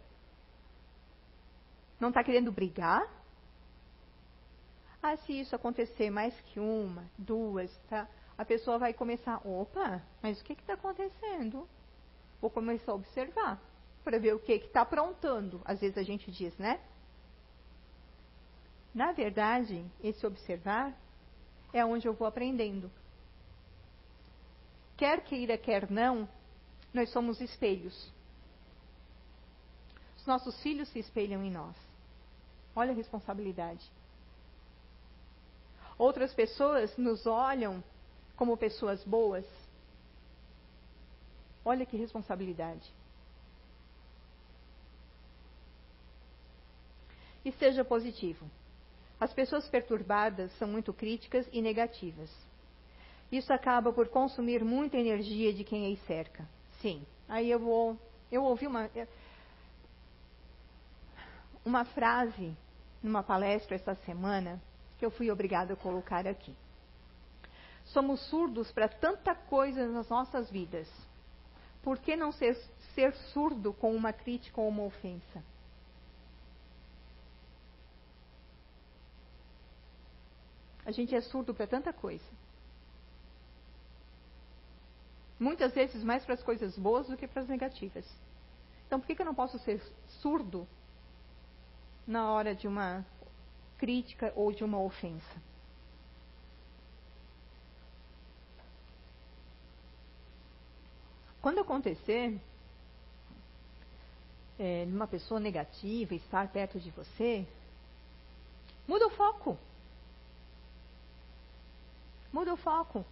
Não 1.99 2.09
está 2.09 2.23
querendo 2.23 2.51
brigar? 2.51 3.07
Ah, 5.01 5.15
se 5.17 5.39
isso 5.39 5.55
acontecer 5.55 6.09
mais 6.09 6.33
que 6.41 6.59
uma, 6.59 7.05
duas, 7.17 7.71
tá? 7.89 8.07
A 8.37 8.43
pessoa 8.43 8.77
vai 8.77 8.93
começar, 8.93 9.39
opa, 9.47 10.01
mas 10.21 10.41
o 10.41 10.43
que 10.43 10.53
está 10.53 10.73
acontecendo? 10.73 11.67
Vou 12.41 12.49
começar 12.49 12.91
a 12.91 12.95
observar 12.95 13.61
para 14.03 14.19
ver 14.19 14.33
o 14.33 14.39
que 14.39 14.53
está 14.53 14.81
aprontando. 14.81 15.61
Às 15.63 15.79
vezes 15.79 15.97
a 15.97 16.03
gente 16.03 16.31
diz, 16.31 16.57
né? 16.57 16.79
Na 18.93 19.11
verdade, 19.11 19.85
esse 20.03 20.25
observar 20.25 20.95
é 21.73 21.85
onde 21.85 22.07
eu 22.07 22.13
vou 22.13 22.27
aprendendo. 22.27 22.89
Quer 24.97 25.21
queira, 25.23 25.57
quer 25.57 25.91
não, 25.91 26.27
nós 26.93 27.09
somos 27.11 27.41
espelhos. 27.41 28.13
Os 30.17 30.25
nossos 30.25 30.59
filhos 30.61 30.87
se 30.89 30.99
espelham 30.99 31.43
em 31.43 31.51
nós. 31.51 31.75
Olha 32.75 32.91
a 32.91 32.95
responsabilidade. 32.95 33.89
Outras 35.97 36.33
pessoas 36.33 36.95
nos 36.97 37.25
olham 37.25 37.81
como 38.35 38.57
pessoas 38.57 39.01
boas. 39.03 39.45
Olha 41.63 41.85
que 41.85 41.95
responsabilidade. 41.95 42.91
E 47.45 47.51
seja 47.53 47.85
positivo. 47.85 48.45
As 49.19 49.33
pessoas 49.33 49.67
perturbadas 49.69 50.51
são 50.57 50.67
muito 50.67 50.93
críticas 50.93 51.47
e 51.53 51.61
negativas. 51.61 52.29
Isso 53.31 53.53
acaba 53.53 53.93
por 53.93 54.09
consumir 54.09 54.63
muita 54.63 54.97
energia 54.97 55.53
de 55.53 55.63
quem 55.63 55.85
aí 55.85 55.97
cerca. 56.05 56.47
Sim. 56.81 57.05
Aí 57.27 57.49
eu 57.49 57.59
vou. 57.59 57.97
Eu 58.31 58.43
ouvi 58.43 58.67
uma. 58.67 58.89
Uma 61.63 61.85
frase 61.85 62.55
numa 63.05 63.21
palestra 63.21 63.75
essa 63.75 63.93
semana 64.03 64.59
que 64.97 65.05
eu 65.05 65.11
fui 65.11 65.29
obrigada 65.29 65.73
a 65.73 65.77
colocar 65.77 66.25
aqui. 66.27 66.55
Somos 67.85 68.19
surdos 68.29 68.71
para 68.71 68.89
tanta 68.89 69.35
coisa 69.35 69.87
nas 69.87 70.09
nossas 70.09 70.49
vidas. 70.49 70.91
Por 71.83 71.99
que 71.99 72.15
não 72.15 72.31
ser, 72.31 72.55
ser 72.95 73.13
surdo 73.31 73.71
com 73.73 73.95
uma 73.95 74.11
crítica 74.11 74.59
ou 74.59 74.67
uma 74.67 74.83
ofensa? 74.83 75.43
A 80.83 80.91
gente 80.91 81.15
é 81.15 81.21
surdo 81.21 81.53
para 81.53 81.67
tanta 81.67 81.93
coisa. 81.93 82.25
Muitas 85.39 85.73
vezes 85.73 86.03
mais 86.03 86.25
para 86.25 86.33
as 86.33 86.41
coisas 86.41 86.75
boas 86.75 87.07
do 87.07 87.17
que 87.17 87.27
para 87.27 87.43
as 87.43 87.47
negativas. 87.47 88.05
Então 88.87 88.99
por 88.99 89.05
que, 89.05 89.15
que 89.15 89.21
eu 89.21 89.25
não 89.25 89.35
posso 89.35 89.59
ser 89.59 89.79
surdo 90.21 90.67
na 92.07 92.31
hora 92.31 92.53
de 92.53 92.67
uma 92.67 93.05
crítica 93.77 94.31
ou 94.35 94.51
de 94.51 94.63
uma 94.63 94.79
ofensa. 94.79 95.41
Quando 101.41 101.59
acontecer 101.59 102.39
é, 104.57 104.85
numa 104.85 105.07
pessoa 105.07 105.39
negativa 105.39 106.15
estar 106.15 106.47
perto 106.47 106.79
de 106.79 106.89
você, 106.91 107.45
muda 108.87 109.07
o 109.07 109.11
foco. 109.11 109.57
Muda 112.33 112.53
o 112.53 112.57
foco. 112.57 113.05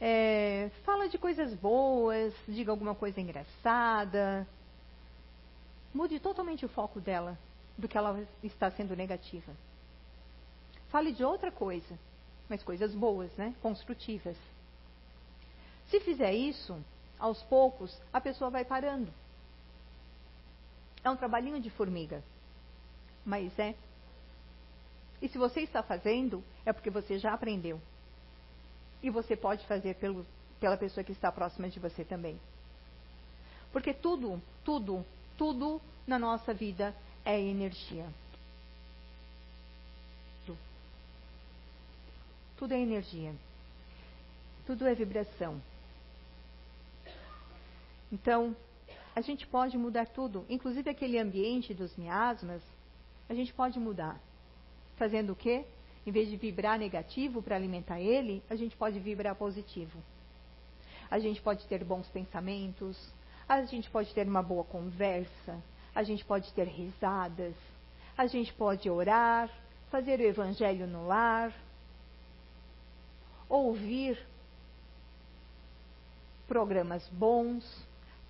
É, 0.00 0.70
fala 0.84 1.08
de 1.08 1.18
coisas 1.18 1.54
boas, 1.54 2.34
diga 2.48 2.72
alguma 2.72 2.94
coisa 2.94 3.20
engraçada. 3.20 4.46
Mude 5.94 6.18
totalmente 6.18 6.64
o 6.64 6.68
foco 6.68 7.00
dela 7.00 7.38
do 7.76 7.88
que 7.88 7.96
ela 7.96 8.26
está 8.42 8.70
sendo 8.70 8.96
negativa. 8.96 9.52
Fale 10.88 11.12
de 11.12 11.24
outra 11.24 11.50
coisa, 11.50 11.98
mas 12.48 12.62
coisas 12.62 12.94
boas, 12.94 13.34
né? 13.36 13.54
Construtivas. 13.62 14.36
Se 15.88 16.00
fizer 16.00 16.32
isso, 16.32 16.78
aos 17.18 17.42
poucos, 17.44 17.98
a 18.12 18.20
pessoa 18.20 18.50
vai 18.50 18.64
parando. 18.64 19.12
É 21.04 21.10
um 21.10 21.16
trabalhinho 21.16 21.60
de 21.60 21.70
formiga, 21.70 22.22
mas 23.24 23.56
é. 23.58 23.74
E 25.20 25.28
se 25.28 25.38
você 25.38 25.60
está 25.60 25.82
fazendo, 25.82 26.42
é 26.64 26.72
porque 26.72 26.90
você 26.90 27.18
já 27.18 27.32
aprendeu. 27.32 27.80
E 29.02 29.10
você 29.10 29.36
pode 29.36 29.66
fazer 29.66 29.94
pelo, 29.96 30.26
pela 30.60 30.76
pessoa 30.76 31.02
que 31.02 31.12
está 31.12 31.30
próxima 31.30 31.68
de 31.68 31.80
você 31.80 32.04
também. 32.04 32.40
Porque 33.72 33.94
tudo, 33.94 34.40
tudo, 34.64 35.04
tudo 35.36 35.80
na 36.06 36.18
nossa 36.18 36.52
vida 36.52 36.94
é 37.24 37.40
energia. 37.40 38.06
Tudo 42.62 42.74
é 42.74 42.80
energia. 42.80 43.34
Tudo 44.64 44.86
é 44.86 44.94
vibração. 44.94 45.60
Então, 48.12 48.54
a 49.16 49.20
gente 49.20 49.48
pode 49.48 49.76
mudar 49.76 50.06
tudo, 50.06 50.46
inclusive 50.48 50.88
aquele 50.88 51.18
ambiente 51.18 51.74
dos 51.74 51.96
miasmas, 51.96 52.62
a 53.28 53.34
gente 53.34 53.52
pode 53.52 53.80
mudar. 53.80 54.16
Fazendo 54.96 55.32
o 55.32 55.34
quê? 55.34 55.64
Em 56.06 56.12
vez 56.12 56.28
de 56.28 56.36
vibrar 56.36 56.78
negativo 56.78 57.42
para 57.42 57.56
alimentar 57.56 58.00
ele, 58.00 58.40
a 58.48 58.54
gente 58.54 58.76
pode 58.76 59.00
vibrar 59.00 59.34
positivo. 59.34 59.98
A 61.10 61.18
gente 61.18 61.42
pode 61.42 61.66
ter 61.66 61.82
bons 61.82 62.06
pensamentos, 62.10 62.96
a 63.48 63.60
gente 63.64 63.90
pode 63.90 64.14
ter 64.14 64.28
uma 64.28 64.40
boa 64.40 64.62
conversa, 64.62 65.60
a 65.94 66.02
gente 66.02 66.24
pode 66.24 66.52
ter 66.52 66.66
risadas, 66.66 67.54
a 68.16 68.26
gente 68.26 68.52
pode 68.52 68.88
orar, 68.88 69.50
fazer 69.90 70.20
o 70.20 70.24
evangelho 70.24 70.86
no 70.86 71.06
lar, 71.06 71.52
ouvir 73.48 74.18
programas 76.48 77.06
bons, 77.08 77.64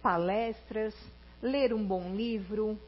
palestras, 0.03 0.95
ler 1.41 1.73
um 1.73 1.85
bom 1.85 2.15
livro. 2.15 2.79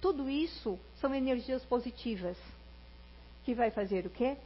Tudo 0.00 0.28
isso 0.28 0.78
são 1.00 1.14
energias 1.14 1.64
positivas 1.64 2.36
que 3.44 3.54
vai 3.54 3.70
fazer 3.70 4.06
o 4.06 4.10
quê? 4.10 4.36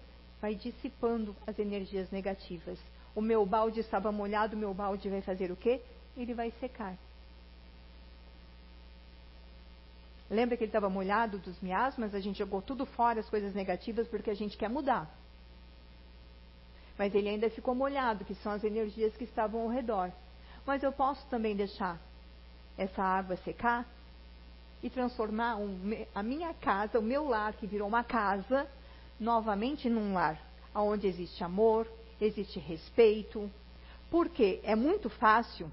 Vai 0.40 0.54
dissipando 0.54 1.34
as 1.46 1.58
energias 1.58 2.10
negativas. 2.10 2.78
O 3.14 3.20
meu 3.20 3.44
balde 3.46 3.80
estava 3.80 4.12
molhado, 4.12 4.54
o 4.54 4.58
meu 4.58 4.74
balde 4.74 5.08
vai 5.08 5.20
fazer 5.20 5.50
o 5.50 5.56
quê? 5.56 5.80
Ele 6.16 6.34
vai 6.34 6.52
secar. 6.60 6.96
Lembra 10.30 10.56
que 10.56 10.64
ele 10.64 10.68
estava 10.68 10.90
molhado 10.90 11.38
dos 11.38 11.60
miasmas? 11.60 12.14
A 12.14 12.20
gente 12.20 12.38
jogou 12.38 12.60
tudo 12.60 12.84
fora, 12.84 13.20
as 13.20 13.30
coisas 13.30 13.54
negativas, 13.54 14.06
porque 14.08 14.30
a 14.30 14.34
gente 14.34 14.56
quer 14.56 14.68
mudar 14.68 15.10
mas 16.98 17.14
ele 17.14 17.28
ainda 17.28 17.48
ficou 17.48 17.74
molhado, 17.74 18.24
que 18.24 18.34
são 18.34 18.50
as 18.50 18.64
energias 18.64 19.16
que 19.16 19.22
estavam 19.22 19.62
ao 19.62 19.68
redor. 19.68 20.10
Mas 20.66 20.82
eu 20.82 20.90
posso 20.90 21.24
também 21.28 21.54
deixar 21.54 21.96
essa 22.76 23.02
água 23.02 23.36
secar 23.36 23.86
e 24.82 24.90
transformar 24.90 25.56
um, 25.56 25.78
a 26.12 26.22
minha 26.22 26.52
casa, 26.54 26.98
o 26.98 27.02
meu 27.02 27.28
lar, 27.28 27.52
que 27.52 27.66
virou 27.66 27.86
uma 27.86 28.02
casa, 28.02 28.66
novamente 29.18 29.88
num 29.88 30.12
lar, 30.12 30.40
onde 30.74 31.06
existe 31.06 31.42
amor, 31.42 31.86
existe 32.20 32.58
respeito. 32.58 33.48
Porque 34.10 34.60
é 34.64 34.74
muito 34.74 35.08
fácil 35.08 35.70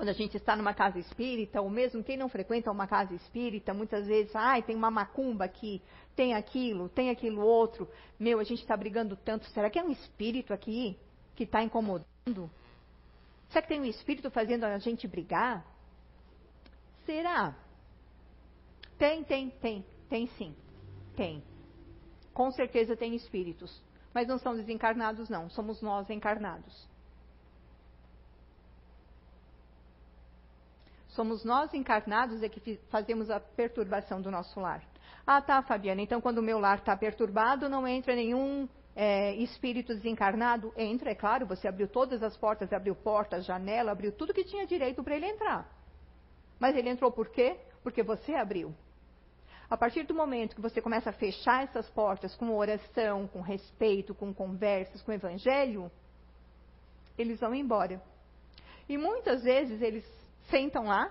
quando 0.00 0.08
a 0.08 0.14
gente 0.14 0.34
está 0.34 0.56
numa 0.56 0.72
casa 0.72 0.98
espírita, 0.98 1.60
ou 1.60 1.68
mesmo 1.68 2.02
quem 2.02 2.16
não 2.16 2.26
frequenta 2.26 2.70
uma 2.70 2.86
casa 2.86 3.14
espírita, 3.14 3.74
muitas 3.74 4.06
vezes, 4.06 4.34
ai, 4.34 4.62
tem 4.62 4.74
uma 4.74 4.90
macumba 4.90 5.44
aqui, 5.44 5.82
tem 6.16 6.32
aquilo, 6.32 6.88
tem 6.88 7.10
aquilo 7.10 7.42
outro. 7.42 7.86
Meu, 8.18 8.40
a 8.40 8.42
gente 8.42 8.62
está 8.62 8.74
brigando 8.74 9.14
tanto. 9.14 9.44
Será 9.50 9.68
que 9.68 9.78
é 9.78 9.84
um 9.84 9.90
espírito 9.90 10.54
aqui 10.54 10.98
que 11.36 11.44
está 11.44 11.62
incomodando? 11.62 12.50
Será 13.50 13.60
que 13.60 13.68
tem 13.68 13.78
um 13.78 13.84
espírito 13.84 14.30
fazendo 14.30 14.64
a 14.64 14.78
gente 14.78 15.06
brigar? 15.06 15.66
Será? 17.04 17.54
Tem, 18.96 19.22
tem, 19.22 19.50
tem, 19.50 19.84
tem 20.08 20.26
sim. 20.28 20.56
Tem. 21.14 21.44
Com 22.32 22.50
certeza 22.52 22.96
tem 22.96 23.14
espíritos. 23.14 23.82
Mas 24.14 24.26
não 24.26 24.38
são 24.38 24.56
desencarnados, 24.56 25.28
não. 25.28 25.50
Somos 25.50 25.82
nós 25.82 26.08
encarnados. 26.08 26.88
Somos 31.20 31.44
nós 31.44 31.74
encarnados 31.74 32.42
é 32.42 32.48
que 32.48 32.80
fazemos 32.88 33.28
a 33.28 33.38
perturbação 33.38 34.22
do 34.22 34.30
nosso 34.30 34.58
lar. 34.58 34.82
Ah, 35.26 35.42
tá, 35.42 35.60
Fabiana. 35.60 36.00
Então, 36.00 36.18
quando 36.18 36.38
o 36.38 36.42
meu 36.42 36.58
lar 36.58 36.78
está 36.78 36.96
perturbado, 36.96 37.68
não 37.68 37.86
entra 37.86 38.14
nenhum 38.14 38.66
é, 38.96 39.34
espírito 39.34 39.94
desencarnado? 39.94 40.72
Entra, 40.78 41.10
é 41.10 41.14
claro. 41.14 41.46
Você 41.46 41.68
abriu 41.68 41.86
todas 41.86 42.22
as 42.22 42.38
portas, 42.38 42.72
abriu 42.72 42.94
portas, 42.94 43.44
janela, 43.44 43.92
abriu 43.92 44.12
tudo 44.12 44.32
que 44.32 44.44
tinha 44.44 44.66
direito 44.66 45.04
para 45.04 45.14
ele 45.14 45.26
entrar. 45.26 45.70
Mas 46.58 46.74
ele 46.74 46.88
entrou 46.88 47.12
por 47.12 47.28
quê? 47.28 47.58
Porque 47.82 48.02
você 48.02 48.32
abriu. 48.32 48.74
A 49.68 49.76
partir 49.76 50.04
do 50.04 50.14
momento 50.14 50.56
que 50.56 50.62
você 50.62 50.80
começa 50.80 51.10
a 51.10 51.12
fechar 51.12 51.64
essas 51.64 51.86
portas 51.90 52.34
com 52.34 52.56
oração, 52.56 53.28
com 53.28 53.42
respeito, 53.42 54.14
com 54.14 54.32
conversas, 54.32 55.02
com 55.02 55.12
evangelho, 55.12 55.92
eles 57.18 57.38
vão 57.40 57.54
embora. 57.54 58.02
E 58.88 58.96
muitas 58.96 59.42
vezes 59.42 59.82
eles 59.82 60.19
sentam 60.50 60.84
lá, 60.84 61.10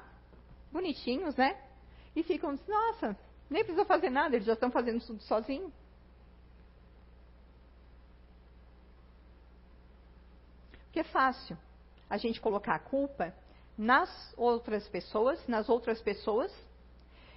bonitinhos, 0.72 1.36
né? 1.36 1.60
E 2.16 2.24
ficam, 2.24 2.58
nossa, 2.68 3.18
nem 3.50 3.64
precisa 3.64 3.86
fazer 3.86 4.10
nada, 4.10 4.36
eles 4.36 4.46
já 4.46 4.54
estão 4.54 4.70
fazendo 4.70 5.04
tudo 5.06 5.22
sozinhos. 5.24 5.74
Porque 10.84 11.00
é 11.00 11.04
fácil 11.04 11.58
a 12.10 12.18
gente 12.18 12.42
colocar 12.42 12.76
a 12.76 12.80
culpa 12.80 13.34
nas 13.78 14.34
outras 14.36 14.88
pessoas, 14.90 15.48
nas 15.48 15.70
outras 15.70 16.02
pessoas, 16.02 16.54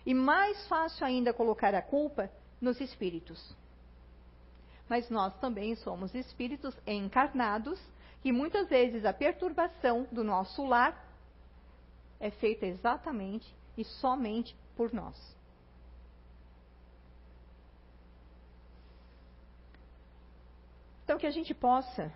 e 0.04 0.12
mais 0.12 0.66
fácil 0.66 1.06
ainda 1.06 1.32
colocar 1.32 1.74
a 1.74 1.82
culpa 1.82 2.30
nos 2.60 2.80
espíritos. 2.80 3.54
Mas 4.88 5.08
nós 5.08 5.34
também 5.38 5.76
somos 5.76 6.14
espíritos 6.14 6.76
encarnados 6.86 7.80
e 8.24 8.32
muitas 8.32 8.68
vezes 8.68 9.04
a 9.04 9.12
perturbação 9.12 10.06
do 10.10 10.24
nosso 10.24 10.64
lar 10.64 11.11
é 12.22 12.30
feita 12.30 12.64
exatamente 12.64 13.52
e 13.76 13.84
somente 13.84 14.56
por 14.76 14.92
nós. 14.92 15.36
Então, 21.02 21.18
que 21.18 21.26
a 21.26 21.32
gente 21.32 21.52
possa 21.52 22.12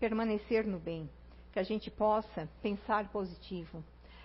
permanecer 0.00 0.66
no 0.66 0.78
bem, 0.78 1.08
que 1.52 1.58
a 1.58 1.62
gente 1.62 1.90
possa 1.90 2.48
pensar 2.62 3.10
positivo, 3.10 3.84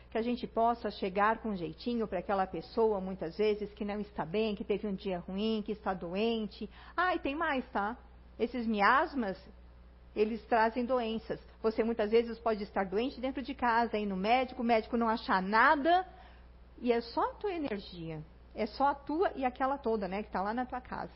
que 0.09 0.17
a 0.17 0.21
gente 0.21 0.47
possa 0.47 0.89
chegar 0.89 1.39
com 1.39 1.53
jeitinho 1.53 2.07
para 2.07 2.19
aquela 2.19 2.47
pessoa, 2.47 3.01
muitas 3.01 3.37
vezes, 3.37 3.73
que 3.73 3.83
não 3.83 3.99
está 3.99 4.25
bem, 4.25 4.55
que 4.55 4.63
teve 4.63 4.87
um 4.87 4.95
dia 4.95 5.19
ruim, 5.19 5.61
que 5.63 5.73
está 5.73 5.93
doente. 5.93 6.67
Ah, 6.95 7.13
e 7.13 7.19
tem 7.19 7.35
mais, 7.35 7.69
tá? 7.71 7.97
Esses 8.39 8.65
miasmas, 8.65 9.37
eles 10.16 10.43
trazem 10.45 10.86
doenças. 10.86 11.39
Você 11.62 11.84
muitas 11.84 12.12
vezes 12.12 12.39
pode 12.39 12.64
estar 12.64 12.86
doente 12.86 13.20
dentro 13.20 13.41
de 13.41 13.53
casa, 13.53 13.97
ir 13.97 14.05
no 14.05 14.18
médico, 14.18 14.62
o 14.62 14.66
médico 14.66 14.97
não 14.97 15.10
achar 15.10 15.41
nada, 15.41 16.05
e 16.78 16.91
é 16.91 17.01
só 17.01 17.32
a 17.32 17.34
tua 17.34 17.51
energia. 17.51 18.24
É 18.55 18.66
só 18.66 18.88
a 18.88 18.95
tua 18.95 19.32
e 19.36 19.45
aquela 19.45 19.78
toda, 19.78 20.07
né, 20.07 20.22
que 20.22 20.30
está 20.30 20.41
lá 20.41 20.53
na 20.53 20.66
tua 20.66 20.82
casa, 20.82 21.14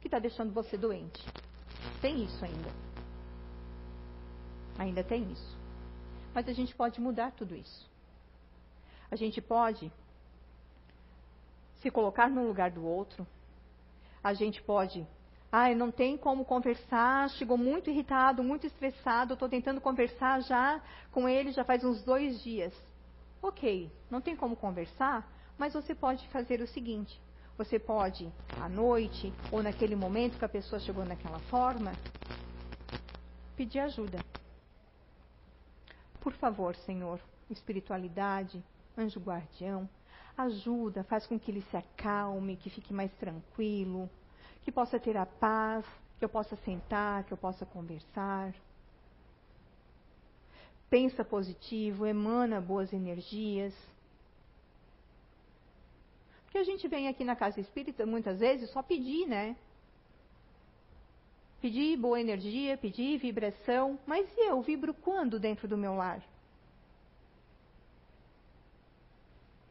que 0.00 0.06
está 0.06 0.18
deixando 0.18 0.52
você 0.52 0.76
doente. 0.76 1.24
Tem 2.00 2.24
isso 2.24 2.44
ainda. 2.44 2.70
Ainda 4.78 5.02
tem 5.02 5.30
isso. 5.32 5.58
Mas 6.34 6.48
a 6.48 6.52
gente 6.52 6.74
pode 6.74 7.00
mudar 7.00 7.32
tudo 7.32 7.54
isso. 7.54 7.90
A 9.10 9.16
gente 9.16 9.40
pode 9.40 9.90
se 11.80 11.90
colocar 11.90 12.28
no 12.28 12.46
lugar 12.46 12.70
do 12.70 12.84
outro. 12.84 13.26
A 14.22 14.34
gente 14.34 14.62
pode. 14.62 15.06
Ai, 15.50 15.74
não 15.74 15.90
tem 15.90 16.16
como 16.16 16.44
conversar, 16.44 17.30
chegou 17.30 17.56
muito 17.56 17.88
irritado, 17.88 18.42
muito 18.42 18.66
estressado, 18.66 19.34
estou 19.34 19.48
tentando 19.48 19.80
conversar 19.80 20.42
já 20.42 20.80
com 21.12 21.28
ele 21.28 21.52
já 21.52 21.64
faz 21.64 21.84
uns 21.84 22.02
dois 22.02 22.42
dias. 22.42 22.74
Ok, 23.40 23.90
não 24.10 24.20
tem 24.20 24.34
como 24.34 24.56
conversar, 24.56 25.26
mas 25.56 25.72
você 25.72 25.94
pode 25.94 26.26
fazer 26.28 26.60
o 26.60 26.66
seguinte: 26.66 27.20
você 27.56 27.78
pode, 27.78 28.30
à 28.60 28.68
noite, 28.68 29.32
ou 29.52 29.62
naquele 29.62 29.94
momento 29.94 30.38
que 30.38 30.44
a 30.44 30.48
pessoa 30.48 30.80
chegou 30.80 31.04
naquela 31.04 31.38
forma, 31.40 31.92
pedir 33.56 33.78
ajuda. 33.78 34.18
Por 36.20 36.32
favor, 36.34 36.74
Senhor, 36.74 37.20
espiritualidade, 37.48 38.62
anjo 38.98 39.20
guardião, 39.20 39.88
ajuda, 40.36 41.04
faz 41.04 41.24
com 41.24 41.38
que 41.38 41.50
ele 41.52 41.62
se 41.70 41.76
acalme, 41.76 42.56
que 42.56 42.68
fique 42.68 42.92
mais 42.92 43.12
tranquilo, 43.12 44.10
que 44.66 44.72
possa 44.72 44.98
ter 44.98 45.16
a 45.16 45.24
paz, 45.24 45.86
que 46.18 46.24
eu 46.24 46.28
possa 46.28 46.56
sentar, 46.56 47.22
que 47.22 47.32
eu 47.32 47.36
possa 47.36 47.64
conversar. 47.64 48.52
Pensa 50.90 51.24
positivo, 51.24 52.04
emana 52.04 52.60
boas 52.60 52.92
energias. 52.92 53.72
Porque 56.42 56.58
a 56.58 56.64
gente 56.64 56.88
vem 56.88 57.06
aqui 57.06 57.22
na 57.22 57.36
casa 57.36 57.60
espírita 57.60 58.04
muitas 58.04 58.40
vezes 58.40 58.68
só 58.70 58.82
pedir, 58.82 59.28
né? 59.28 59.56
Pedir 61.60 61.96
boa 61.96 62.20
energia, 62.20 62.76
pedir 62.76 63.18
vibração, 63.18 63.96
mas 64.04 64.28
e 64.36 64.50
eu 64.50 64.60
vibro 64.62 64.92
quando 64.92 65.38
dentro 65.38 65.68
do 65.68 65.78
meu 65.78 65.94
lar? 65.94 66.20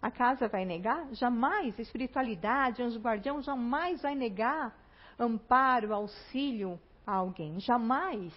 A 0.01 0.09
casa 0.09 0.47
vai 0.47 0.63
negar? 0.63 1.13
Jamais. 1.13 1.77
Espiritualidade, 1.77 2.81
anjo 2.81 2.97
guardião, 2.97 3.41
jamais 3.41 4.01
vai 4.01 4.15
negar 4.15 4.84
amparo, 5.19 5.93
auxílio 5.93 6.79
a 7.05 7.13
alguém. 7.13 7.59
Jamais. 7.59 8.33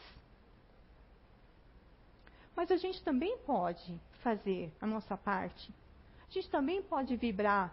Mas 2.54 2.70
a 2.70 2.76
gente 2.76 3.02
também 3.02 3.38
pode 3.38 4.00
fazer 4.22 4.72
a 4.80 4.86
nossa 4.86 5.16
parte. 5.16 5.72
A 6.28 6.32
gente 6.32 6.50
também 6.50 6.82
pode 6.82 7.16
vibrar 7.16 7.72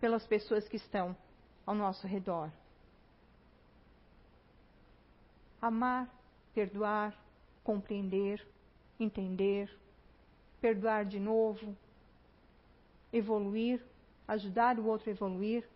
pelas 0.00 0.26
pessoas 0.26 0.68
que 0.68 0.76
estão 0.76 1.16
ao 1.64 1.74
nosso 1.74 2.06
redor 2.06 2.50
amar, 5.60 6.08
perdoar, 6.54 7.14
compreender, 7.64 8.46
entender, 8.98 9.70
perdoar 10.60 11.04
de 11.04 11.18
novo, 11.18 11.76
evoluir, 13.12 13.82
ajudar 14.28 14.78
o 14.78 14.86
outro 14.86 15.10
a 15.10 15.12
evoluir. 15.12 15.68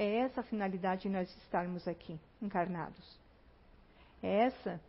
É 0.00 0.20
essa 0.20 0.40
a 0.40 0.44
finalidade 0.44 1.02
de 1.02 1.10
nós 1.10 1.28
estarmos 1.42 1.86
aqui, 1.86 2.18
encarnados. 2.40 3.20
É 4.22 4.46
essa 4.46 4.80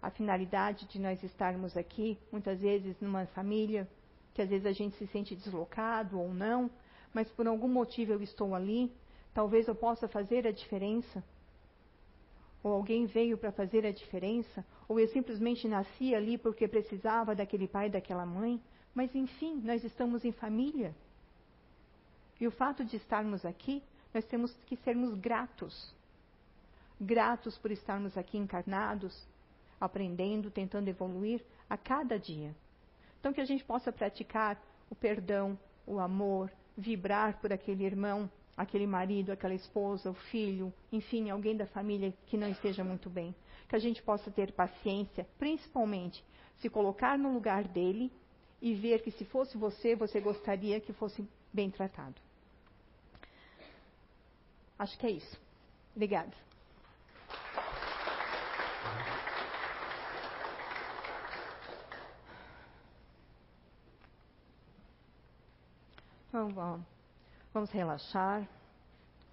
a 0.00 0.10
finalidade 0.10 0.86
de 0.86 1.00
nós 1.00 1.20
estarmos 1.24 1.76
aqui, 1.76 2.16
muitas 2.30 2.60
vezes 2.60 2.94
numa 3.00 3.26
família, 3.26 3.88
que 4.34 4.40
às 4.40 4.48
vezes 4.48 4.64
a 4.64 4.70
gente 4.70 4.96
se 4.96 5.08
sente 5.08 5.34
deslocado 5.34 6.20
ou 6.20 6.32
não, 6.32 6.70
mas 7.12 7.28
por 7.32 7.48
algum 7.48 7.66
motivo 7.66 8.12
eu 8.12 8.22
estou 8.22 8.54
ali, 8.54 8.92
talvez 9.34 9.66
eu 9.66 9.74
possa 9.74 10.06
fazer 10.06 10.46
a 10.46 10.52
diferença 10.52 11.20
ou 12.62 12.72
alguém 12.72 13.06
veio 13.06 13.36
para 13.38 13.52
fazer 13.52 13.86
a 13.86 13.92
diferença, 13.92 14.64
ou 14.88 14.98
eu 14.98 15.08
simplesmente 15.08 15.66
nasci 15.68 16.14
ali 16.14 16.36
porque 16.36 16.66
precisava 16.66 17.34
daquele 17.34 17.68
pai 17.68 17.88
daquela 17.88 18.26
mãe, 18.26 18.60
mas 18.94 19.14
enfim, 19.14 19.60
nós 19.64 19.82
estamos 19.84 20.24
em 20.24 20.32
família. 20.32 20.94
E 22.40 22.46
o 22.46 22.50
fato 22.50 22.84
de 22.84 22.96
estarmos 22.96 23.44
aqui, 23.44 23.82
nós 24.12 24.24
temos 24.24 24.54
que 24.66 24.76
sermos 24.76 25.14
gratos. 25.14 25.94
Gratos 27.00 27.56
por 27.58 27.70
estarmos 27.70 28.16
aqui 28.16 28.36
encarnados, 28.36 29.26
aprendendo, 29.80 30.50
tentando 30.50 30.88
evoluir 30.88 31.44
a 31.68 31.76
cada 31.76 32.18
dia. 32.18 32.54
Então, 33.20 33.32
que 33.32 33.40
a 33.40 33.44
gente 33.44 33.64
possa 33.64 33.92
praticar 33.92 34.60
o 34.90 34.94
perdão, 34.94 35.58
o 35.86 35.98
amor, 35.98 36.50
vibrar 36.76 37.40
por 37.40 37.52
aquele 37.52 37.84
irmão 37.84 38.30
aquele 38.58 38.88
marido, 38.88 39.30
aquela 39.30 39.54
esposa, 39.54 40.10
o 40.10 40.14
filho, 40.14 40.74
enfim, 40.90 41.30
alguém 41.30 41.56
da 41.56 41.66
família 41.66 42.12
que 42.26 42.36
não 42.36 42.50
esteja 42.50 42.82
muito 42.82 43.08
bem. 43.08 43.32
Que 43.68 43.76
a 43.76 43.78
gente 43.78 44.02
possa 44.02 44.32
ter 44.32 44.52
paciência, 44.52 45.24
principalmente 45.38 46.24
se 46.56 46.68
colocar 46.68 47.16
no 47.16 47.32
lugar 47.32 47.62
dele 47.68 48.10
e 48.60 48.74
ver 48.74 49.00
que 49.02 49.12
se 49.12 49.24
fosse 49.24 49.56
você, 49.56 49.94
você 49.94 50.20
gostaria 50.20 50.80
que 50.80 50.92
fosse 50.92 51.24
bem 51.52 51.70
tratado. 51.70 52.20
Acho 54.78 54.96
que 54.98 55.06
é 55.06 55.10
isso. 55.10 55.40
Obrigada. 55.94 56.32
Então, 66.28 66.50
vamos. 66.50 66.86
Vamos 67.52 67.70
relaxar, 67.70 68.46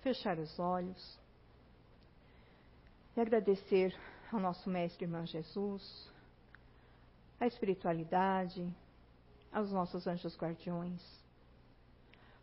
fechar 0.02 0.39
os 0.39 0.58
olhos 0.58 1.20
e 3.16 3.22
agradecer 3.22 3.96
ao 4.32 4.39
nosso 4.39 4.70
Mestre 4.70 5.06
Irmão 5.06 5.26
Jesus, 5.26 6.12
à 7.39 7.46
espiritualidade, 7.46 8.68
aos 9.52 9.72
nossos 9.72 10.08
anjos 10.08 10.36
guardiões, 10.38 11.02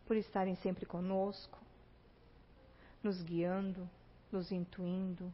por 0.05 0.15
estarem 0.15 0.55
sempre 0.55 0.85
conosco, 0.85 1.62
nos 3.03 3.21
guiando, 3.21 3.89
nos 4.31 4.51
intuindo 4.51 5.31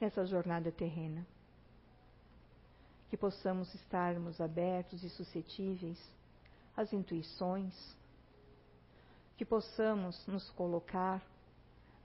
nessa 0.00 0.24
jornada 0.24 0.72
terrena. 0.72 1.26
Que 3.10 3.16
possamos 3.16 3.72
estarmos 3.74 4.40
abertos 4.40 5.04
e 5.04 5.10
suscetíveis 5.10 5.98
às 6.74 6.92
intuições, 6.92 7.74
que 9.36 9.44
possamos 9.44 10.26
nos 10.26 10.48
colocar 10.50 11.22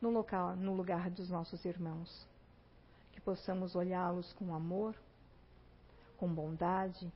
no, 0.02 0.10
local, 0.10 0.56
no 0.56 0.74
lugar 0.74 1.10
dos 1.10 1.30
nossos 1.30 1.64
irmãos, 1.64 2.28
que 3.14 3.22
possamos 3.22 3.74
olhá-los 3.74 4.34
com 4.34 4.54
amor, 4.54 4.96
com 6.18 6.28
bondade, 6.28 7.12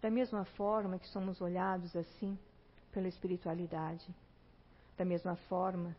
da 0.00 0.10
mesma 0.10 0.44
forma 0.44 0.98
que 0.98 1.08
somos 1.08 1.40
olhados 1.40 1.94
assim 1.94 2.38
pela 2.92 3.08
espiritualidade, 3.08 4.06
da 4.96 5.04
mesma 5.04 5.36
forma 5.36 5.96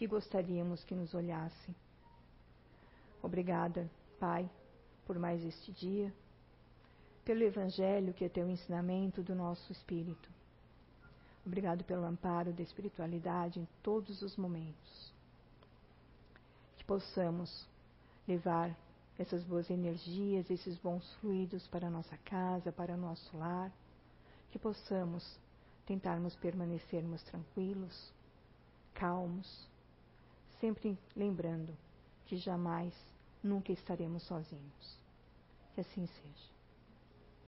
que 0.00 0.06
gostaríamos 0.06 0.82
que 0.82 0.94
nos 0.94 1.12
olhassem. 1.12 1.76
Obrigada, 3.22 3.86
Pai, 4.18 4.50
por 5.06 5.18
mais 5.18 5.44
este 5.44 5.70
dia, 5.72 6.10
pelo 7.22 7.42
Evangelho 7.42 8.14
que 8.14 8.24
é 8.24 8.28
teu 8.30 8.48
ensinamento 8.48 9.22
do 9.22 9.34
nosso 9.34 9.70
espírito. 9.70 10.26
Obrigado 11.44 11.84
pelo 11.84 12.06
amparo 12.06 12.50
da 12.50 12.62
espiritualidade 12.62 13.60
em 13.60 13.68
todos 13.82 14.22
os 14.22 14.38
momentos. 14.38 15.12
Que 16.78 16.84
possamos 16.84 17.68
levar 18.26 18.74
essas 19.18 19.44
boas 19.44 19.68
energias, 19.68 20.50
esses 20.50 20.78
bons 20.78 21.12
fluidos 21.16 21.66
para 21.66 21.88
a 21.88 21.90
nossa 21.90 22.16
casa, 22.24 22.72
para 22.72 22.94
o 22.94 22.96
nosso 22.96 23.36
lar, 23.36 23.70
que 24.50 24.58
possamos 24.58 25.38
tentarmos 25.84 26.34
permanecermos 26.36 27.22
tranquilos, 27.24 28.10
calmos, 28.94 29.68
sempre 30.60 30.98
lembrando 31.16 31.76
que 32.26 32.36
jamais, 32.36 32.94
nunca 33.42 33.72
estaremos 33.72 34.22
sozinhos. 34.22 35.00
Que 35.74 35.80
assim 35.80 36.06
seja. 36.06 36.59